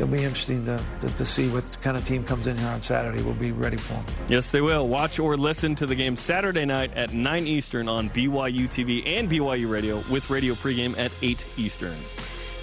it'll 0.02 0.12
be 0.12 0.24
interesting 0.24 0.66
to, 0.66 0.84
to, 1.02 1.10
to, 1.18 1.26
see 1.26 1.48
what 1.50 1.64
kind 1.84 1.96
of 1.96 2.06
team 2.08 2.24
comes 2.24 2.48
in 2.48 2.58
here 2.58 2.68
on 2.70 2.82
Saturday. 2.82 3.22
We'll 3.22 3.36
be 3.36 3.52
ready 3.52 3.78
for 3.78 3.94
them. 3.94 4.06
Yes, 4.30 4.52
they 4.52 4.62
will. 4.62 4.88
Watch 4.88 5.20
or 5.20 5.38
listen 5.38 5.76
to 5.76 5.86
the 5.86 5.94
game 5.94 6.16
Saturday 6.16 6.66
night 6.66 6.92
at 6.96 7.14
9 7.14 7.46
Eastern 7.46 7.88
on 7.88 8.10
BYU 8.10 8.68
TV 8.68 9.06
and 9.06 9.30
BYU 9.30 9.70
Radio 9.70 10.04
with 10.10 10.30
radio 10.32 10.56
pregame 10.56 10.98
at 10.98 11.12
8 11.22 11.46
Eastern. 11.58 11.98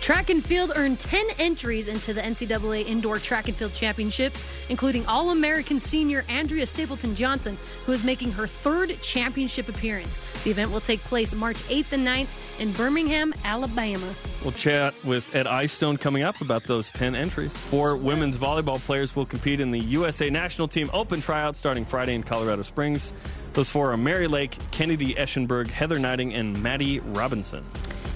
Track 0.00 0.30
and 0.30 0.44
field 0.44 0.72
earned 0.76 1.00
10 1.00 1.26
entries 1.38 1.88
into 1.88 2.14
the 2.14 2.20
NCAA 2.20 2.86
Indoor 2.86 3.18
Track 3.18 3.48
and 3.48 3.56
Field 3.56 3.74
Championships, 3.74 4.42
including 4.70 5.04
All 5.06 5.30
American 5.30 5.78
senior 5.78 6.24
Andrea 6.28 6.64
Stapleton 6.66 7.14
Johnson, 7.14 7.58
who 7.84 7.92
is 7.92 8.04
making 8.04 8.32
her 8.32 8.46
third 8.46 8.96
championship 9.02 9.68
appearance. 9.68 10.20
The 10.44 10.50
event 10.50 10.70
will 10.70 10.80
take 10.80 11.02
place 11.04 11.34
March 11.34 11.58
8th 11.64 11.92
and 11.92 12.06
9th 12.06 12.60
in 12.60 12.72
Birmingham, 12.72 13.34
Alabama. 13.44 14.14
We'll 14.42 14.52
chat 14.52 14.94
with 15.04 15.34
Ed 15.34 15.46
Eyestone 15.46 15.98
coming 15.98 16.22
up 16.22 16.40
about 16.40 16.64
those 16.64 16.90
10 16.92 17.14
entries. 17.14 17.54
Four 17.54 17.96
women's 17.96 18.38
volleyball 18.38 18.78
players 18.78 19.14
will 19.14 19.26
compete 19.26 19.60
in 19.60 19.70
the 19.70 19.80
USA 19.80 20.30
National 20.30 20.68
Team 20.68 20.88
Open 20.92 21.20
tryout 21.20 21.56
starting 21.56 21.84
Friday 21.84 22.14
in 22.14 22.22
Colorado 22.22 22.62
Springs. 22.62 23.12
Those 23.52 23.68
four 23.68 23.92
are 23.92 23.96
Mary 23.96 24.28
Lake, 24.28 24.56
Kennedy 24.70 25.14
Eschenburg, 25.14 25.68
Heather 25.68 25.98
Gneiting, 25.98 26.32
and 26.34 26.62
Maddie 26.62 27.00
Robinson. 27.00 27.64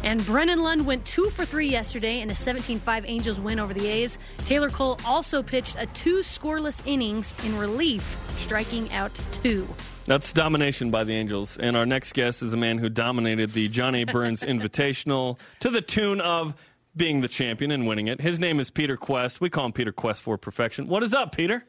And 0.02 0.24
Brennan 0.26 0.62
Lund 0.62 0.84
went 0.84 1.04
two 1.04 1.30
for 1.30 1.44
three 1.44 1.68
yesterday 1.68 2.20
in 2.20 2.30
a 2.30 2.34
17 2.34 2.80
5 2.80 3.04
Angels 3.06 3.38
win 3.38 3.60
over 3.60 3.72
the 3.72 3.86
A's. 3.86 4.18
Taylor 4.38 4.70
Cole 4.70 4.98
also 5.06 5.42
pitched 5.42 5.76
a 5.78 5.86
two 5.86 6.18
scoreless 6.18 6.82
innings 6.86 7.34
in 7.44 7.56
relief, 7.56 8.02
striking 8.38 8.92
out 8.92 9.12
two. 9.30 9.68
That's 10.04 10.32
domination 10.32 10.90
by 10.90 11.04
the 11.04 11.14
Angels. 11.14 11.56
And 11.58 11.76
our 11.76 11.86
next 11.86 12.14
guest 12.14 12.42
is 12.42 12.52
a 12.52 12.56
man 12.56 12.78
who 12.78 12.88
dominated 12.88 13.52
the 13.52 13.68
John 13.68 13.94
A. 13.94 14.04
Burns 14.04 14.42
Invitational 14.42 15.38
to 15.60 15.70
the 15.70 15.80
tune 15.80 16.20
of 16.20 16.54
being 16.96 17.20
the 17.20 17.28
champion 17.28 17.70
and 17.70 17.86
winning 17.86 18.08
it. 18.08 18.20
His 18.20 18.38
name 18.38 18.60
is 18.60 18.70
Peter 18.70 18.96
Kuest. 18.96 19.40
We 19.40 19.48
call 19.48 19.66
him 19.66 19.72
Peter 19.72 19.92
Kuest 19.92 20.20
for 20.20 20.36
perfection. 20.36 20.88
What 20.88 21.02
is 21.02 21.14
up, 21.14 21.34
Peter? 21.34 21.64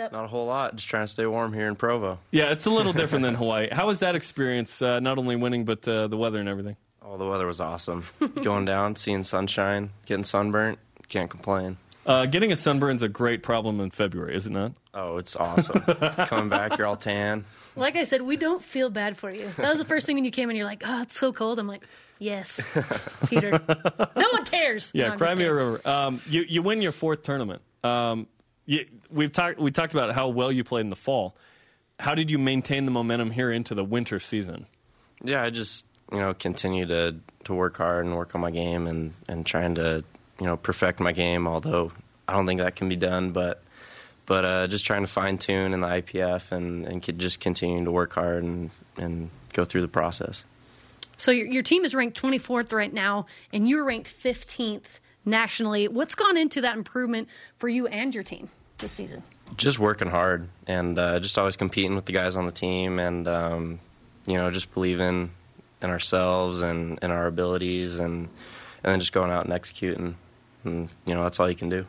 Up? 0.00 0.10
Not 0.10 0.24
a 0.24 0.28
whole 0.28 0.46
lot. 0.46 0.76
Just 0.76 0.88
trying 0.88 1.04
to 1.04 1.08
stay 1.08 1.26
warm 1.26 1.52
here 1.52 1.68
in 1.68 1.76
Provo. 1.76 2.18
Yeah, 2.30 2.50
it's 2.50 2.64
a 2.64 2.70
little 2.70 2.94
different 2.94 3.24
than 3.24 3.34
Hawaii. 3.34 3.68
How 3.70 3.88
was 3.88 3.98
that 3.98 4.16
experience? 4.16 4.80
Uh, 4.80 5.00
not 5.00 5.18
only 5.18 5.36
winning, 5.36 5.66
but 5.66 5.86
uh, 5.86 6.06
the 6.06 6.16
weather 6.16 6.38
and 6.38 6.48
everything. 6.48 6.76
Oh, 7.04 7.16
the 7.16 7.26
weather 7.26 7.46
was 7.46 7.60
awesome. 7.60 8.04
Going 8.42 8.64
down, 8.64 8.96
seeing 8.96 9.24
sunshine, 9.24 9.90
getting 10.06 10.24
sunburnt, 10.24 10.78
can't 11.08 11.30
complain. 11.30 11.76
Uh, 12.04 12.26
getting 12.26 12.50
a 12.50 12.56
sunburn 12.56 12.96
is 12.96 13.02
a 13.02 13.08
great 13.08 13.42
problem 13.42 13.80
in 13.80 13.90
February, 13.90 14.34
isn't 14.34 14.54
it 14.54 14.58
not? 14.58 14.72
Oh, 14.94 15.18
it's 15.18 15.36
awesome. 15.36 15.80
Coming 16.26 16.48
back, 16.48 16.76
you're 16.76 16.86
all 16.86 16.96
tan. 16.96 17.44
Like 17.76 17.96
I 17.96 18.02
said, 18.02 18.22
we 18.22 18.36
don't 18.36 18.62
feel 18.62 18.90
bad 18.90 19.16
for 19.16 19.32
you. 19.34 19.48
That 19.56 19.70
was 19.70 19.78
the 19.78 19.84
first 19.84 20.04
thing 20.04 20.16
when 20.16 20.24
you 20.24 20.30
came 20.30 20.50
in. 20.50 20.56
You're 20.56 20.66
like, 20.66 20.82
"Oh, 20.84 21.02
it's 21.02 21.18
so 21.18 21.32
cold." 21.32 21.58
I'm 21.58 21.66
like, 21.68 21.82
"Yes, 22.18 22.60
Peter. 23.28 23.52
no 24.16 24.28
one 24.32 24.44
cares." 24.44 24.90
Yeah, 24.92 25.08
no, 25.08 25.16
cry 25.16 25.34
me 25.34 25.44
a 25.44 25.54
river. 25.54 25.80
Um, 25.88 26.20
you 26.28 26.42
you 26.42 26.60
win 26.60 26.82
your 26.82 26.92
fourth 26.92 27.22
tournament. 27.22 27.62
Um, 27.82 28.26
you, 28.66 28.84
we've 29.10 29.32
talked 29.32 29.58
we 29.58 29.70
talked 29.70 29.94
about 29.94 30.14
how 30.14 30.28
well 30.28 30.52
you 30.52 30.64
played 30.64 30.82
in 30.82 30.90
the 30.90 30.96
fall. 30.96 31.34
How 31.98 32.14
did 32.14 32.30
you 32.30 32.38
maintain 32.38 32.84
the 32.84 32.90
momentum 32.90 33.30
here 33.30 33.50
into 33.50 33.74
the 33.74 33.84
winter 33.84 34.18
season? 34.18 34.66
Yeah, 35.22 35.42
I 35.42 35.48
just 35.48 35.86
you 36.12 36.18
know 36.18 36.34
continue 36.34 36.86
to 36.86 37.16
to 37.44 37.54
work 37.54 37.78
hard 37.78 38.04
and 38.04 38.14
work 38.14 38.34
on 38.34 38.40
my 38.40 38.50
game 38.50 38.86
and 38.86 39.14
and 39.28 39.46
trying 39.46 39.74
to 39.76 40.04
you 40.38 40.46
know 40.46 40.56
perfect 40.56 41.00
my 41.00 41.12
game. 41.12 41.48
Although 41.48 41.92
I 42.28 42.34
don't 42.34 42.46
think 42.46 42.60
that 42.60 42.76
can 42.76 42.88
be 42.88 42.96
done, 42.96 43.30
but 43.30 43.62
but 44.26 44.44
uh, 44.44 44.66
just 44.66 44.84
trying 44.84 45.02
to 45.02 45.08
fine 45.08 45.38
tune 45.38 45.72
in 45.72 45.80
the 45.80 45.88
IPF 45.88 46.52
and 46.52 46.86
and 46.86 47.18
just 47.18 47.40
continuing 47.40 47.84
to 47.84 47.90
work 47.90 48.12
hard 48.12 48.44
and 48.44 48.70
and 48.96 49.30
go 49.52 49.64
through 49.64 49.82
the 49.82 49.88
process. 49.88 50.44
So 51.16 51.30
your 51.30 51.46
your 51.46 51.62
team 51.62 51.84
is 51.84 51.94
ranked 51.94 52.20
24th 52.20 52.72
right 52.72 52.92
now, 52.92 53.26
and 53.52 53.68
you're 53.68 53.84
ranked 53.84 54.12
15th 54.22 54.98
nationally. 55.24 55.88
What's 55.88 56.14
gone 56.14 56.36
into 56.36 56.60
that 56.62 56.76
improvement 56.76 57.28
for 57.56 57.68
you 57.68 57.86
and 57.86 58.14
your 58.14 58.24
team 58.24 58.50
this 58.78 58.92
season? 58.92 59.22
Just 59.56 59.78
working 59.78 60.08
hard 60.08 60.48
and 60.66 60.98
uh, 60.98 61.20
just 61.20 61.38
always 61.38 61.56
competing 61.56 61.94
with 61.94 62.06
the 62.06 62.12
guys 62.12 62.36
on 62.36 62.46
the 62.46 62.52
team, 62.52 62.98
and 62.98 63.28
um, 63.28 63.80
you 64.26 64.34
know 64.34 64.50
just 64.50 64.72
believing 64.74 65.30
in 65.82 65.90
ourselves 65.90 66.60
and 66.60 66.98
in 67.02 67.10
our 67.10 67.26
abilities, 67.26 67.98
and 67.98 68.28
and 68.84 68.92
then 68.92 69.00
just 69.00 69.12
going 69.12 69.30
out 69.30 69.44
and 69.44 69.52
executing. 69.52 70.16
And 70.64 70.88
you 71.06 71.14
know 71.14 71.22
that's 71.22 71.40
all 71.40 71.48
you 71.48 71.56
can 71.56 71.68
do. 71.68 71.86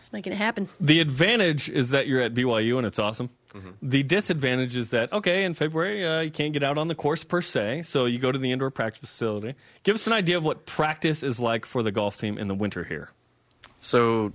Just 0.00 0.12
making 0.12 0.32
it 0.32 0.36
happen. 0.36 0.68
The 0.80 1.00
advantage 1.00 1.68
is 1.68 1.90
that 1.90 2.06
you're 2.06 2.20
at 2.20 2.34
BYU 2.34 2.78
and 2.78 2.86
it's 2.86 2.98
awesome. 2.98 3.30
Mm-hmm. 3.54 3.70
The 3.82 4.02
disadvantage 4.02 4.76
is 4.76 4.90
that 4.90 5.12
okay, 5.12 5.44
in 5.44 5.54
February 5.54 6.06
uh, 6.06 6.20
you 6.20 6.30
can't 6.30 6.52
get 6.52 6.62
out 6.62 6.78
on 6.78 6.88
the 6.88 6.94
course 6.94 7.22
per 7.22 7.40
se, 7.40 7.82
so 7.82 8.06
you 8.06 8.18
go 8.18 8.32
to 8.32 8.38
the 8.38 8.50
indoor 8.50 8.70
practice 8.70 9.00
facility. 9.00 9.54
Give 9.82 9.94
us 9.94 10.06
an 10.06 10.12
idea 10.12 10.36
of 10.36 10.44
what 10.44 10.66
practice 10.66 11.22
is 11.22 11.38
like 11.38 11.66
for 11.66 11.82
the 11.82 11.92
golf 11.92 12.18
team 12.18 12.38
in 12.38 12.48
the 12.48 12.54
winter 12.54 12.82
here. 12.82 13.10
So 13.80 14.32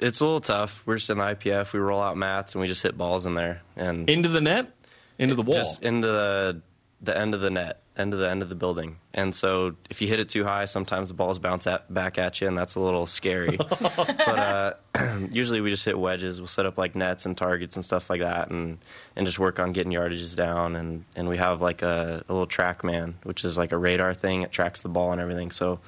it's 0.00 0.20
a 0.20 0.24
little 0.24 0.40
tough. 0.40 0.82
We're 0.86 0.96
just 0.96 1.10
in 1.10 1.18
the 1.18 1.24
IPF. 1.24 1.72
We 1.72 1.80
roll 1.80 2.00
out 2.00 2.16
mats 2.16 2.54
and 2.54 2.62
we 2.62 2.66
just 2.66 2.82
hit 2.82 2.96
balls 2.96 3.26
in 3.26 3.34
there 3.34 3.62
and 3.76 4.08
into 4.08 4.28
the 4.28 4.40
net, 4.40 4.72
into 5.18 5.34
the 5.34 5.42
wall, 5.42 5.56
just 5.56 5.82
into 5.82 6.06
the 6.06 6.62
the 7.00 7.16
end 7.16 7.34
of 7.34 7.40
the 7.40 7.50
net, 7.50 7.80
end 7.98 8.14
of 8.14 8.20
the 8.20 8.30
end 8.30 8.42
of 8.42 8.48
the 8.48 8.54
building. 8.54 8.98
And 9.12 9.34
so 9.34 9.74
if 9.90 10.00
you 10.00 10.08
hit 10.08 10.20
it 10.20 10.28
too 10.28 10.44
high, 10.44 10.64
sometimes 10.66 11.08
the 11.08 11.14
balls 11.14 11.38
bounce 11.38 11.66
at, 11.66 11.92
back 11.92 12.16
at 12.16 12.40
you, 12.40 12.46
and 12.46 12.56
that's 12.56 12.76
a 12.76 12.80
little 12.80 13.06
scary. 13.06 13.56
but 13.80 14.28
uh, 14.28 14.72
usually 15.30 15.60
we 15.60 15.70
just 15.70 15.84
hit 15.84 15.98
wedges. 15.98 16.40
We'll 16.40 16.48
set 16.48 16.66
up 16.66 16.78
like 16.78 16.94
nets 16.94 17.26
and 17.26 17.36
targets 17.36 17.76
and 17.76 17.84
stuff 17.84 18.08
like 18.08 18.20
that, 18.20 18.50
and 18.50 18.78
and 19.16 19.26
just 19.26 19.38
work 19.38 19.58
on 19.58 19.72
getting 19.72 19.92
yardages 19.92 20.36
down. 20.36 20.76
And 20.76 21.04
and 21.16 21.28
we 21.28 21.36
have 21.38 21.60
like 21.60 21.82
a, 21.82 22.24
a 22.28 22.32
little 22.32 22.46
TrackMan, 22.46 23.14
which 23.24 23.44
is 23.44 23.58
like 23.58 23.72
a 23.72 23.78
radar 23.78 24.14
thing. 24.14 24.42
It 24.42 24.52
tracks 24.52 24.80
the 24.80 24.88
ball 24.88 25.12
and 25.12 25.20
everything. 25.20 25.50
So 25.50 25.80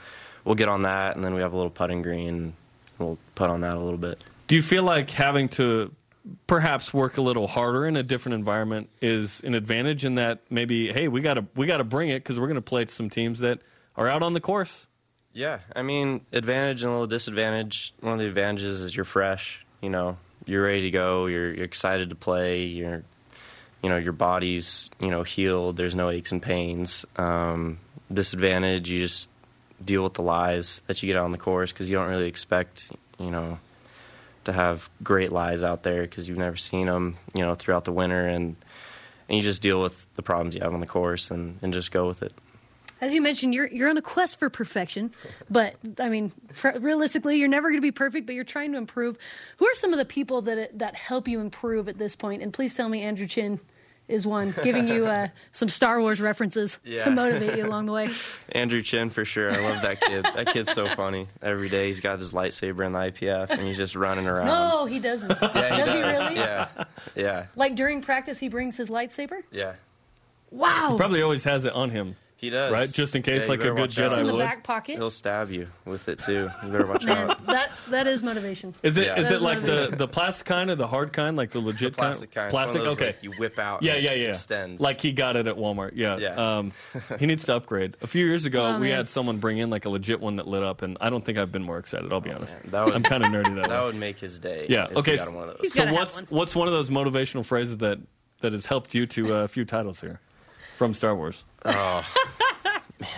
we'll 0.44 0.57
get 0.57 0.68
on 0.68 0.83
that, 0.83 1.14
and 1.14 1.25
then 1.25 1.35
we 1.35 1.40
have 1.40 1.53
a 1.53 1.57
little 1.57 1.70
putting 1.70 2.03
green. 2.03 2.55
We'll 2.99 3.18
put 3.35 3.51
on 3.51 3.62
that 3.62 3.77
a 3.77 3.81
little 3.81 3.99
bit. 3.99 4.23
Do 4.46 4.57
you 4.57 4.62
feel 4.62 4.83
like 4.83 5.11
having 5.11 5.49
to 5.51 5.92
perhaps 6.46 6.92
work 6.92 7.18
a 7.18 7.22
little 7.22 7.46
harder 7.46 7.87
in 7.87 7.96
a 7.96 8.02
different 8.02 8.35
environment 8.35 8.90
is 9.00 9.40
an 9.40 9.54
advantage 9.54 10.04
in 10.04 10.16
that 10.16 10.40
maybe 10.50 10.92
hey 10.92 11.09
we 11.09 11.20
got 11.20 11.35
to 11.35 11.46
we 11.56 11.66
got 11.66 11.78
to 11.78 11.85
bring 11.85 12.11
it 12.11 12.20
because 12.20 12.38
we're 12.38 12.46
going 12.46 12.56
to 12.56 12.61
play 12.61 12.87
some 12.87 13.09
teams 13.09 13.40
that 13.40 13.61
are 13.96 14.06
out 14.06 14.22
on 14.22 14.33
the 14.35 14.40
course. 14.40 14.87
Yeah 15.33 15.61
i 15.74 15.83
mean 15.83 16.22
advantage 16.33 16.83
and 16.83 16.90
a 16.90 16.92
little 16.92 17.06
disadvantage. 17.06 17.94
One 18.00 18.14
of 18.14 18.18
the 18.18 18.26
advantages 18.26 18.80
is 18.80 18.94
you're 18.94 19.04
fresh 19.04 19.64
you 19.80 19.88
know 19.88 20.18
you're 20.44 20.62
ready 20.62 20.83
to 20.83 20.90
go 20.90 21.26
you're, 21.26 21.54
you're 21.54 21.64
excited 21.64 22.11
to 22.11 22.16
play 22.16 22.64
you're 22.64 23.02
you 23.83 23.88
know 23.88 23.96
your 23.96 24.12
body's 24.12 24.90
you 25.00 25.11
know 25.11 25.22
healed 25.22 25.76
there's 25.76 25.94
no 25.94 26.11
aches 26.11 26.33
and 26.33 26.42
pains. 26.42 27.06
Um, 27.16 27.78
disadvantage 28.12 28.90
you 28.90 29.00
just 29.00 29.28
deal 29.83 30.02
with 30.02 30.14
the 30.14 30.22
lies 30.22 30.83
that 30.87 31.02
you 31.02 31.06
get 31.06 31.16
on 31.16 31.33
the 31.33 31.38
course 31.38 31.72
because 31.72 31.88
you 31.88 31.96
don't 31.96 32.11
really 32.11 32.28
expect 32.28 32.90
you 33.18 33.30
know 33.30 33.59
to 34.44 34.53
have 34.53 34.88
great 35.03 35.33
lies 35.33 35.62
out 35.62 35.83
there 35.83 36.03
because 36.03 36.29
you've 36.29 36.38
never 36.38 36.57
seen 36.57 36.87
them, 36.87 37.16
you 37.35 37.42
know, 37.42 37.55
throughout 37.55 37.85
the 37.85 37.92
winter, 37.92 38.26
and 38.26 38.57
and 39.29 39.37
you 39.37 39.42
just 39.42 39.62
deal 39.62 39.81
with 39.81 40.07
the 40.16 40.22
problems 40.22 40.55
you 40.55 40.61
have 40.61 40.74
on 40.74 40.81
the 40.81 40.87
course 40.87 41.31
and, 41.31 41.59
and 41.62 41.72
just 41.72 41.92
go 41.92 42.07
with 42.07 42.22
it. 42.22 42.33
As 43.00 43.14
you 43.14 43.22
mentioned, 43.22 43.55
you're 43.55 43.68
you're 43.68 43.88
on 43.88 43.96
a 43.96 44.03
quest 44.03 44.38
for 44.38 44.50
perfection, 44.50 45.12
but 45.48 45.74
I 45.98 46.11
mean, 46.11 46.33
realistically, 46.62 47.38
you're 47.38 47.48
never 47.48 47.68
going 47.68 47.79
to 47.79 47.83
be 47.83 47.92
perfect, 47.92 48.26
but 48.26 48.35
you're 48.35 48.44
trying 48.44 48.72
to 48.72 48.79
improve. 48.79 49.16
Who 49.57 49.66
are 49.66 49.74
some 49.74 49.92
of 49.92 49.98
the 49.98 50.05
people 50.05 50.42
that 50.42 50.79
that 50.79 50.96
help 50.96 51.26
you 51.26 51.40
improve 51.40 51.88
at 51.88 51.96
this 51.96 52.14
point? 52.14 52.42
And 52.42 52.53
please 52.53 52.74
tell 52.74 52.88
me, 52.88 53.03
Andrew 53.03 53.26
Chin 53.26 53.61
is 54.11 54.27
one, 54.27 54.55
giving 54.62 54.88
you 54.88 55.07
uh, 55.07 55.29
some 55.53 55.68
Star 55.68 56.01
Wars 56.01 56.20
references 56.20 56.79
yeah. 56.85 57.05
to 57.05 57.11
motivate 57.11 57.57
you 57.57 57.66
along 57.66 57.87
the 57.87 57.92
way. 57.92 58.11
Andrew 58.53 58.83
Chin 58.83 59.11
for 59.11 59.25
sure. 59.25 59.53
I 59.53 59.57
love 59.61 59.83
that 59.83 60.01
kid. 60.01 60.25
that 60.25 60.49
kid's 60.49 60.73
so 60.73 60.88
funny. 60.94 61.29
Every 61.42 61.68
day 61.68 61.88
he's 61.88 62.01
got 62.01 62.18
his 62.18 62.33
lightsaber 62.33 62.85
in 62.85 62.92
the 62.92 62.99
IPF 62.99 63.51
and 63.51 63.62
he's 63.62 63.77
just 63.77 63.96
running 63.96 64.27
around. 64.27 64.46
No, 64.46 64.87
he 64.87 64.99
doesn't. 64.99 65.31
Yeah, 65.31 65.75
he 65.75 65.83
does, 65.83 65.87
does. 65.87 65.94
he 65.94 66.25
really? 66.25 66.37
Yeah, 66.37 66.85
yeah. 67.14 67.46
Like 67.57 67.77
during 67.77 68.03
practice, 68.03 68.38
he 68.38 68.49
brings 68.49 68.77
his 68.77 68.90
lightsaber. 68.90 69.42
Yeah. 69.51 69.75
Wow. 70.51 70.90
He 70.92 70.96
probably 70.96 71.23
always 71.23 71.44
has 71.44 71.64
it 71.64 71.73
on 71.73 71.90
him. 71.90 72.16
He 72.40 72.48
does. 72.48 72.72
Right? 72.72 72.91
Just 72.91 73.14
in 73.14 73.22
case, 73.22 73.43
Yeah, 73.43 73.49
like 73.49 73.61
a 73.61 73.64
good 73.64 73.78
watch 73.78 73.95
Jedi 73.97 74.18
in 74.20 74.26
the 74.26 74.32
would. 74.32 74.38
back 74.38 74.64
pocket. 74.64 74.97
He'll 74.97 75.11
stab 75.11 75.51
you 75.51 75.66
with 75.84 76.09
it 76.09 76.20
too. 76.20 76.49
You 76.64 76.70
better 76.70 76.86
watch 76.86 77.07
out. 77.07 77.45
that 77.47 77.70
that 77.91 78.07
is 78.07 78.22
motivation. 78.22 78.74
Is 78.82 78.97
it? 78.97 79.03
Is 79.03 79.07
Yeah. 79.07 79.14
That 79.22 79.30
it 79.32 79.34
is 79.36 79.43
like 79.43 79.61
the, 79.61 79.66
motivation. 79.72 79.99
the 79.99 80.09
plastic 80.09 80.47
kind 80.47 80.70
or 80.70 80.74
the 80.74 80.86
hard 80.86 81.12
kind, 81.12 81.36
like 81.36 81.51
the 81.51 81.61
legit 81.61 81.95
Plastic 81.97 82.30
kind. 82.32 82.47
It's 82.47 82.55
one 82.55 82.64
of 82.64 82.70
Plastic. 82.70 82.82
those, 82.84 82.97
okay. 82.97 83.07
like, 83.09 83.22
you 83.22 83.32
whip 83.32 83.59
out. 83.59 83.82
yeah, 83.82 83.93
and 83.95 84.03
yeah, 84.05 84.12
it 84.12 84.22
yeah. 84.22 84.28
Extends. 84.28 84.80
Like 84.80 85.03
he 85.03 85.12
got 85.12 85.36
it 85.36 85.47
at 85.47 85.57
Walmart. 85.57 85.93
Yeah. 85.95 86.16
Yeah. 86.16 86.59
Um, 86.59 86.72
he 87.18 87.26
needs 87.26 87.45
to 87.45 87.57
upgrade. 87.57 87.99
A 88.01 88.07
few 88.07 88.24
years 88.24 88.47
ago, 88.47 88.64
Oh, 88.64 88.78
we 88.78 88.88
man. 88.88 88.97
had 88.97 89.09
someone 89.11 89.36
bring 89.36 89.59
in 89.59 89.68
like 89.68 89.84
a 89.84 89.91
legit 89.91 90.18
one 90.20 90.36
that 90.36 90.49
lit 90.49 90.62
up, 90.62 90.80
and 90.80 90.97
I 91.01 91.11
don't 91.11 91.22
think 91.24 91.36
I've 91.36 91.53
been 91.53 91.62
more 91.64 91.78
excited. 91.78 92.11
I'll 92.11 92.20
be 92.22 92.30
honest. 92.30 92.57
Oh, 92.64 92.68
that 92.70 92.84
would- 92.86 92.95
I'm 92.95 93.03
kind 93.03 93.22
of 93.22 93.30
nerdy 93.30 93.55
that, 93.61 93.68
that 93.68 93.80
way. 93.80 93.86
would 93.86 93.97
make 93.97 94.18
his 94.18 94.38
day. 94.38 94.64
Yeah. 94.68 94.86
if 94.91 94.97
Okay. 94.97 95.12
You 95.12 95.18
got 95.18 95.34
one 95.34 95.49
of 95.51 95.59
those. 95.59 95.72
So 95.74 95.93
what's 95.93 96.16
one. 96.16 96.26
what's 96.30 96.57
one 96.57 96.68
of 96.68 96.72
those 96.72 96.88
motivational 96.88 97.45
phrases 97.45 97.76
that 97.78 97.99
that 98.41 98.53
has 98.53 98.64
helped 98.64 98.95
you 98.95 99.05
to 99.05 99.34
uh, 99.34 99.38
a 99.45 99.49
few 99.49 99.66
titles 99.66 100.01
here 100.01 100.18
from 100.81 100.95
Star 100.95 101.14
Wars? 101.14 101.45
Oh 101.62 102.07
man, 102.99 103.11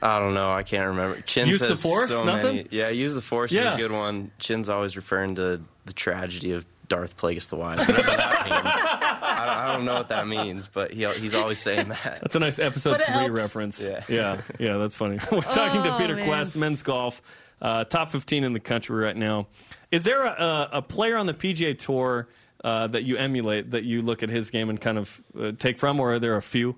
I 0.00 0.20
don't 0.20 0.34
know. 0.34 0.52
I 0.52 0.62
can't 0.62 0.86
remember. 0.86 1.20
Chin 1.22 1.48
Use 1.48 1.58
the 1.58 1.74
Force? 1.74 2.08
So 2.08 2.22
Nothing? 2.22 2.56
Many. 2.58 2.68
Yeah, 2.70 2.90
use 2.90 3.16
the 3.16 3.20
force 3.20 3.50
Yeah. 3.50 3.70
is 3.70 3.74
a 3.74 3.82
good 3.82 3.90
one. 3.90 4.30
Chin's 4.38 4.68
always 4.68 4.94
referring 4.94 5.34
to 5.34 5.60
the 5.84 5.92
tragedy 5.92 6.52
of 6.52 6.64
Darth 6.86 7.16
Plagueis 7.16 7.48
the 7.48 7.56
Wise. 7.56 7.80
Whatever 7.80 8.00
that 8.02 8.44
means. 8.48 8.62
I 8.64 9.44
don't, 9.44 9.56
I 9.56 9.72
don't 9.72 9.84
know 9.84 9.94
what 9.94 10.06
that 10.10 10.28
means, 10.28 10.68
but 10.68 10.92
he, 10.92 11.04
he's 11.14 11.34
always 11.34 11.58
saying 11.58 11.88
that. 11.88 12.18
That's 12.20 12.36
a 12.36 12.38
nice 12.38 12.60
episode 12.60 12.98
But 12.98 13.06
three 13.06 13.14
helps. 13.14 13.30
reference. 13.32 13.80
Yeah. 13.80 14.04
yeah, 14.08 14.40
yeah, 14.60 14.76
that's 14.76 14.94
funny. 14.94 15.18
We're 15.32 15.40
talking 15.40 15.82
to 15.82 15.94
Oh, 15.94 15.98
Peter 15.98 16.14
man. 16.14 16.28
Kuest, 16.28 16.54
men's 16.54 16.84
golf, 16.84 17.20
uh, 17.60 17.82
top 17.82 18.08
15 18.10 18.44
in 18.44 18.52
the 18.52 18.60
country 18.60 18.96
right 19.04 19.16
now. 19.16 19.48
Is 19.90 20.04
there 20.04 20.22
a, 20.24 20.30
a, 20.30 20.68
a 20.78 20.82
player 20.82 21.16
on 21.16 21.26
the 21.26 21.34
PGA 21.34 21.76
Tour 21.76 22.28
uh, 22.64 22.86
that 22.88 23.04
you 23.04 23.16
emulate, 23.16 23.70
that 23.72 23.84
you 23.84 24.02
look 24.02 24.22
at 24.22 24.28
his 24.28 24.50
game 24.50 24.70
and 24.70 24.80
kind 24.80 24.98
of 24.98 25.20
uh, 25.38 25.52
take 25.58 25.78
from, 25.78 26.00
or 26.00 26.14
are 26.14 26.18
there 26.18 26.36
a 26.36 26.42
few? 26.42 26.76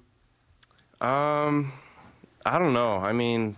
Um, 1.00 1.72
I 2.46 2.58
don't 2.58 2.72
know. 2.72 2.96
I 2.96 3.12
mean, 3.12 3.56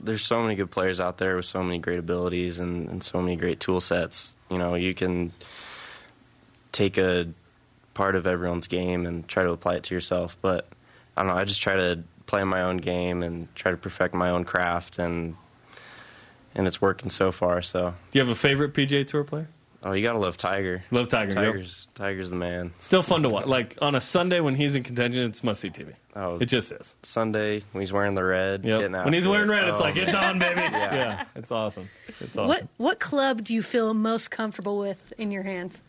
there's 0.00 0.22
so 0.22 0.42
many 0.42 0.54
good 0.54 0.70
players 0.70 1.00
out 1.00 1.18
there 1.18 1.36
with 1.36 1.46
so 1.46 1.62
many 1.62 1.78
great 1.78 1.98
abilities 1.98 2.60
and, 2.60 2.88
and 2.88 3.02
so 3.02 3.20
many 3.20 3.36
great 3.36 3.60
tool 3.60 3.80
sets. 3.80 4.36
You 4.50 4.58
know, 4.58 4.74
you 4.74 4.94
can 4.94 5.32
take 6.72 6.98
a 6.98 7.28
part 7.94 8.14
of 8.14 8.26
everyone's 8.26 8.68
game 8.68 9.06
and 9.06 9.26
try 9.26 9.42
to 9.42 9.50
apply 9.50 9.76
it 9.76 9.84
to 9.84 9.94
yourself. 9.94 10.36
But 10.42 10.68
I 11.16 11.22
don't 11.22 11.28
know. 11.34 11.40
I 11.40 11.44
just 11.44 11.62
try 11.62 11.76
to 11.76 12.02
play 12.26 12.44
my 12.44 12.62
own 12.62 12.76
game 12.76 13.22
and 13.22 13.52
try 13.54 13.70
to 13.70 13.76
perfect 13.76 14.14
my 14.14 14.30
own 14.30 14.44
craft, 14.44 14.98
and 14.98 15.36
and 16.54 16.66
it's 16.66 16.80
working 16.80 17.08
so 17.08 17.32
far. 17.32 17.62
So, 17.62 17.94
Do 18.10 18.18
you 18.18 18.24
have 18.24 18.30
a 18.30 18.38
favorite 18.38 18.74
PGA 18.74 19.06
Tour 19.06 19.24
player? 19.24 19.48
Oh, 19.82 19.92
you 19.92 20.02
gotta 20.02 20.18
love 20.18 20.36
Tiger. 20.36 20.82
Love 20.90 21.08
Tiger. 21.08 21.34
yep. 21.34 21.52
Tiger's 21.52 21.88
Tiger's 21.94 22.30
the 22.30 22.36
man. 22.36 22.72
Still 22.78 23.02
fun 23.02 23.22
to 23.22 23.28
watch. 23.28 23.46
Like 23.46 23.76
on 23.82 23.94
a 23.94 24.00
Sunday 24.00 24.40
when 24.40 24.54
he's 24.54 24.74
in 24.74 24.82
contention, 24.82 25.22
it's 25.22 25.42
must 25.44 25.60
see 25.60 25.70
TV. 25.70 25.94
Oh, 26.14 26.38
It 26.38 26.46
just 26.46 26.72
is. 26.72 26.94
Sunday 27.02 27.62
when 27.72 27.82
he's 27.82 27.92
wearing 27.92 28.14
the 28.14 28.24
red, 28.24 28.64
Yep. 28.64 28.78
getting 28.80 28.92
When 29.04 29.12
he's 29.12 29.28
wearing 29.28 29.48
it. 29.48 29.52
red, 29.52 29.68
it's 29.68 29.78
Oh, 29.80 29.84
like 29.84 29.96
man. 29.96 30.04
it's 30.08 30.14
on, 30.14 30.38
baby. 30.38 30.60
yeah. 30.72 31.24
it's 31.34 31.52
awesome. 31.52 31.88
It's 32.08 32.22
awesome. 32.38 32.48
What 32.48 32.66
what 32.78 33.00
club 33.00 33.44
do 33.44 33.52
you 33.54 33.62
feel 33.62 33.92
most 33.94 34.30
comfortable 34.30 34.78
with 34.78 35.12
in 35.18 35.30
your 35.30 35.42
hands? 35.42 35.80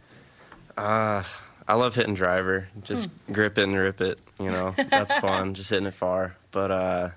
Uh, 0.78 1.24
I 1.68 1.74
love 1.76 1.96
hitting 1.96 2.14
driver. 2.14 2.68
Just 2.84 3.10
grip 3.32 3.58
it 3.58 3.64
and 3.64 3.76
rip 3.76 4.02
it. 4.02 4.20
You 4.40 4.52
know, 4.52 4.74
that's 4.90 5.14
fun. 5.14 5.54
Just 5.54 5.70
hitting 5.70 5.88
it 5.88 5.94
far. 5.94 6.36
But 6.52 6.72
uh, 6.72 7.10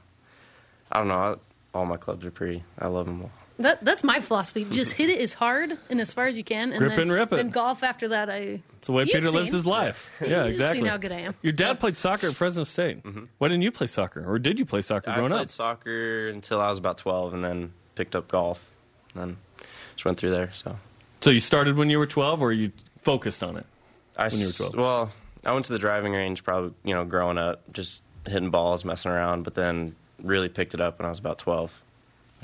I 0.92 0.98
don't 0.98 1.08
know. 1.08 1.14
I, 1.14 1.34
all 1.76 1.86
my 1.86 1.96
clubs 1.96 2.24
are 2.24 2.30
pretty. 2.30 2.64
I 2.78 2.86
love 2.88 3.06
them 3.06 3.22
all. 3.22 3.30
That 3.60 3.84
that's 3.84 4.02
my 4.02 4.20
philosophy. 4.20 4.64
Just 4.64 4.92
hit 4.94 5.10
it 5.10 5.20
as 5.20 5.32
hard 5.34 5.76
and 5.90 6.00
as 6.00 6.12
far 6.12 6.26
as 6.26 6.36
you 6.36 6.44
can, 6.44 6.70
and 6.72 6.78
Grip 6.78 6.92
then, 6.92 7.02
and 7.02 7.12
rip 7.12 7.32
it. 7.32 7.36
Then 7.36 7.50
golf 7.50 7.82
after 7.82 8.08
that. 8.08 8.28
I 8.30 8.62
It's 8.78 8.86
the 8.86 8.92
way 8.92 9.02
You've 9.02 9.12
Peter 9.12 9.30
lives 9.30 9.52
his 9.52 9.66
life. 9.66 10.10
Yeah, 10.20 10.44
You've 10.44 10.52
exactly. 10.52 10.80
seen 10.80 10.86
how 10.86 10.96
good 10.96 11.12
I 11.12 11.20
am. 11.20 11.34
Your 11.42 11.52
dad 11.52 11.78
played 11.78 11.96
soccer 11.96 12.28
at 12.28 12.34
Fresno 12.34 12.64
State. 12.64 13.02
Mm-hmm. 13.02 13.24
Why 13.38 13.48
didn't 13.48 13.62
you 13.62 13.70
play 13.70 13.86
soccer, 13.86 14.24
or 14.26 14.38
did 14.38 14.58
you 14.58 14.64
play 14.64 14.82
soccer 14.82 15.10
I 15.10 15.14
growing 15.16 15.32
up? 15.32 15.36
I 15.36 15.40
played 15.42 15.50
soccer 15.50 16.28
until 16.28 16.60
I 16.60 16.68
was 16.68 16.78
about 16.78 16.98
12 16.98 17.34
and 17.34 17.44
then 17.44 17.72
picked 17.94 18.16
up 18.16 18.28
golf. 18.28 18.70
And 19.14 19.22
then 19.22 19.36
just 19.94 20.04
went 20.04 20.18
through 20.18 20.30
there. 20.30 20.50
So 20.54 20.76
So 21.20 21.30
you 21.30 21.40
started 21.40 21.76
when 21.76 21.90
you 21.90 21.98
were 21.98 22.06
12, 22.06 22.40
or 22.42 22.52
you 22.52 22.72
focused 23.02 23.42
on 23.44 23.56
it? 23.56 23.66
I 24.16 24.28
When 24.28 24.38
you 24.40 24.46
were 24.46 24.50
s- 24.50 24.56
12. 24.56 24.74
Well, 24.76 25.12
I 25.44 25.52
went 25.52 25.66
to 25.66 25.72
the 25.72 25.78
driving 25.78 26.12
range 26.12 26.44
probably, 26.44 26.72
you 26.84 26.94
know, 26.94 27.04
growing 27.04 27.36
up, 27.38 27.60
just 27.72 28.00
hitting 28.26 28.50
balls, 28.50 28.84
messing 28.86 29.10
around, 29.10 29.42
but 29.42 29.54
then 29.54 29.96
really 30.22 30.48
picked 30.48 30.72
it 30.74 30.80
up 30.80 30.98
when 30.98 31.06
I 31.06 31.08
was 31.10 31.18
about 31.18 31.38
12. 31.38 31.82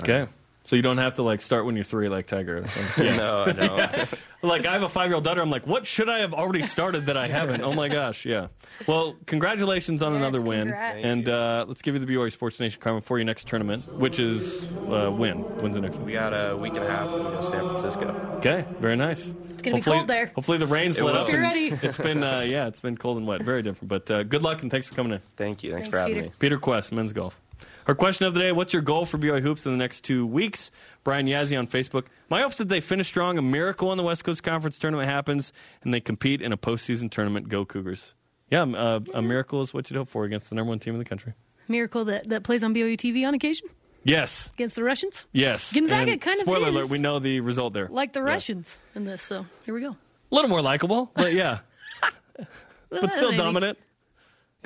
Okay. 0.01 0.27
So 0.67 0.75
you 0.75 0.81
don't 0.81 0.97
have 0.97 1.13
to 1.15 1.23
like 1.23 1.41
start 1.41 1.65
when 1.65 1.75
you're 1.75 1.85
three, 1.85 2.09
like 2.09 2.27
Tiger. 2.27 2.65
Yeah. 2.97 3.15
No, 3.17 3.45
I 3.47 3.51
don't. 3.53 4.09
like 4.43 4.65
I 4.65 4.73
have 4.73 4.83
a 4.83 4.89
five 4.89 5.07
year 5.07 5.15
old 5.15 5.23
daughter. 5.23 5.41
I'm 5.41 5.49
like, 5.49 5.65
what 5.65 5.85
should 5.85 6.09
I 6.09 6.19
have 6.19 6.33
already 6.33 6.61
started 6.61 7.05
that 7.05 7.15
I 7.15 7.29
haven't? 7.29 7.61
Oh 7.61 7.71
my 7.71 7.87
gosh, 7.87 8.25
yeah. 8.25 8.47
Well, 8.85 9.15
congratulations 9.25 10.03
on 10.03 10.11
Yes, 10.11 10.19
another 10.19 10.41
win, 10.41 10.63
congrats. 10.67 10.93
Thank 10.95 11.05
and 11.05 11.29
uh, 11.29 11.65
let's 11.69 11.81
give 11.81 11.95
you 11.95 12.01
the 12.01 12.05
BYU 12.05 12.29
Sports 12.33 12.59
Nation 12.59 12.81
karma 12.81 12.99
for 12.99 13.17
your 13.17 13.23
next 13.23 13.47
tournament, 13.47 13.91
which 13.93 14.19
is 14.19 14.65
uh, 14.89 15.09
when? 15.09 15.37
When's 15.61 15.75
the 15.75 15.81
next 15.81 15.95
one? 15.95 16.05
we 16.05 16.11
got 16.11 16.33
a 16.33 16.57
week 16.57 16.75
and 16.75 16.83
a 16.83 16.89
half 16.89 17.09
to 17.11 17.17
go 17.17 17.31
to 17.37 17.43
San 17.43 17.61
Francisco. 17.65 18.33
Okay, 18.39 18.65
very 18.81 18.97
nice. 18.97 19.33
It's 19.49 19.61
gonna 19.61 19.77
be 19.77 19.81
cold 19.81 20.07
there. 20.07 20.27
Hopefully 20.35 20.57
the 20.57 20.67
rain's 20.67 20.97
It 20.97 21.03
let 21.05 21.13
will. 21.13 21.21
up. 21.21 21.27
Hope 21.27 21.33
you're 21.33 21.43
and 21.45 21.71
ready. 21.71 21.87
It's 21.87 21.97
been 21.97 22.25
uh, 22.25 22.41
yeah, 22.41 22.67
it's 22.67 22.81
been 22.81 22.97
cold 22.97 23.15
and 23.17 23.25
wet, 23.25 23.41
very 23.41 23.61
different. 23.63 23.87
But 23.87 24.11
uh, 24.11 24.23
good 24.23 24.41
luck 24.43 24.61
and 24.63 24.69
thanks 24.69 24.87
for 24.89 24.95
coming 24.95 25.13
in. 25.13 25.21
Thank 25.37 25.63
you. 25.63 25.71
Thanks, 25.71 25.85
Thanks, 25.87 25.97
for 25.97 26.01
having 26.01 26.15
Peter. 26.15 26.25
me. 26.27 26.33
Peter 26.39 26.57
Kuest, 26.57 26.91
men's 26.91 27.13
golf. 27.13 27.39
Our 27.87 27.95
question 27.95 28.25
of 28.25 28.33
the 28.33 28.39
day: 28.39 28.51
What's 28.51 28.73
your 28.73 28.81
goal 28.81 29.05
for 29.05 29.17
BYU 29.17 29.41
hoops 29.41 29.65
in 29.65 29.71
the 29.71 29.77
next 29.77 30.01
two 30.01 30.25
weeks? 30.25 30.71
Brian 31.03 31.25
Yazzie 31.27 31.57
on 31.57 31.67
Facebook. 31.67 32.05
My 32.29 32.41
hopes 32.41 32.57
that 32.57 32.69
they 32.69 32.81
finish 32.81 33.07
strong. 33.07 33.37
A 33.37 33.41
miracle 33.41 33.91
in 33.91 33.97
the 33.97 34.03
West 34.03 34.23
Coast 34.23 34.43
Conference 34.43 34.77
tournament 34.77 35.09
happens, 35.09 35.53
and 35.83 35.93
they 35.93 35.99
compete 36.01 36.41
in 36.41 36.51
a 36.51 36.57
postseason 36.57 37.09
tournament. 37.09 37.49
Go 37.49 37.63
Cougars! 37.65 38.13
Yeah, 38.49 38.63
uh, 38.63 38.99
a 39.13 39.21
miracle 39.21 39.61
is 39.61 39.73
what 39.73 39.89
you'd 39.89 39.97
hope 39.97 40.09
for 40.09 40.23
against 40.25 40.49
the 40.49 40.55
number 40.55 40.69
one 40.69 40.79
team 40.79 40.93
in 40.93 40.99
the 40.99 41.05
country. 41.05 41.33
Miracle 41.67 42.05
that, 42.05 42.27
that 42.29 42.43
plays 42.43 42.63
on 42.63 42.73
BYU 42.73 42.95
TV 42.97 43.27
on 43.27 43.33
occasion 43.33 43.67
Yes, 44.03 44.51
against 44.53 44.75
the 44.77 44.83
Russians, 44.85 45.25
yes. 45.33 45.73
Gonzaga 45.73 46.13
And 46.13 46.21
kind 46.21 46.35
of 46.37 46.41
spoiler 46.41 46.69
alert: 46.69 46.89
We 46.89 46.97
know 46.97 47.19
the 47.19 47.41
result 47.41 47.73
there. 47.73 47.89
like 47.89 48.13
the 48.13 48.19
Yeah. 48.21 48.25
Russians 48.25 48.77
in 48.95 49.03
this. 49.03 49.21
So 49.21 49.45
here 49.65 49.73
we 49.73 49.81
go. 49.81 49.89
A 50.31 50.35
little 50.35 50.49
more 50.49 50.61
likable, 50.61 51.11
but 51.15 51.33
yeah, 51.33 51.59
but 52.89 53.11
still 53.11 53.33
dominant. 53.35 53.77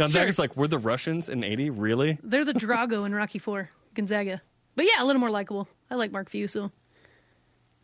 Gonzaga's 0.01 0.35
Sure. 0.35 0.43
like 0.43 0.55
we're 0.57 0.67
the 0.67 0.77
Russians 0.79 1.29
in 1.29 1.43
'80. 1.43 1.69
Really? 1.69 2.17
They're 2.23 2.45
the 2.45 2.53
Drago 2.53 3.05
in 3.05 3.13
Rocky 3.13 3.39
Four, 3.39 3.69
Gonzaga. 3.93 4.41
But 4.75 4.85
yeah, 4.85 5.03
a 5.03 5.05
little 5.05 5.19
more 5.19 5.29
likable. 5.31 5.67
I 5.89 5.95
like 5.95 6.11
Mark 6.11 6.29
Few. 6.29 6.47
So 6.47 6.71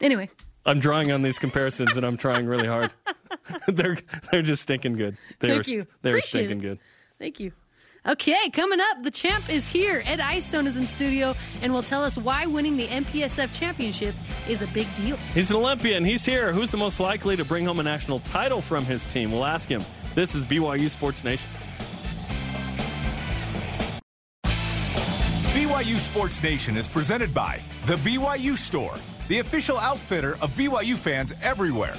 anyway, 0.02 0.30
I'm 0.66 0.80
drawing 0.80 1.12
on 1.12 1.22
these 1.22 1.40
comparisons, 1.40 1.96
and 1.98 2.06
I'm 2.06 2.18
trying 2.18 2.46
really 2.46 2.68
hard. 2.68 2.92
they're 3.68 3.98
they're 4.32 4.42
just 4.42 4.62
stinking 4.64 4.94
good. 4.94 5.18
They 5.40 5.50
Thank 5.50 5.68
are 5.68 5.72
you. 5.72 5.86
they're 6.02 6.14
Appreciate 6.14 6.48
stinking 6.48 6.60
it. 6.60 6.62
good. 6.62 6.80
Thank 7.20 7.40
you. 7.40 7.52
Okay, 8.06 8.50
coming 8.52 8.80
up, 8.80 9.04
the 9.04 9.12
champ 9.12 9.50
is 9.50 9.68
here. 9.68 10.02
Ed 10.06 10.22
Eyestone 10.22 10.66
is 10.66 10.78
in 10.78 10.86
studio 10.86 11.36
and 11.62 11.74
will 11.74 11.84
tell 11.84 12.06
us 12.06 12.18
why 12.18 12.46
winning 12.46 12.78
the 12.78 12.88
MPSF 12.88 13.54
championship 13.60 14.16
is 14.48 14.62
a 14.62 14.68
big 14.68 14.88
deal. 14.96 15.18
He's 15.34 15.52
an 15.52 15.58
Olympian. 15.58 16.06
He's 16.06 16.24
here. 16.26 16.54
Who's 16.54 16.72
the 16.72 16.78
most 16.78 17.02
likely 17.02 17.36
to 17.36 17.44
bring 17.44 17.66
home 17.66 17.82
a 17.82 17.84
national 17.84 18.20
title 18.20 18.62
from 18.62 18.86
his 18.86 19.06
team? 19.08 19.30
We'll 19.34 19.44
ask 19.44 19.68
him. 19.68 19.84
This 20.16 20.36
is 20.36 20.46
BYU 20.46 20.90
Sports 20.90 21.26
Nation. 21.26 21.50
BYU 25.78 26.00
Sports 26.00 26.42
Nation 26.42 26.76
is 26.76 26.88
presented 26.88 27.32
by 27.36 27.62
The 27.86 27.98
BYU 27.98 28.58
Store, 28.58 28.96
the 29.28 29.38
official 29.38 29.78
outfitter 29.78 30.36
of 30.42 30.50
BYU 30.58 30.96
fans 30.96 31.34
everywhere. 31.44 31.94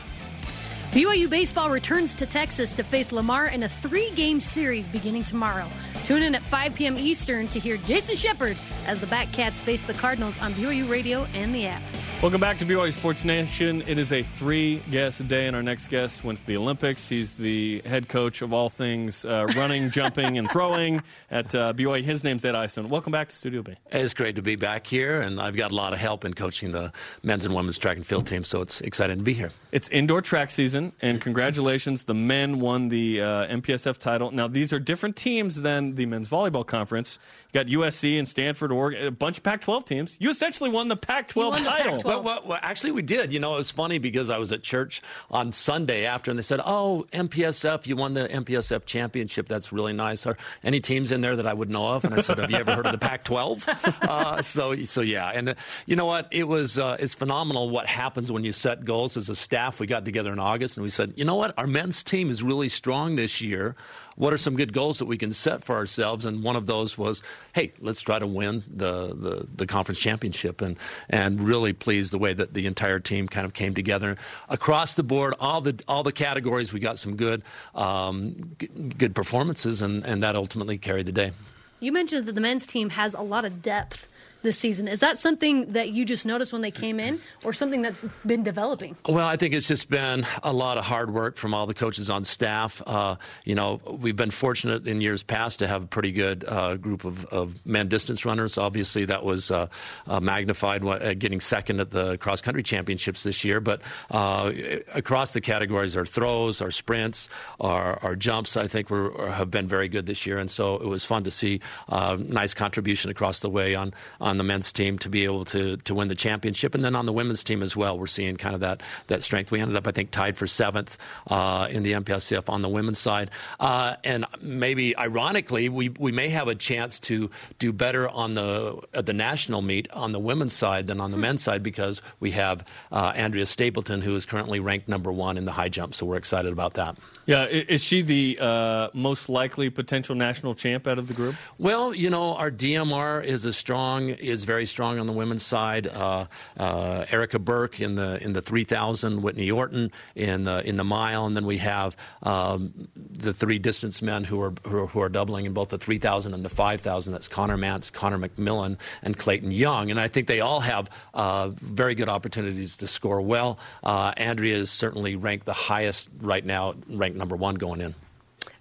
BYU 0.90 1.30
baseball 1.30 1.70
returns 1.70 2.12
to 2.14 2.26
Texas 2.26 2.74
to 2.74 2.82
face 2.82 3.12
Lamar 3.12 3.46
in 3.46 3.62
a 3.62 3.68
three-game 3.68 4.40
series 4.40 4.88
beginning 4.88 5.22
tomorrow. 5.22 5.64
Tune 6.04 6.24
in 6.24 6.34
at 6.34 6.42
5 6.42 6.74
p.m. 6.74 6.98
Eastern 6.98 7.46
to 7.46 7.60
hear 7.60 7.76
Jason 7.76 8.16
Shepard 8.16 8.56
as 8.88 9.00
the 9.00 9.06
Batcats 9.06 9.52
face 9.52 9.82
the 9.82 9.94
Cardinals 9.94 10.36
on 10.40 10.50
BYU 10.54 10.90
Radio 10.90 11.22
and 11.26 11.54
the 11.54 11.66
app. 11.66 11.82
Welcome 12.20 12.40
back 12.40 12.58
to 12.58 12.66
BYU 12.66 12.92
Sports 12.92 13.24
Nation. 13.24 13.84
It 13.86 13.96
is 13.96 14.12
a 14.12 14.24
three 14.24 14.82
guest 14.90 15.28
day, 15.28 15.46
and 15.46 15.54
our 15.54 15.62
next 15.62 15.86
guest 15.86 16.24
went 16.24 16.40
to 16.40 16.46
the 16.46 16.56
Olympics. 16.56 17.08
He's 17.08 17.34
the 17.34 17.80
head 17.86 18.08
coach 18.08 18.42
of 18.42 18.52
all 18.52 18.68
things 18.68 19.24
uh, 19.24 19.46
running, 19.54 19.88
jumping, 19.92 20.36
and 20.36 20.50
throwing 20.50 21.00
at 21.30 21.54
uh, 21.54 21.72
BYU. 21.74 22.02
His 22.02 22.24
name's 22.24 22.44
Ed 22.44 22.56
Eyestone. 22.56 22.88
Welcome 22.88 23.12
back 23.12 23.28
to 23.28 23.36
Studio 23.36 23.62
B. 23.62 23.76
It's 23.92 24.14
great 24.14 24.34
to 24.34 24.42
be 24.42 24.56
back 24.56 24.84
here, 24.84 25.20
and 25.20 25.40
I've 25.40 25.54
got 25.54 25.70
a 25.70 25.76
lot 25.76 25.92
of 25.92 26.00
help 26.00 26.24
in 26.24 26.34
coaching 26.34 26.72
the 26.72 26.92
men's 27.22 27.44
and 27.44 27.54
women's 27.54 27.78
track 27.78 27.96
and 27.96 28.04
field 28.04 28.26
team, 28.26 28.42
so 28.42 28.62
it's 28.62 28.80
exciting 28.80 29.18
to 29.18 29.22
be 29.22 29.34
here. 29.34 29.52
It's 29.70 29.88
indoor 29.90 30.20
track 30.20 30.50
season, 30.50 30.94
and 31.00 31.20
congratulations, 31.20 32.02
the 32.02 32.14
men 32.14 32.58
won 32.58 32.88
the 32.88 33.20
uh, 33.20 33.46
MPSF 33.46 33.96
title. 33.96 34.32
Now, 34.32 34.48
these 34.48 34.72
are 34.72 34.80
different 34.80 35.14
teams 35.14 35.54
than 35.54 35.94
the 35.94 36.04
men's 36.04 36.28
volleyball 36.28 36.66
conference. 36.66 37.20
You 37.52 37.60
got 37.62 37.66
USC 37.66 38.18
and 38.18 38.26
Stanford, 38.26 38.72
Oregon, 38.72 39.06
a 39.06 39.10
bunch 39.12 39.38
of 39.38 39.44
Pac 39.44 39.60
12 39.60 39.84
teams. 39.84 40.16
You 40.18 40.30
essentially 40.30 40.68
won 40.68 40.88
the 40.88 40.96
Pac 40.96 41.28
12 41.28 41.58
title. 41.58 41.92
Pac-12. 41.92 42.07
Well, 42.08 42.22
well, 42.22 42.42
well, 42.46 42.58
actually, 42.62 42.92
we 42.92 43.02
did. 43.02 43.32
You 43.32 43.38
know, 43.38 43.54
it 43.54 43.58
was 43.58 43.70
funny 43.70 43.98
because 43.98 44.30
I 44.30 44.38
was 44.38 44.50
at 44.50 44.62
church 44.62 45.02
on 45.30 45.52
Sunday 45.52 46.06
after, 46.06 46.30
and 46.30 46.38
they 46.38 46.42
said, 46.42 46.60
"Oh, 46.64 47.06
MPSF, 47.12 47.86
you 47.86 47.96
won 47.96 48.14
the 48.14 48.26
MPSF 48.28 48.86
championship. 48.86 49.46
That's 49.46 49.72
really 49.72 49.92
nice. 49.92 50.26
Are 50.26 50.38
any 50.64 50.80
teams 50.80 51.12
in 51.12 51.20
there 51.20 51.36
that 51.36 51.46
I 51.46 51.52
would 51.52 51.68
know 51.68 51.86
of?" 51.88 52.04
And 52.04 52.14
I 52.14 52.22
said, 52.22 52.38
"Have 52.38 52.50
you 52.50 52.56
ever 52.56 52.74
heard 52.74 52.86
of 52.86 52.92
the 52.92 52.98
Pac-12?" 52.98 53.68
uh, 54.08 54.40
so, 54.40 54.74
so 54.84 55.02
yeah. 55.02 55.30
And 55.34 55.50
uh, 55.50 55.54
you 55.84 55.96
know 55.96 56.06
what? 56.06 56.28
It 56.30 56.44
was 56.44 56.78
uh, 56.78 56.96
it's 56.98 57.14
phenomenal 57.14 57.68
what 57.68 57.86
happens 57.86 58.32
when 58.32 58.42
you 58.42 58.52
set 58.52 58.86
goals. 58.86 59.18
As 59.18 59.28
a 59.28 59.36
staff, 59.36 59.78
we 59.78 59.86
got 59.86 60.06
together 60.06 60.32
in 60.32 60.38
August 60.38 60.76
and 60.76 60.84
we 60.84 60.90
said, 60.90 61.12
"You 61.14 61.26
know 61.26 61.36
what? 61.36 61.52
Our 61.58 61.66
men's 61.66 62.02
team 62.02 62.30
is 62.30 62.42
really 62.42 62.70
strong 62.70 63.16
this 63.16 63.42
year." 63.42 63.76
What 64.18 64.32
are 64.32 64.38
some 64.38 64.56
good 64.56 64.72
goals 64.72 64.98
that 64.98 65.06
we 65.06 65.16
can 65.16 65.32
set 65.32 65.62
for 65.62 65.76
ourselves? 65.76 66.24
And 66.26 66.42
one 66.42 66.56
of 66.56 66.66
those 66.66 66.98
was, 66.98 67.22
hey, 67.54 67.72
let's 67.80 68.02
try 68.02 68.18
to 68.18 68.26
win 68.26 68.64
the, 68.68 69.14
the, 69.14 69.46
the 69.54 69.66
conference 69.66 70.00
championship. 70.00 70.60
And, 70.60 70.76
and 71.08 71.40
really 71.40 71.72
pleased 71.72 72.12
the 72.12 72.18
way 72.18 72.34
that 72.34 72.52
the 72.52 72.66
entire 72.66 72.98
team 72.98 73.28
kind 73.28 73.46
of 73.46 73.54
came 73.54 73.74
together. 73.74 74.16
Across 74.48 74.94
the 74.94 75.04
board, 75.04 75.34
all 75.38 75.60
the, 75.60 75.80
all 75.86 76.02
the 76.02 76.12
categories, 76.12 76.72
we 76.72 76.80
got 76.80 76.98
some 76.98 77.14
good, 77.14 77.42
um, 77.76 78.56
g- 78.58 78.68
good 78.98 79.14
performances, 79.14 79.82
and, 79.82 80.04
and 80.04 80.22
that 80.24 80.34
ultimately 80.34 80.78
carried 80.78 81.06
the 81.06 81.12
day. 81.12 81.30
You 81.78 81.92
mentioned 81.92 82.26
that 82.26 82.34
the 82.34 82.40
men's 82.40 82.66
team 82.66 82.90
has 82.90 83.14
a 83.14 83.22
lot 83.22 83.44
of 83.44 83.62
depth 83.62 84.08
this 84.42 84.58
season. 84.58 84.88
Is 84.88 85.00
that 85.00 85.18
something 85.18 85.72
that 85.72 85.90
you 85.90 86.04
just 86.04 86.24
noticed 86.24 86.52
when 86.52 86.62
they 86.62 86.70
came 86.70 87.00
in, 87.00 87.20
or 87.44 87.52
something 87.52 87.82
that's 87.82 88.04
been 88.24 88.42
developing? 88.42 88.96
Well, 89.08 89.26
I 89.26 89.36
think 89.36 89.54
it's 89.54 89.68
just 89.68 89.90
been 89.90 90.26
a 90.42 90.52
lot 90.52 90.78
of 90.78 90.84
hard 90.84 91.12
work 91.12 91.36
from 91.36 91.54
all 91.54 91.66
the 91.66 91.74
coaches 91.74 92.08
on 92.08 92.24
staff. 92.24 92.82
Uh, 92.86 93.16
you 93.44 93.54
know, 93.54 93.80
we've 93.86 94.16
been 94.16 94.30
fortunate 94.30 94.86
in 94.86 95.00
years 95.00 95.22
past 95.22 95.58
to 95.58 95.66
have 95.66 95.84
a 95.84 95.86
pretty 95.86 96.12
good 96.12 96.44
uh, 96.46 96.76
group 96.76 97.04
of, 97.04 97.24
of, 97.26 97.54
men 97.66 97.88
distance 97.88 98.24
runners. 98.24 98.56
Obviously, 98.58 99.04
that 99.06 99.24
was 99.24 99.50
uh, 99.50 99.66
uh 100.06 100.20
magnified 100.20 100.84
uh, 100.84 101.14
getting 101.14 101.40
second 101.40 101.80
at 101.80 101.90
the 101.90 102.16
cross 102.18 102.40
country 102.40 102.62
championships 102.62 103.22
this 103.22 103.44
year. 103.44 103.60
But 103.60 103.80
uh, 104.10 104.52
across 104.94 105.32
the 105.32 105.40
categories, 105.40 105.96
our 105.96 106.06
throws, 106.06 106.62
our 106.62 106.70
sprints, 106.70 107.28
our, 107.60 107.98
our 108.02 108.14
jumps, 108.14 108.56
I 108.56 108.68
think 108.68 108.88
have 108.90 109.50
been 109.50 109.66
very 109.66 109.88
good 109.88 110.06
this 110.06 110.26
year. 110.26 110.38
And 110.38 110.50
so 110.50 110.76
it 110.76 110.86
was 110.86 111.04
fun 111.04 111.24
to 111.24 111.30
see 111.30 111.60
a 111.88 112.16
nice 112.16 112.54
contribution 112.54 113.10
across 113.10 113.40
the 113.40 113.50
way 113.50 113.74
on 113.74 113.92
on 114.20 114.27
the 114.36 114.44
men's 114.44 114.72
team 114.72 114.98
to 114.98 115.08
be 115.08 115.24
able 115.24 115.44
to 115.46 115.76
to 115.78 115.94
win 115.94 116.08
the 116.08 116.14
championship, 116.14 116.74
and 116.74 116.84
then 116.84 116.94
on 116.94 117.06
the 117.06 117.12
women's 117.12 117.42
team 117.42 117.62
as 117.62 117.76
well. 117.76 117.98
We're 117.98 118.06
seeing 118.06 118.36
kind 118.36 118.54
of 118.54 118.60
that 118.60 118.82
that 119.06 119.24
strength. 119.24 119.50
We 119.50 119.60
ended 119.60 119.76
up, 119.76 119.86
I 119.86 119.92
think, 119.92 120.10
tied 120.10 120.36
for 120.36 120.46
seventh 120.46 120.98
uh, 121.28 121.68
in 121.70 121.82
the 121.82 121.92
MPSF 121.92 122.50
on 122.50 122.62
the 122.62 122.68
women's 122.68 122.98
side, 122.98 123.30
uh, 123.60 123.96
and 124.04 124.26
maybe 124.42 124.96
ironically, 124.96 125.68
we 125.68 125.88
we 125.88 126.12
may 126.12 126.28
have 126.28 126.48
a 126.48 126.54
chance 126.54 127.00
to 127.00 127.30
do 127.58 127.72
better 127.72 128.08
on 128.08 128.34
the 128.34 128.78
at 128.92 129.06
the 129.06 129.14
national 129.14 129.62
meet 129.62 129.90
on 129.92 130.12
the 130.12 130.18
women's 130.18 130.52
side 130.52 130.86
than 130.86 131.00
on 131.00 131.10
the 131.10 131.16
men's 131.16 131.42
side 131.42 131.62
because 131.62 132.02
we 132.20 132.32
have 132.32 132.64
uh, 132.92 133.12
Andrea 133.14 133.46
Stapleton, 133.46 134.02
who 134.02 134.14
is 134.14 134.26
currently 134.26 134.60
ranked 134.60 134.88
number 134.88 135.12
one 135.12 135.38
in 135.38 135.44
the 135.44 135.52
high 135.52 135.68
jump. 135.68 135.94
So 135.94 136.04
we're 136.04 136.16
excited 136.16 136.52
about 136.52 136.74
that. 136.74 136.96
Yeah, 137.28 137.44
is 137.44 137.84
she 137.84 138.00
the 138.00 138.38
uh, 138.40 138.88
most 138.94 139.28
likely 139.28 139.68
potential 139.68 140.14
national 140.14 140.54
champ 140.54 140.86
out 140.86 140.98
of 140.98 141.08
the 141.08 141.14
group? 141.14 141.34
Well, 141.58 141.92
you 141.92 142.08
know, 142.08 142.34
our 142.34 142.50
DMR 142.50 143.22
is 143.22 143.44
a 143.44 143.52
strong 143.52 144.14
is 144.20 144.44
very 144.44 144.66
strong 144.66 144.98
on 144.98 145.06
the 145.06 145.12
women's 145.12 145.44
side. 145.44 145.86
Uh, 145.86 146.26
uh, 146.58 147.04
Erica 147.10 147.38
Birk 147.38 147.80
in 147.80 147.94
the 147.94 148.22
in 148.22 148.32
the 148.32 148.40
3000, 148.40 149.22
Whitney 149.22 149.50
Orton 149.50 149.92
in 150.14 150.44
the 150.44 150.66
in 150.66 150.76
the 150.76 150.84
mile, 150.84 151.26
and 151.26 151.36
then 151.36 151.46
we 151.46 151.58
have 151.58 151.96
um, 152.22 152.88
the 152.96 153.32
three 153.32 153.58
distance 153.58 154.02
men 154.02 154.24
who 154.24 154.40
are, 154.40 154.52
who 154.64 154.78
are, 154.78 154.86
who 154.86 155.00
are 155.00 155.08
doubling 155.08 155.46
in 155.46 155.52
both 155.52 155.68
the 155.68 155.78
3000 155.78 156.34
and 156.34 156.44
the 156.44 156.48
5000. 156.48 157.12
That's 157.12 157.28
Connor 157.28 157.56
Mantz, 157.56 157.92
Connor 157.92 158.18
McMillan, 158.18 158.76
and 159.02 159.16
Clayton 159.16 159.52
Young, 159.52 159.90
and 159.90 160.00
I 160.00 160.08
think 160.08 160.26
they 160.26 160.40
all 160.40 160.60
have 160.60 160.90
uh, 161.14 161.48
very 161.48 161.94
good 161.94 162.08
opportunities 162.08 162.76
to 162.78 162.86
score 162.86 163.20
well. 163.20 163.58
Uh, 163.82 164.12
Andrea 164.16 164.56
is 164.56 164.70
certainly 164.70 165.16
ranked 165.16 165.46
the 165.46 165.52
highest 165.52 166.08
right 166.20 166.44
now, 166.44 166.74
ranked 166.88 167.16
number 167.16 167.36
one 167.36 167.54
going 167.56 167.80
in. 167.80 167.94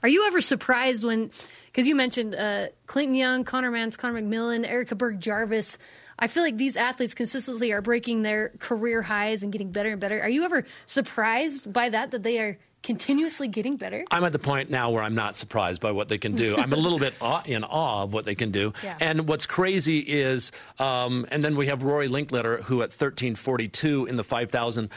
Are 0.04 0.10
you 0.10 0.26
ever 0.28 0.42
surprised 0.42 1.04
when, 1.04 1.32
because 1.78 1.88
you 1.88 1.94
mentioned 1.94 2.34
uh, 2.34 2.70
Clayton 2.88 3.14
Young, 3.14 3.44
Connor 3.44 3.70
Mantz, 3.70 3.96
Connor 3.96 4.20
McMillan, 4.20 4.68
Erica 4.68 4.96
Birk 4.96 5.20
Jarvis? 5.20 5.78
I 6.18 6.26
feel 6.26 6.42
like 6.42 6.58
these 6.58 6.76
athletes 6.76 7.14
consistently 7.14 7.72
are 7.72 7.84
breaking 7.84 8.24
their 8.24 8.50
career 8.58 9.04
highs 9.04 9.44
and 9.44 9.52
getting 9.52 9.72
better 9.72 9.92
and 9.92 10.02
better. 10.02 10.20
Are 10.20 10.28
you 10.28 10.44
ever 10.44 10.66
surprised 10.88 11.72
by 11.72 11.90
that, 11.90 12.10
that 12.10 12.24
they 12.24 12.40
are 12.40 12.58
continuously 12.82 13.48
getting 13.48 13.78
better? 13.78 14.06
I'm 14.10 14.24
at 14.24 14.32
the 14.32 14.40
point 14.40 14.72
now 14.72 14.90
where 14.90 15.04
I'm 15.04 15.14
not 15.14 15.36
surprised 15.36 15.80
by 15.80 15.92
what 15.92 16.10
they 16.10 16.18
can 16.18 16.36
do. 16.36 16.58
I'm 16.58 16.74
a 16.74 16.78
little 16.78 16.98
bit 16.98 17.14
in 17.46 17.64
awe 17.64 18.02
of 18.02 18.12
what 18.12 18.26
they 18.26 18.34
can 18.34 18.50
do. 18.50 18.74
Yeah. 18.84 18.98
And 19.00 19.28
what's 19.28 19.46
crazy 19.46 20.00
is, 20.00 20.52
um, 20.80 21.28
and 21.30 21.46
then 21.46 21.56
we 21.56 21.68
have 21.68 21.84
Rory 21.84 22.10
Linkletter, 22.10 22.64
who 22.64 22.82
at 22.82 22.90
1342 22.90 24.08
in 24.08 24.16
the 24.16 24.24
5,000 24.24 24.90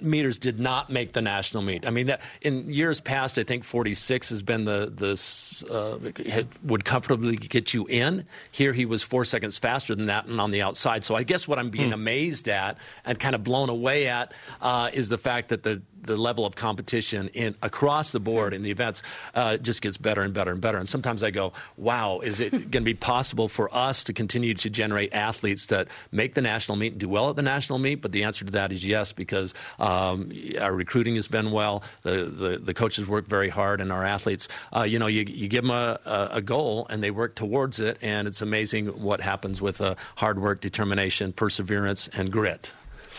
meters 0.00 0.38
did 0.38 0.58
not 0.58 0.90
make 0.90 1.12
the 1.12 1.22
national 1.22 1.62
meet. 1.62 1.86
I 1.86 1.90
mean, 1.90 2.06
that, 2.06 2.20
in 2.40 2.70
years 2.70 3.00
past, 3.00 3.38
I 3.38 3.42
think 3.42 3.64
46 3.64 4.30
has 4.30 4.42
been 4.42 4.64
the 4.64 4.92
the 4.94 5.72
uh, 5.72 6.46
would 6.62 6.84
comfortably 6.84 7.36
get 7.36 7.74
you 7.74 7.86
in. 7.86 8.24
Here, 8.50 8.72
he 8.72 8.84
was 8.84 9.02
four 9.02 9.24
seconds 9.24 9.58
faster 9.58 9.94
than 9.94 10.06
that, 10.06 10.26
and 10.26 10.40
on 10.40 10.50
the 10.50 10.62
outside. 10.62 11.04
So 11.04 11.14
I 11.14 11.22
guess 11.22 11.46
what 11.46 11.58
I'm 11.58 11.70
being 11.70 11.88
hmm. 11.88 11.94
amazed 11.94 12.48
at 12.48 12.78
and 13.04 13.18
kind 13.18 13.34
of 13.34 13.44
blown 13.44 13.68
away 13.68 14.08
at 14.08 14.32
uh, 14.60 14.90
is 14.92 15.08
the 15.08 15.18
fact 15.18 15.50
that 15.50 15.62
the 15.62 15.82
the 16.02 16.16
level 16.16 16.44
of 16.44 16.56
competition 16.56 17.28
in 17.28 17.54
across 17.62 18.12
the 18.12 18.20
board 18.20 18.54
in 18.54 18.62
the 18.62 18.70
events 18.70 19.02
uh, 19.34 19.56
just 19.56 19.82
gets 19.82 19.96
better 19.96 20.22
and 20.22 20.34
better 20.34 20.50
and 20.50 20.60
better. 20.60 20.78
And 20.78 20.88
sometimes 20.88 21.22
I 21.22 21.30
go, 21.30 21.52
"Wow, 21.76 22.20
is 22.20 22.40
it 22.40 22.50
going 22.50 22.70
to 22.70 22.80
be 22.80 22.94
possible 22.94 23.48
for 23.48 23.72
us 23.74 24.04
to 24.04 24.12
continue 24.12 24.54
to 24.54 24.70
generate 24.70 25.12
athletes 25.12 25.66
that 25.66 25.88
make 26.10 26.34
the 26.34 26.42
national 26.42 26.76
meet 26.76 26.92
and 26.92 27.00
do 27.00 27.08
well 27.08 27.30
at 27.30 27.36
the 27.36 27.42
national 27.42 27.78
meet?" 27.78 27.96
But 27.96 28.12
the 28.12 28.24
answer 28.24 28.44
to 28.44 28.52
that 28.52 28.72
is 28.72 28.84
yes, 28.84 29.12
because 29.12 29.54
um, 29.78 30.32
our 30.60 30.72
recruiting 30.72 31.14
has 31.14 31.28
been 31.28 31.50
well. 31.50 31.82
The, 32.02 32.24
the, 32.24 32.58
the 32.58 32.74
coaches 32.74 33.06
work 33.06 33.26
very 33.26 33.48
hard, 33.48 33.80
and 33.80 33.92
our 33.92 34.04
athletes, 34.04 34.48
uh, 34.74 34.82
you 34.82 34.98
know, 34.98 35.06
you, 35.06 35.24
you 35.26 35.48
give 35.48 35.64
them 35.64 35.70
a, 35.70 35.98
a, 36.32 36.42
goal 36.42 36.86
and 36.90 37.02
they 37.02 37.10
work 37.10 37.34
towards 37.34 37.78
it, 37.80 37.98
and 38.02 38.26
it's 38.26 38.42
amazing 38.42 38.86
what 38.86 39.20
happens 39.20 39.62
with 39.62 39.80
uh, 39.80 39.94
hard 40.16 40.40
work, 40.40 40.60
determination, 40.60 41.32
perseverance, 41.32 42.08
and 42.12 42.30
grit. 42.30 42.72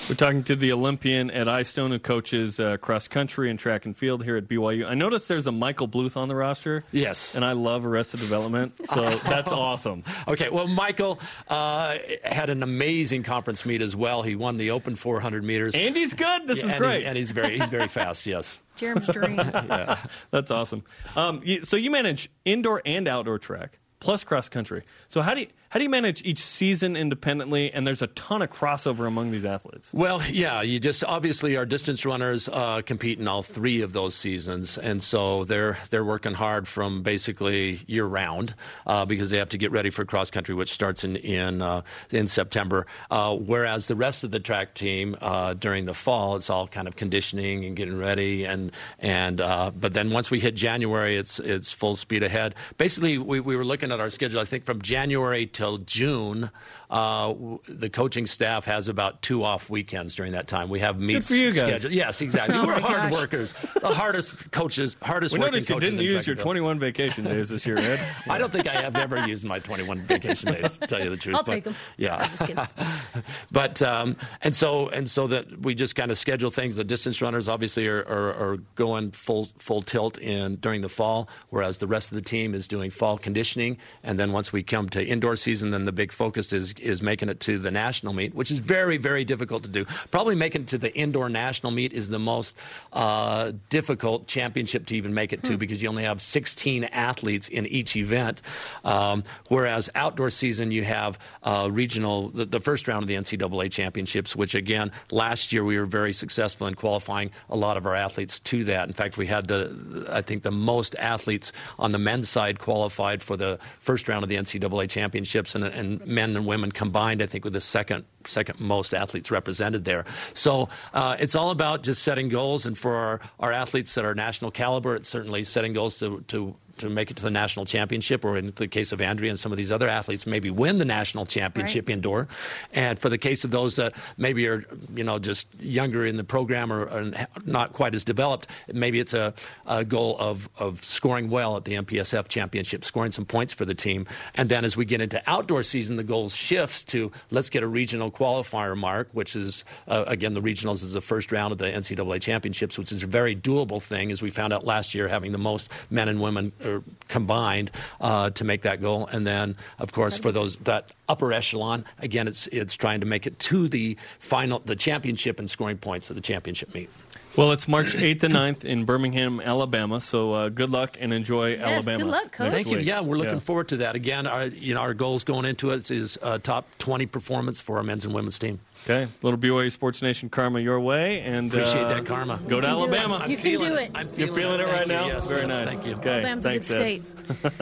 We're 0.10 0.16
talking 0.16 0.44
to 0.46 0.56
the 0.56 0.72
Olympian 0.74 1.32
Ed 1.32 1.48
Eyestone 1.48 1.92
who 1.92 2.00
coaches 2.00 2.60
uh, 2.60 2.78
cross 2.78 3.08
country 3.08 3.50
and 3.50 3.58
track 3.58 3.86
and 3.86 3.96
field 3.96 4.24
here 4.24 4.36
at 4.36 4.48
BYU. 4.48 4.86
I 4.86 4.96
noticed 4.96 5.28
there's 5.28 5.48
a 5.48 5.52
Michael 5.52 5.88
Bluth 5.88 6.18
on 6.18 6.28
the 6.28 6.36
roster. 6.36 6.84
Yes. 6.92 7.36
And 7.36 7.46
I 7.46 7.54
love 7.54 7.86
Arrested 7.86 8.20
Development, 8.20 8.74
so 8.86 9.10
that's 9.24 9.52
awesome. 9.52 10.04
Okay, 10.28 10.50
well, 10.50 10.68
Michael 10.68 11.20
uh, 11.48 11.98
had 12.24 12.50
an 12.50 12.64
amazing 12.64 13.24
conference 13.24 13.66
meet 13.66 13.82
as 13.82 13.96
well. 13.96 14.24
He 14.24 14.36
won 14.36 14.58
the 14.58 14.72
open 14.72 14.96
400 14.96 15.44
meters. 15.44 15.74
And 15.76 15.96
he's 15.96 16.14
good. 16.14 16.48
This 16.48 16.60
yeah, 16.60 16.66
is 16.66 16.72
and 16.72 16.80
great. 16.80 17.00
He's, 17.00 17.08
and 17.08 17.18
he's 17.18 17.32
very, 17.32 17.60
he's 17.60 17.70
very 17.70 17.88
fast, 17.88 18.26
yes. 18.26 18.62
Jerem's 18.76 19.08
dream. 19.08 19.36
yeah, 19.38 20.00
that's 20.32 20.52
awesome. 20.52 20.84
Um, 21.16 21.42
so 21.64 21.78
you 21.78 21.92
manage 21.92 22.30
indoor 22.44 22.82
and 22.86 23.08
outdoor 23.08 23.40
track 23.40 23.80
plus 24.04 24.24
cross 24.24 24.50
country. 24.50 24.84
So 25.08 25.22
how 25.22 25.34
do 25.34 25.42
you 25.42 25.48
how 25.74 25.80
do 25.80 25.86
you 25.86 25.90
manage 25.90 26.22
each 26.24 26.38
season 26.38 26.96
independently? 26.96 27.74
And 27.74 27.88
there's 27.88 28.04
a 28.04 28.08
ton 28.08 28.44
of 28.44 28.52
crossover 28.52 29.08
among 29.08 29.32
these 29.32 29.44
athletes. 29.44 29.92
Well, 29.92 30.22
yeah, 30.30 30.62
you 30.62 30.80
just 30.80 31.04
obviously 31.04 31.58
our 31.58 31.66
distance 31.66 32.06
runners 32.06 32.48
uh, 32.48 32.84
compete 32.86 33.18
in 33.18 33.28
all 33.28 33.42
three 33.42 33.82
of 33.82 33.92
those 33.92 34.14
seasons, 34.14 34.78
and 34.78 35.02
so 35.02 35.46
they're 35.46 35.80
they're 35.90 36.06
working 36.06 36.36
hard 36.36 36.68
from 36.68 37.02
basically 37.02 37.80
year 37.88 38.06
round 38.06 38.54
uh, 38.86 39.06
because 39.06 39.32
they 39.32 39.40
have 39.40 39.50
to 39.50 39.58
get 39.58 39.72
ready 39.72 39.90
for 39.90 40.06
cross 40.06 40.30
country, 40.30 40.54
which 40.54 40.72
starts 40.72 41.04
in 41.04 41.16
in 41.16 41.64
uh, 41.64 41.82
in 42.12 42.28
September. 42.28 42.86
Uh, 43.10 43.36
whereas 43.36 43.88
the 43.88 43.96
rest 43.96 44.24
of 44.24 44.30
the 44.30 44.40
track 44.40 44.76
team 44.76 45.16
uh, 45.22 45.56
during 45.56 45.86
the 45.86 45.96
fall, 45.96 46.36
it's 46.36 46.52
all 46.52 46.68
kind 46.68 46.88
of 46.88 46.98
conditioning 46.98 47.66
and 47.66 47.76
getting 47.76 47.98
ready, 47.98 48.44
and 48.44 48.72
and 49.00 49.42
uh, 49.42 49.72
but 49.72 49.96
then 49.96 50.12
once 50.12 50.30
we 50.30 50.40
hit 50.40 50.54
January, 50.54 51.18
it's 51.18 51.40
it's 51.40 51.72
full 51.72 51.96
speed 51.96 52.22
ahead. 52.22 52.54
Basically, 52.78 53.18
we, 53.18 53.40
we 53.40 53.56
were 53.56 53.66
looking 53.66 53.92
at 53.92 54.00
our 54.00 54.12
schedule. 54.12 54.40
I 54.40 54.46
think 54.46 54.66
from 54.66 54.80
January 54.80 55.48
to 55.48 55.63
till 55.64 55.86
June, 55.88 56.50
uh, 56.94 57.34
the 57.68 57.90
coaching 57.90 58.28
staff 58.28 58.66
has 58.66 58.88
about 58.88 59.24
two 59.24 59.44
off 59.44 59.68
weekends 59.68 60.14
during 60.14 60.34
that 60.34 60.48
time. 60.48 60.70
We 60.70 60.80
have 60.82 61.00
meets 61.00 61.28
Good 61.28 61.34
for 61.34 61.34
you 61.34 61.52
guys. 61.52 61.80
scheduled. 61.80 61.94
Yes, 61.94 62.22
exactly. 62.22 62.54
Oh 62.64 62.68
We're 62.68 62.80
hard 62.80 63.12
gosh. 63.12 63.14
workers, 63.14 63.54
the 63.82 63.88
hardest 63.88 64.52
coaches, 64.52 64.96
hardest 65.02 65.34
we 65.34 65.40
working 65.40 65.54
noticed 65.54 65.70
you 65.70 65.76
coaches. 65.76 65.90
didn't 65.90 66.06
in 66.06 66.12
use 66.12 66.28
your 66.28 66.36
21 66.36 66.78
vacation 66.78 67.24
days 67.24 67.50
this 67.50 67.66
year, 67.66 67.80
Ed. 67.80 68.00
I 68.30 68.38
don't 68.38 68.52
think 68.52 68.68
I 68.68 68.80
have 68.80 68.96
ever 68.96 69.28
used 69.28 69.44
my 69.44 69.58
21 69.58 70.02
vacation 70.02 70.54
days. 70.54 70.78
To 70.78 70.86
tell 70.86 71.04
you 71.04 71.10
the 71.10 71.18
truth, 71.18 71.36
I'll 71.36 71.44
but, 71.44 71.52
take 71.52 71.64
them. 71.64 71.76
Yeah, 71.98 72.28
Just 72.28 72.46
kidding. 72.46 72.64
but 73.52 73.82
um, 73.82 74.16
and 74.44 74.56
so 74.56 74.90
and 74.90 75.10
so 75.10 75.26
that 75.28 75.62
we 75.62 75.74
just 75.74 75.96
kind 75.96 76.12
of 76.12 76.18
schedule 76.18 76.52
things. 76.52 76.76
The 76.76 76.84
distance 76.84 77.22
runners 77.24 77.50
obviously 77.50 77.88
are, 77.88 78.02
are, 78.02 78.34
are, 78.34 78.58
going 78.76 79.12
full 79.12 79.48
full 79.58 79.82
tilt 79.82 80.20
in 80.20 80.58
during 80.58 80.82
the 80.82 80.90
fall, 80.90 81.28
whereas 81.50 81.80
the 81.80 81.88
rest 81.88 82.12
of 82.12 82.16
the 82.16 82.22
team 82.22 82.54
is 82.54 82.68
doing 82.68 82.92
fall 82.92 83.18
conditioning. 83.18 83.78
And 84.04 84.20
then 84.20 84.32
once 84.32 84.54
we 84.54 84.62
come 84.62 84.90
to 84.90 85.04
indoor 85.04 85.36
season, 85.38 85.72
then 85.72 85.86
the 85.86 85.92
big 85.92 86.12
focus 86.12 86.54
is 86.54 86.74
is 86.84 87.02
making 87.02 87.30
it 87.30 87.40
to 87.42 87.58
the 87.58 87.72
national 87.72 88.14
meet, 88.14 88.34
which 88.34 88.52
is 88.52 88.60
very 88.60 88.98
very 88.98 89.26
difficult 89.26 89.64
to 89.64 89.70
do. 89.70 89.86
Probably 90.12 90.36
making 90.36 90.64
it 90.64 90.68
to 90.70 90.78
the 90.78 90.96
indoor 90.96 91.30
national 91.30 91.72
meet 91.72 91.94
is 91.94 92.10
the 92.10 92.20
most 92.20 92.56
uh, 92.92 93.52
difficult 93.70 94.28
championship 94.28 94.86
to 94.88 94.96
even 94.96 95.14
make 95.14 95.34
it 95.34 95.44
to 95.44 95.54
hmm. 95.54 95.58
because 95.58 95.82
you 95.82 95.90
only 95.90 96.04
have 96.04 96.22
16 96.22 96.86
athletes 96.86 97.48
in 97.48 97.66
each 97.68 97.96
event, 97.96 98.42
um, 98.84 99.24
whereas 99.48 99.90
outdoor 99.96 100.30
season 100.30 100.72
you 100.72 100.84
have 100.84 101.18
uh, 101.44 101.70
regional 101.72 102.30
the, 102.30 102.46
the 102.46 102.60
first 102.60 102.88
round 102.88 103.04
of 103.04 103.08
the 103.08 103.16
NCAA 103.16 103.72
championships, 103.72 104.36
which 104.36 104.56
again 104.56 104.92
last 105.12 105.54
year 105.54 105.64
we 105.64 105.78
were 105.78 105.86
very 105.86 106.14
successful 106.14 106.68
in 106.68 106.76
qualifying 106.76 107.32
a 107.50 107.58
lot 107.58 107.78
of 107.78 107.86
our 107.86 107.96
athletes 107.96 108.40
to 108.42 108.64
that. 108.66 108.88
In 108.88 108.94
fact, 108.94 109.18
we 109.18 109.28
had 109.28 109.48
the 109.48 110.08
I 110.10 110.22
think 110.22 110.44
the 110.44 110.52
most 110.52 110.96
athletes 110.96 111.52
on 111.80 111.92
the 111.92 112.00
men's 112.00 112.30
side 112.30 112.60
qualified 112.60 113.22
for 113.22 113.38
the 113.38 113.60
first 113.80 114.08
round 114.08 114.24
of 114.24 114.30
the 114.30 114.36
NCAA 114.36 114.90
championships, 114.90 115.56
and, 115.56 115.64
and 115.64 116.06
men 116.06 116.36
and 116.36 116.46
women 116.46 116.72
combined, 116.74 117.22
I 117.22 117.26
think, 117.26 117.44
with 117.44 117.54
the 117.54 117.62
second 117.62 118.06
second 118.28 118.60
most 118.60 118.94
athletes 118.94 119.32
represented 119.32 119.86
there. 119.86 120.06
So 120.34 120.70
uh, 120.94 121.18
it's 121.20 121.36
all 121.36 121.52
about 121.52 121.84
just 121.84 122.04
setting 122.04 122.30
goals, 122.30 122.66
and 122.66 122.78
for 122.78 122.96
our, 122.96 123.20
our 123.40 123.52
athletes 123.52 123.94
that 123.96 124.06
are 124.06 124.16
national 124.16 124.52
caliber, 124.52 124.96
it's 124.96 125.10
certainly 125.10 125.44
setting 125.44 125.74
goals 125.74 126.00
to, 126.00 126.24
to 126.30 126.56
to 126.76 126.90
make 126.90 127.12
it 127.12 127.18
to 127.18 127.24
the 127.24 127.30
national 127.30 127.68
championship, 127.68 128.26
or 128.26 128.36
in 128.36 128.52
the 128.56 128.68
case 128.68 128.92
of 128.92 129.00
Andrea 129.00 129.30
and 129.30 129.40
some 129.40 129.52
of 129.52 129.60
these 129.60 129.72
other 129.72 129.88
athletes, 129.88 130.26
maybe 130.26 130.50
win 130.50 130.80
the 130.80 130.86
national 130.86 131.28
championship 131.28 131.88
Right. 131.88 131.94
indoor. 131.94 132.28
And 132.74 132.98
for 132.98 133.10
the 133.10 133.20
case 133.20 133.44
of 133.44 133.52
those 133.52 133.76
that 133.76 133.94
maybe 134.18 134.48
are, 134.48 134.66
you 134.96 135.04
know, 135.04 135.20
just 135.20 135.48
younger 135.60 136.04
in 136.04 136.18
the 136.18 136.24
program 136.24 136.74
or, 136.74 136.86
or 136.86 137.12
not 137.46 137.74
quite 137.74 137.94
as 137.94 138.04
developed, 138.04 138.48
maybe 138.74 139.00
it's 139.00 139.14
a, 139.14 139.36
a 139.68 139.86
goal 139.86 140.18
of, 140.18 140.50
of 140.58 140.84
scoring 140.84 141.30
well 141.30 141.56
at 141.58 141.66
the 141.66 141.74
MPSF 141.74 142.28
championship, 142.28 142.84
scoring 142.84 143.12
some 143.12 143.26
points 143.26 143.54
for 143.54 143.66
the 143.66 143.76
team. 143.76 144.08
And 144.34 144.50
then 144.50 144.66
as 144.66 144.76
we 144.76 144.84
get 144.84 145.00
into 145.00 145.22
outdoor 145.28 145.62
season, 145.62 145.98
the 145.98 146.04
goal 146.04 146.30
shifts 146.30 146.84
to 146.86 147.12
let's 147.30 147.52
get 147.52 147.62
a 147.62 147.68
regional 147.68 148.10
qualifier 148.14 148.78
mark, 148.78 149.10
which 149.12 149.36
is, 149.36 149.64
uh, 149.88 150.04
again, 150.08 150.34
the 150.34 150.42
regionals 150.42 150.84
is 150.84 150.94
the 150.94 151.02
first 151.02 151.32
round 151.32 151.52
of 151.52 151.58
the 151.58 151.66
NCAA 151.66 152.22
championships, 152.22 152.78
which 152.78 152.92
is 152.92 153.04
a 153.04 153.08
very 153.08 153.36
doable 153.36 153.82
thing, 153.82 154.12
as 154.12 154.22
we 154.22 154.30
found 154.30 154.54
out 154.54 154.66
last 154.66 154.94
year, 154.96 155.08
having 155.08 155.32
the 155.32 155.38
most 155.38 155.70
men 155.90 156.08
and 156.08 156.22
women 156.22 156.52
uh, 156.64 156.80
combined 157.08 157.72
uh, 158.00 158.30
to 158.32 158.44
make 158.44 158.62
that 158.62 158.82
goal. 158.82 159.08
And 159.08 159.26
then, 159.26 159.56
of 159.80 159.92
course, 159.92 160.18
for 160.18 160.32
those 160.32 160.58
that 160.58 160.92
upper 161.10 161.34
echelon, 161.34 161.86
again, 162.00 162.28
it's 162.28 162.48
it's 162.48 162.76
trying 162.76 163.02
to 163.02 163.06
make 163.06 163.28
it 163.28 163.40
to 163.40 163.68
the 163.68 163.98
final, 164.20 164.60
the 164.60 164.76
championship 164.76 165.40
and 165.40 165.50
scoring 165.50 165.78
points 165.78 166.10
of 166.10 166.16
the 166.16 166.22
championship 166.22 166.74
meet. 166.74 166.90
Well, 167.36 167.52
it's 167.52 167.68
March 167.68 167.96
8th 167.96 168.22
and 168.24 168.34
9th 168.36 168.64
in 168.64 168.86
Birmingham, 168.86 169.40
Alabama. 169.42 170.00
So 170.00 170.34
uh, 170.34 170.50
good 170.50 170.70
luck 170.70 170.98
and 171.02 171.12
enjoy 171.12 171.54
Yes, 171.54 171.62
Alabama. 171.88 171.98
good 172.04 172.12
luck, 172.12 172.32
Coach. 172.32 172.52
next 172.52 172.56
Thank 172.56 172.68
you. 172.68 172.78
Yeah, 172.78 173.02
we're 173.02 173.18
looking 173.18 173.34
Yeah. 173.34 173.40
forward 173.40 173.70
to 173.70 173.78
that. 173.78 173.96
Again, 173.96 174.28
our 174.28 174.46
you 174.46 174.76
know 174.76 174.82
our 174.82 174.94
goals 174.94 175.24
going 175.24 175.46
into 175.46 175.72
it 175.72 175.90
is 175.90 176.20
uh, 176.22 176.38
top 176.38 176.68
twenty 176.78 177.08
performance 177.08 177.60
for 177.60 177.78
our 177.78 177.84
men's 177.84 178.06
and 178.06 178.14
women's 178.14 178.38
team. 178.38 178.60
Okay, 178.84 179.08
little 179.24 179.40
BYU 179.40 179.72
Sports 179.72 180.02
Nation 180.04 180.30
karma 180.30 180.60
your 180.60 180.80
way, 180.80 181.22
and 181.22 181.52
Appreciate 181.52 181.86
uh, 181.86 181.88
that 181.88 182.06
karma. 182.06 182.38
Go 182.48 182.62
to 182.62 182.68
You 182.68 182.74
can. 182.76 182.94
Alabama. 182.94 183.26
You 183.28 183.38
can 183.38 183.60
do 183.60 183.76
it. 183.78 183.92
I'm 183.96 184.10
You're 184.16 184.28
feeling 184.34 184.60
it 184.60 184.66
Thank 184.66 184.78
right 184.78 184.88
you. 184.88 184.94
now. 184.94 185.08
Yes, 185.08 185.28
Very 185.28 185.42
yes, 185.42 185.50
nice. 185.50 185.66
Thank 185.74 185.86
you. 185.88 185.94
Okay, 185.96 186.10
Alabama's 186.12 186.46
a 186.46 186.50
good 186.50 186.56
Ed. 186.58 186.64
state. 186.66 187.04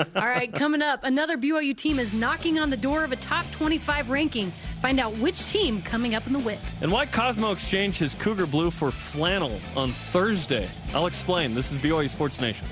All 0.17 0.25
right, 0.27 0.51
coming 0.51 0.81
up, 0.81 1.03
another 1.05 1.37
BYU 1.37 1.77
team 1.77 1.97
is 1.99 2.13
knocking 2.13 2.57
on 2.59 2.71
the 2.71 2.77
door 2.77 3.03
of 3.05 3.11
a 3.11 3.15
top 3.17 3.49
25 3.51 4.09
ranking. 4.09 4.51
Find 4.81 4.99
out 4.99 5.13
which 5.19 5.45
team 5.45 5.81
coming 5.83 6.15
up 6.15 6.25
in 6.25 6.33
the 6.33 6.39
whip. 6.39 6.59
And 6.81 6.91
why 6.91 7.05
Cosmo 7.05 7.51
exchanged 7.51 7.99
his 7.99 8.15
Cougar 8.15 8.47
Blue 8.47 8.71
for 8.71 8.89
flannel 8.89 9.59
on 9.75 9.91
Thursday. 9.91 10.67
I'll 10.93 11.05
explain. 11.05 11.53
This 11.53 11.71
is 11.71 11.77
BYU 11.77 12.09
Sports 12.09 12.41
Nation. 12.41 12.67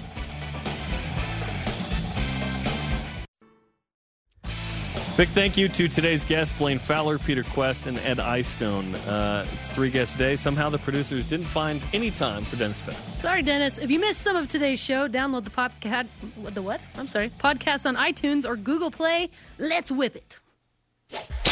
Big 5.19 5.27
thank 5.27 5.57
you 5.57 5.67
to 5.67 5.89
today's 5.89 6.23
guests, 6.23 6.57
Blaine 6.57 6.79
Fowler, 6.79 7.19
Peter 7.19 7.43
Kuest, 7.43 7.87
and 7.87 7.99
Ed 7.99 8.21
Eyestone. 8.21 8.95
Uh, 8.95 9.45
it's 9.51 9.67
three 9.67 9.89
guest 9.89 10.17
day. 10.17 10.37
Somehow 10.37 10.69
the 10.69 10.77
producers 10.77 11.27
didn't 11.27 11.47
find 11.47 11.81
any 11.91 12.09
time 12.09 12.41
for 12.45 12.55
Dennis 12.55 12.79
Pettit. 12.79 13.01
Sorry, 13.17 13.43
Dennis. 13.43 13.79
If 13.79 13.91
you 13.91 13.99
missed 13.99 14.21
some 14.21 14.37
of 14.37 14.47
today's 14.47 14.81
show, 14.81 15.09
download 15.09 15.43
the 15.43 15.49
podcast. 15.49 16.07
The 16.37 16.61
what? 16.61 16.79
I'm 16.95 17.09
sorry. 17.09 17.31
Podcast 17.31 17.85
on 17.85 17.97
iTunes 17.97 18.45
or 18.45 18.55
Google 18.55 18.91
Play. 18.91 19.29
Let's 19.57 19.91
whip 19.91 20.15
it. 20.15 20.39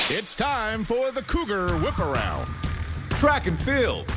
It's 0.09 0.35
time 0.35 0.85
for 0.85 1.11
the 1.11 1.21
Cougar 1.21 1.79
Whip 1.79 1.99
Around. 1.99 2.49
Track 3.09 3.45
and 3.45 3.61
field. 3.61 4.09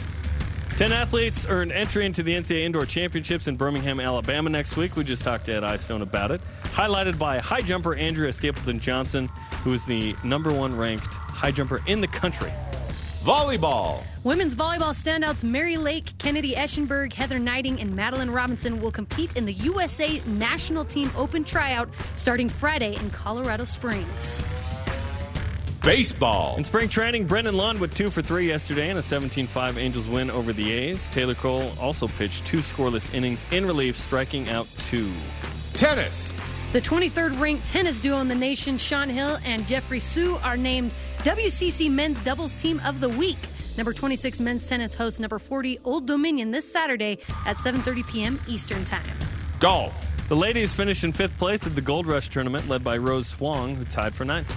Ten 0.77 0.93
athletes 0.93 1.47
earned 1.49 1.73
entry 1.73 2.07
into 2.07 2.23
the 2.23 2.33
NCAA 2.33 2.65
Indoor 2.65 2.87
Championships 2.87 3.49
in 3.49 3.57
Birmingham, 3.57 3.99
Alabama 3.99 4.51
next 4.51 4.77
week. 4.77 4.95
We 4.95 5.03
just 5.03 5.25
talked 5.25 5.47
to 5.47 5.53
Ed 5.53 5.65
Eyestone 5.65 6.03
about 6.03 6.31
it. 6.31 6.41
Highlighted 6.63 7.19
by 7.19 7.41
high 7.41 7.63
jumper 7.63 7.97
Andrea 7.97 8.33
Stapleton 8.33 8.79
Johnson, 8.79 9.27
who 9.65 9.73
is 9.73 9.85
the 9.85 10.15
number 10.23 10.55
one 10.55 10.77
ranked 10.77 11.07
high 11.07 11.51
jumper 11.51 11.83
in 11.89 12.01
the 12.01 12.07
country. 12.07 12.53
Volleyball. 13.25 14.05
Women's 14.23 14.55
volleyball 14.55 14.95
standouts 14.95 15.43
Mary 15.43 15.77
Lake, 15.77 16.17
Kennedy 16.19 16.55
Eschenburg, 16.55 17.13
Heather 17.13 17.41
Gneiting, 17.41 17.81
and 17.81 17.97
Madeline 17.97 18.31
Robinson 18.31 18.81
will 18.81 18.93
compete 18.93 19.37
in 19.37 19.45
the 19.45 19.55
USA 19.55 20.23
National 20.29 20.85
Team 20.85 21.11
Open 21.17 21.43
Tryout 21.43 21.89
starting 22.15 22.49
Friday 22.49 22.95
in 22.95 23.11
Colorado 23.11 23.65
Springs. 23.65 24.41
Baseball. 25.83 26.57
In 26.59 26.65
spring 26.65 26.91
training, 26.91 27.27
Brennan 27.27 27.57
Lund 27.57 27.81
with 27.81 27.95
two 27.95 28.11
for 28.11 28.21
three 28.21 28.47
yesterday 28.47 28.91
in 28.91 28.99
a 28.99 29.03
17 29.03 29.47
5 29.47 29.79
Angels 29.79 30.07
win 30.07 30.31
over 30.31 30.53
the 30.53 30.71
A's. 30.73 31.09
Taylor 31.09 31.35
Cole 31.35 31.73
also 31.81 32.07
pitched 32.07 32.47
two 32.47 32.59
scoreless 32.59 33.13
innings 33.15 33.47
in 33.51 33.65
relief, 33.65 33.97
striking 33.97 34.51
out 34.51 34.67
two. 34.81 35.11
Tennis. 35.73 36.33
The 36.73 36.83
23rd 36.83 37.41
ranked 37.41 37.67
tennis 37.67 37.99
duo 37.99 38.21
in 38.21 38.29
the 38.29 38.35
nation, 38.35 38.77
Sean 38.77 39.09
Hill 39.09 39.39
and 39.45 39.67
Jeffrey 39.67 40.01
Sue, 40.01 40.37
are 40.45 40.57
named 40.57 40.93
WCC 41.21 41.91
Men's 41.91 42.21
Doubles 42.21 42.61
Team 42.61 42.81
of 42.85 43.01
the 43.01 43.09
Week. 43.09 43.39
Number 43.79 43.95
26 43.95 44.41
men's 44.41 44.69
tennis 44.69 44.95
hosts 44.95 45.19
number 45.19 45.39
40 45.39 45.81
Old 45.85 46.07
Dominion 46.07 46.51
this 46.51 46.71
Saturday 46.71 47.19
at 47.47 47.57
7:30 47.57 48.07
p.m. 48.07 48.41
Eastern 48.47 48.85
Time. 48.85 49.17
Golf. 49.59 50.07
The 50.29 50.37
ladies 50.37 50.75
finished 50.75 51.03
in 51.03 51.13
fifth 51.13 51.39
place 51.39 51.67
at 51.67 51.75
the 51.75 51.81
Gold 51.81 52.07
Rush 52.07 52.29
tournament, 52.29 52.69
led 52.69 52.85
by 52.85 52.99
Rose 52.99 53.33
Huang, 53.33 53.75
who 53.75 53.85
tied 53.87 54.15
for 54.15 54.25
ninth. 54.25 54.55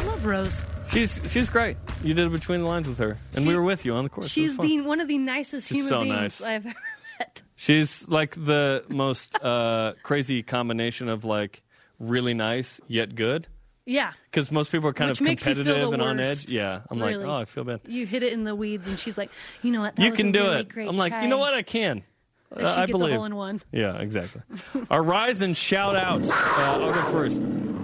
I 0.00 0.04
love 0.04 0.24
Rose. 0.24 0.64
She's 0.90 1.20
she's 1.26 1.48
great. 1.48 1.76
You 2.02 2.14
did 2.14 2.26
it 2.26 2.32
between 2.32 2.60
the 2.62 2.66
lines 2.66 2.88
with 2.88 2.98
her, 2.98 3.18
and 3.34 3.46
we 3.46 3.54
were 3.54 3.62
with 3.62 3.84
you 3.84 3.94
on 3.94 4.04
the 4.04 4.10
course. 4.10 4.26
It 4.26 4.30
She's 4.30 4.54
fun. 4.56 4.66
the 4.66 4.80
one 4.80 5.00
of 5.00 5.08
the 5.08 5.18
nicest 5.18 5.68
She's 5.68 5.76
human 5.78 5.88
so 5.88 6.02
beings 6.02 6.40
nice. 6.40 6.42
I've 6.42 6.66
ever 6.66 6.74
met. 7.18 7.42
She's 7.56 8.08
like 8.08 8.34
the 8.34 8.84
most 8.88 9.36
uh, 9.42 9.92
crazy 10.02 10.42
combination 10.42 11.08
of 11.08 11.24
like 11.24 11.62
really 11.98 12.34
nice 12.34 12.80
yet 12.88 13.14
good. 13.14 13.46
Yeah, 13.86 14.12
Because 14.30 14.52
most 14.52 14.70
people 14.70 14.88
are 14.88 14.92
kind 14.92 15.10
Which 15.10 15.20
of 15.20 15.24
makes 15.24 15.44
you 15.46 15.54
feel 15.54 15.64
competitive 15.64 15.88
the 15.88 15.94
and 15.94 16.02
on 16.02 16.18
worst. 16.18 16.44
edge. 16.44 16.50
Yeah, 16.50 16.82
I'm 16.90 17.00
Really. 17.02 17.16
like, 17.16 17.26
oh, 17.26 17.34
I 17.38 17.44
feel 17.44 17.64
bad. 17.64 17.80
you 17.88 18.06
hit 18.06 18.22
it 18.22 18.32
in 18.32 18.44
the 18.44 18.54
weeds, 18.54 18.86
and 18.86 18.96
she's 18.98 19.18
like, 19.18 19.30
you 19.62 19.72
know 19.72 19.80
what? 19.80 19.96
That 19.96 20.02
you 20.02 20.10
was 20.10 20.16
can 20.18 20.28
a 20.28 20.32
do 20.32 20.38
really 20.40 20.56
it. 20.60 20.68
Great 20.68 20.88
I'm 20.88 20.96
like, 20.96 21.12
try." 21.12 21.22
you 21.22 21.28
know 21.28 21.38
what? 21.38 21.54
I 21.54 21.62
can. 21.62 22.02
And 22.54 22.66
she 22.68 22.72
Uh, 22.74 22.76
I 22.82 22.86
gets 22.86 22.92
believe. 22.92 23.12
a 23.14 23.16
hole 23.16 23.24
in 23.24 23.34
one. 23.34 23.60
Yeah, 23.72 23.96
exactly. 23.98 24.42
Our 24.90 25.02
rise 25.02 25.40
and 25.42 25.56
shout 25.56 25.96
outs. 25.96 26.30
Uh, 26.30 26.34
I'll 26.56 26.92
go 26.92 27.02
first. 27.10 27.40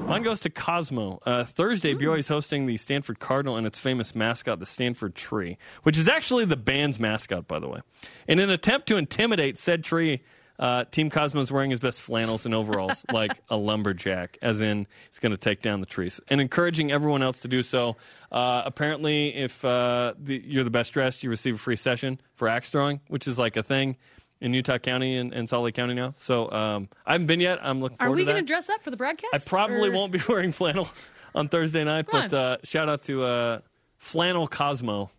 Mine 0.07 0.23
goes 0.23 0.39
to 0.41 0.51
Cosmo. 0.51 1.19
Uh, 1.27 1.43
Thursday, 1.43 1.93
BYU 1.93 2.21
is 2.21 2.29
hosting 2.29 2.67
the 2.67 2.77
Stanford 2.77 3.19
Cardinal 3.19 3.57
and 3.57 3.67
its 3.67 3.81
famous 3.81 4.15
mascot, 4.15 4.61
the 4.61 4.67
Stanford 4.67 5.17
Tree, 5.17 5.59
which 5.83 5.99
is 5.99 6.09
actually 6.09 6.45
the 6.45 6.57
band's 6.57 7.01
mascot, 7.01 7.49
by 7.49 7.59
the 7.59 7.67
way. 7.67 7.81
In 8.29 8.39
an 8.39 8.49
attempt 8.49 8.87
to 8.87 8.99
intimidate 8.99 9.59
said 9.59 9.83
tree, 9.83 10.23
uh, 10.61 10.85
Team 10.85 11.11
Cosmo 11.11 11.41
is 11.41 11.51
wearing 11.51 11.71
his 11.73 11.81
best 11.81 12.01
flannels 12.01 12.47
and 12.47 12.55
overalls, 12.55 13.05
like 13.13 13.33
a 13.51 13.57
lumberjack, 13.57 14.39
as 14.43 14.61
in 14.61 14.87
he's 15.11 15.19
going 15.19 15.33
to 15.33 15.37
take 15.37 15.61
down 15.61 15.81
the 15.81 15.87
trees, 15.87 16.21
and 16.29 16.41
encouraging 16.41 16.93
everyone 16.93 17.23
else 17.23 17.41
to 17.41 17.49
do 17.49 17.65
so. 17.65 17.97
Uh, 18.31 18.63
apparently, 18.65 19.35
if 19.35 19.65
uh, 19.65 20.15
the, 20.19 20.41
you're 20.47 20.65
the 20.65 20.71
best 20.71 20.93
dressed, 20.93 21.25
you 21.25 21.31
receive 21.31 21.57
a 21.57 21.59
free 21.59 21.77
session 21.77 22.21
for 22.37 22.47
axe 22.47 22.71
throwing, 22.71 23.01
which 23.09 23.27
is 23.27 23.41
like 23.41 23.57
a 23.57 23.63
thing 23.63 23.97
in 24.41 24.55
Utah 24.55 24.79
County 24.79 25.17
and, 25.17 25.33
and 25.33 25.49
Salt 25.49 25.65
Lake 25.65 25.75
County 25.75 25.95
now. 25.95 26.15
So 26.19 26.51
um, 26.51 26.89
I 27.07 27.13
haven't 27.13 27.27
been 27.27 27.41
yet. 27.41 27.59
I'm 27.63 27.81
looking 27.81 27.97
Are 28.01 28.07
forward 28.07 28.17
we 28.17 28.25
to 28.25 28.33
going 28.33 28.45
to 28.45 28.47
dress 28.47 28.69
up 28.69 28.83
for 28.83 28.91
the 28.91 28.97
broadcast? 28.97 29.35
I 29.35 29.39
probably 29.39 29.89
Or- 29.89 29.93
won't 29.93 30.13
be 30.13 30.21
wearing 30.29 30.53
flannel 30.53 30.89
on 31.35 31.49
Thursday 31.49 31.85
night, 31.85 32.07
Come 32.09 32.29
but 32.29 32.35
uh, 32.35 32.57
shout 32.65 32.89
out 32.89 33.03
to 33.05 33.23
uh, 33.23 33.59
Flannel 33.99 34.47
Cosmo. 34.47 35.11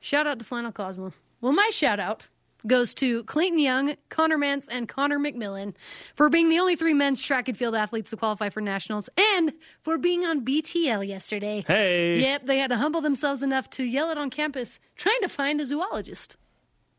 Shout 0.00 0.26
out 0.26 0.38
to 0.38 0.44
Flannel 0.44 0.72
Cosmo. 0.72 1.12
Well, 1.40 1.52
my 1.52 1.68
shout 1.72 2.00
out 2.00 2.28
goes 2.66 2.94
to 2.94 3.22
Clayton 3.24 3.58
Young, 3.58 3.94
Connor 4.08 4.38
Mantz, 4.38 4.66
and 4.70 4.88
Connor 4.88 5.18
McMillan 5.18 5.74
for 6.14 6.28
being 6.28 6.48
the 6.48 6.58
only 6.58 6.74
three 6.74 6.94
men's 6.94 7.22
track 7.22 7.48
and 7.48 7.56
field 7.56 7.74
athletes 7.74 8.10
to 8.10 8.16
qualify 8.16 8.48
for 8.48 8.60
nationals 8.60 9.08
and 9.36 9.52
for 9.82 9.98
being 9.98 10.24
on 10.24 10.44
BTL 10.44 11.06
yesterday. 11.06 11.60
Hey. 11.66 12.20
Yep, 12.20 12.46
they 12.46 12.58
had 12.58 12.70
to 12.70 12.76
humble 12.76 13.00
themselves 13.00 13.42
enough 13.42 13.70
to 13.70 13.84
yell 13.84 14.10
it 14.10 14.18
on 14.18 14.30
campus 14.30 14.80
trying 14.96 15.20
to 15.22 15.28
find 15.28 15.60
a 15.60 15.66
zoologist. 15.66 16.36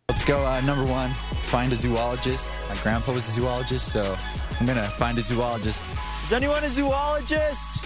Let's 0.10 0.24
go. 0.24 0.46
Uh, 0.46 0.62
number 0.62 0.86
one, 0.86 1.10
find 1.12 1.72
a 1.74 1.76
zoologist. 1.76 2.52
My 2.70 2.76
grandpa 2.82 3.12
was 3.12 3.28
a 3.28 3.32
zoologist, 3.32 3.92
so 3.92 4.16
I'm 4.60 4.66
gonna 4.66 4.88
find 4.88 5.18
a 5.18 5.22
zoologist. 5.22 5.84
Is 6.24 6.32
anyone 6.32 6.64
a 6.64 6.70
zoologist? 6.70 7.84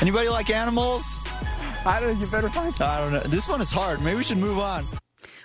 Anybody 0.00 0.28
like 0.28 0.50
animals? 0.50 1.16
I 1.84 1.98
don't. 2.00 2.20
You 2.20 2.26
better 2.28 2.48
find. 2.48 2.72
I 2.80 3.00
don't 3.00 3.12
know. 3.12 3.20
This 3.20 3.48
one 3.48 3.60
is 3.60 3.72
hard. 3.72 4.00
Maybe 4.02 4.18
we 4.18 4.24
should 4.24 4.38
move 4.38 4.58
on. 4.58 4.84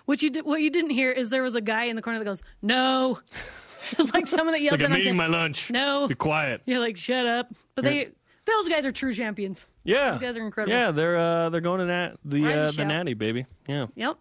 What 0.06 0.22
you 0.22 0.30
did, 0.30 0.46
what 0.46 0.62
you 0.62 0.70
didn't 0.70 0.92
hear 0.92 1.12
is 1.12 1.30
there 1.32 1.44
was 1.44 1.56
a 1.56 1.62
guy 1.62 1.86
in 1.86 1.96
the 1.96 2.02
corner 2.04 2.20
that 2.20 2.26
goes, 2.26 2.44
"No," 2.62 3.18
just 3.98 4.14
like 4.14 4.28
someone 4.28 4.54
that 4.54 4.62
yells 4.62 4.80
Like 4.80 4.90
it 4.90 4.94
I'm 4.94 5.00
eating 5.00 5.16
my 5.16 5.28
lunch. 5.28 5.72
No. 5.72 6.08
Be 6.08 6.14
quiet. 6.16 6.62
Yeah, 6.68 6.78
like 6.78 6.96
shut 6.96 7.26
up. 7.26 7.52
But 7.74 7.86
they, 7.86 8.10
those 8.46 8.70
guys 8.70 8.86
are 8.86 8.92
true 8.92 9.14
champions. 9.14 9.66
Yeah. 9.90 10.12
Those 10.12 10.22
guys 10.22 10.38
are 10.38 10.46
incredible. 10.46 10.78
Yeah, 10.78 10.92
they're 10.92 11.18
uh, 11.18 11.50
they're 11.50 11.62
going 11.62 11.80
to 11.80 11.86
nat- 11.86 12.18
the 12.24 12.44
Rise 12.44 12.58
uh, 12.58 12.66
the 12.66 12.72
shout. 12.74 12.88
natty 12.88 13.14
baby. 13.16 13.46
Yeah. 13.68 13.88
Yep. 13.96 14.18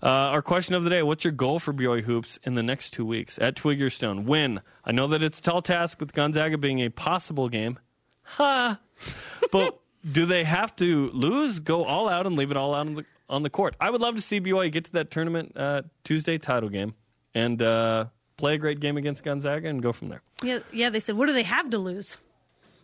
Uh, 0.00 0.06
our 0.06 0.42
question 0.42 0.74
of 0.76 0.84
the 0.84 0.90
day: 0.90 1.02
What's 1.02 1.24
your 1.24 1.32
goal 1.32 1.58
for 1.58 1.72
BYU 1.72 2.02
hoops 2.02 2.38
in 2.44 2.54
the 2.54 2.62
next 2.62 2.90
two 2.90 3.04
weeks? 3.04 3.38
At 3.40 3.56
Twiggerstone, 3.56 4.24
win. 4.24 4.60
I 4.84 4.92
know 4.92 5.08
that 5.08 5.22
it's 5.22 5.40
a 5.40 5.42
tall 5.42 5.60
task 5.60 5.98
with 5.98 6.12
Gonzaga 6.12 6.56
being 6.56 6.80
a 6.80 6.88
possible 6.88 7.48
game. 7.48 7.78
Ha! 8.22 8.78
but 9.52 9.80
do 10.10 10.24
they 10.24 10.44
have 10.44 10.76
to 10.76 11.10
lose, 11.12 11.58
go 11.58 11.84
all 11.84 12.08
out, 12.08 12.26
and 12.26 12.36
leave 12.36 12.52
it 12.52 12.56
all 12.56 12.74
out 12.74 12.86
on 12.86 12.94
the 12.94 13.04
on 13.28 13.42
the 13.42 13.50
court? 13.50 13.74
I 13.80 13.90
would 13.90 14.00
love 14.00 14.14
to 14.14 14.20
see 14.20 14.40
BYU 14.40 14.70
get 14.70 14.84
to 14.84 14.92
that 14.92 15.10
tournament 15.10 15.52
uh, 15.56 15.82
Tuesday 16.04 16.38
title 16.38 16.68
game 16.68 16.94
and 17.34 17.60
uh, 17.60 18.04
play 18.36 18.54
a 18.54 18.58
great 18.58 18.78
game 18.78 18.96
against 18.96 19.24
Gonzaga 19.24 19.68
and 19.68 19.82
go 19.82 19.92
from 19.92 20.10
there. 20.10 20.22
Yeah, 20.44 20.60
yeah. 20.72 20.90
They 20.90 21.00
said, 21.00 21.16
"What 21.16 21.26
do 21.26 21.32
they 21.32 21.42
have 21.42 21.70
to 21.70 21.78
lose?" 21.78 22.18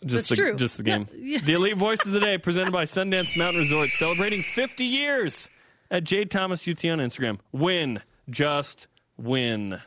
Just 0.05 0.29
That's 0.29 0.29
the, 0.29 0.37
true. 0.37 0.57
Just 0.57 0.77
the 0.77 0.83
game. 0.83 1.09
Yeah, 1.15 1.39
yeah. 1.39 1.45
The 1.45 1.55
Elite 1.55 1.77
Voice 1.77 2.05
of 2.05 2.13
the 2.13 2.21
Day, 2.21 2.37
presented 2.39 2.73
by 2.73 2.85
Sundance 2.85 3.37
Mountain 3.37 3.63
Resort, 3.63 3.91
celebrating 3.91 4.43
50 4.43 4.85
years 4.85 5.49
at 5.91 6.05
J 6.05 6.25
Thomas 6.25 6.67
UT 6.69 6.85
on 6.87 6.99
Instagram. 6.99 7.39
Win. 7.53 8.01
Just 8.29 8.87
win. 9.17 9.81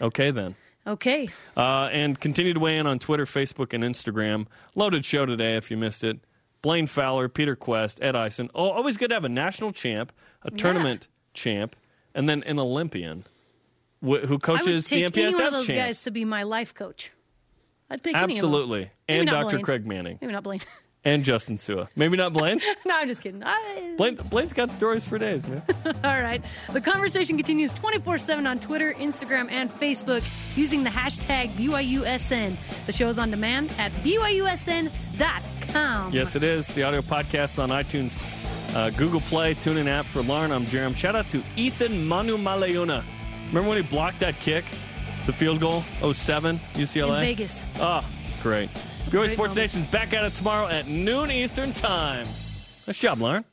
Okay, 0.00 0.30
then. 0.30 0.56
Okay. 0.86 1.28
Uh, 1.56 1.88
and 1.92 2.18
continue 2.18 2.54
to 2.54 2.60
weigh 2.60 2.78
in 2.78 2.86
on 2.86 2.98
Twitter, 2.98 3.24
Facebook, 3.24 3.72
and 3.72 3.82
Instagram. 3.82 4.46
Loaded 4.74 5.04
show 5.04 5.26
today 5.26 5.56
if 5.56 5.70
you 5.70 5.76
missed 5.76 6.04
it. 6.04 6.18
Blaine 6.62 6.86
Fowler, 6.86 7.28
Peter 7.28 7.54
Kuest, 7.54 8.02
Ed 8.02 8.16
Eyestone. 8.16 8.50
Oh, 8.54 8.70
always 8.70 8.96
good 8.96 9.08
to 9.08 9.14
have 9.14 9.24
a 9.24 9.28
national 9.28 9.72
champ, 9.72 10.12
a 10.42 10.50
tournament 10.50 11.08
champ, 11.34 11.76
and 12.14 12.28
then 12.28 12.42
an 12.44 12.58
Olympian 12.58 13.24
wh- 14.00 14.18
who 14.20 14.26
I 14.26 14.28
would 14.28 14.42
coaches 14.42 14.86
take 14.86 15.12
the 15.12 15.20
MPSF 15.20 15.26
any 15.26 15.34
one 15.34 15.44
of 15.44 15.52
those 15.52 15.66
champ. 15.66 15.78
guys 15.78 16.02
to 16.04 16.10
be 16.10 16.24
my 16.24 16.42
life 16.42 16.74
coach. 16.74 17.12
I'd 17.90 18.02
pick 18.02 18.14
any 18.14 18.24
of 18.24 18.28
them. 18.28 18.36
Absolutely. 18.36 18.90
And 19.08 19.28
Dr. 19.28 19.50
Blaine. 19.50 19.62
Craig 19.64 19.86
Manning. 19.86 20.18
Maybe 20.20 20.32
not 20.32 20.42
Blaine. 20.42 20.60
And 21.04 21.22
Justin 21.22 21.56
Sua. 21.56 21.86
Maybe 21.94 22.16
not 22.16 22.32
Blaine. 22.32 22.60
no, 22.84 22.96
I'm 22.96 23.06
just 23.06 23.22
kidding. 23.22 23.40
I, 23.44 23.94
Blaine 23.96 24.16
Blaine's 24.16 24.52
got 24.52 24.72
stories 24.72 25.06
for 25.06 25.18
days, 25.18 25.46
man. 25.46 25.62
all 26.02 26.20
right. 26.20 26.42
The 26.72 26.80
conversation 26.80 27.36
continues 27.36 27.72
24 27.74 28.18
7 28.18 28.44
on 28.44 28.58
Twitter, 28.58 28.92
Instagram, 28.94 29.48
and 29.48 29.72
Facebook 29.78 30.24
using 30.56 30.82
the 30.82 30.90
hashtag 30.90 31.50
BYUSN. 31.50 32.56
The 32.86 32.92
show 32.92 33.08
is 33.08 33.20
on 33.20 33.30
demand 33.30 33.70
at 33.78 33.92
BYUSN.com. 34.02 34.90
yes, 36.12 36.34
it 36.34 36.42
is. 36.42 36.66
The 36.66 36.82
audio 36.82 37.02
podcast 37.02 37.62
on 37.62 37.68
iTunes, 37.68 38.18
uh, 38.74 38.90
Google 38.90 39.20
Play, 39.20 39.54
TuneIn 39.54 39.86
app. 39.86 40.06
For 40.06 40.22
Lauren, 40.22 40.50
I'm 40.50 40.66
Jerem. 40.66 40.96
Shout 40.96 41.14
out 41.14 41.28
to 41.28 41.38
Eathyn 41.56 42.08
Manumaleuna. 42.08 43.04
Remember 43.48 43.68
when 43.68 43.80
he 43.80 43.88
blocked 43.88 44.18
that 44.20 44.40
kick? 44.40 44.64
The 45.26 45.32
field 45.32 45.60
goal, 45.60 45.84
07, 46.00 46.58
UCLA. 46.74 47.16
In 47.16 47.36
Vegas. 47.36 47.64
Oh, 47.80 48.04
it's 48.28 48.40
great. 48.42 48.68
BYU 49.10 49.28
Sports 49.30 49.36
moment. 49.36 49.56
Nation's 49.56 49.86
back 49.88 50.12
at 50.12 50.24
it 50.24 50.32
tomorrow 50.34 50.68
at 50.68 50.86
noon 50.86 51.30
Eastern 51.30 51.72
Time. 51.72 52.26
Nice 52.86 52.98
job, 52.98 53.20
Lauren. 53.20 53.44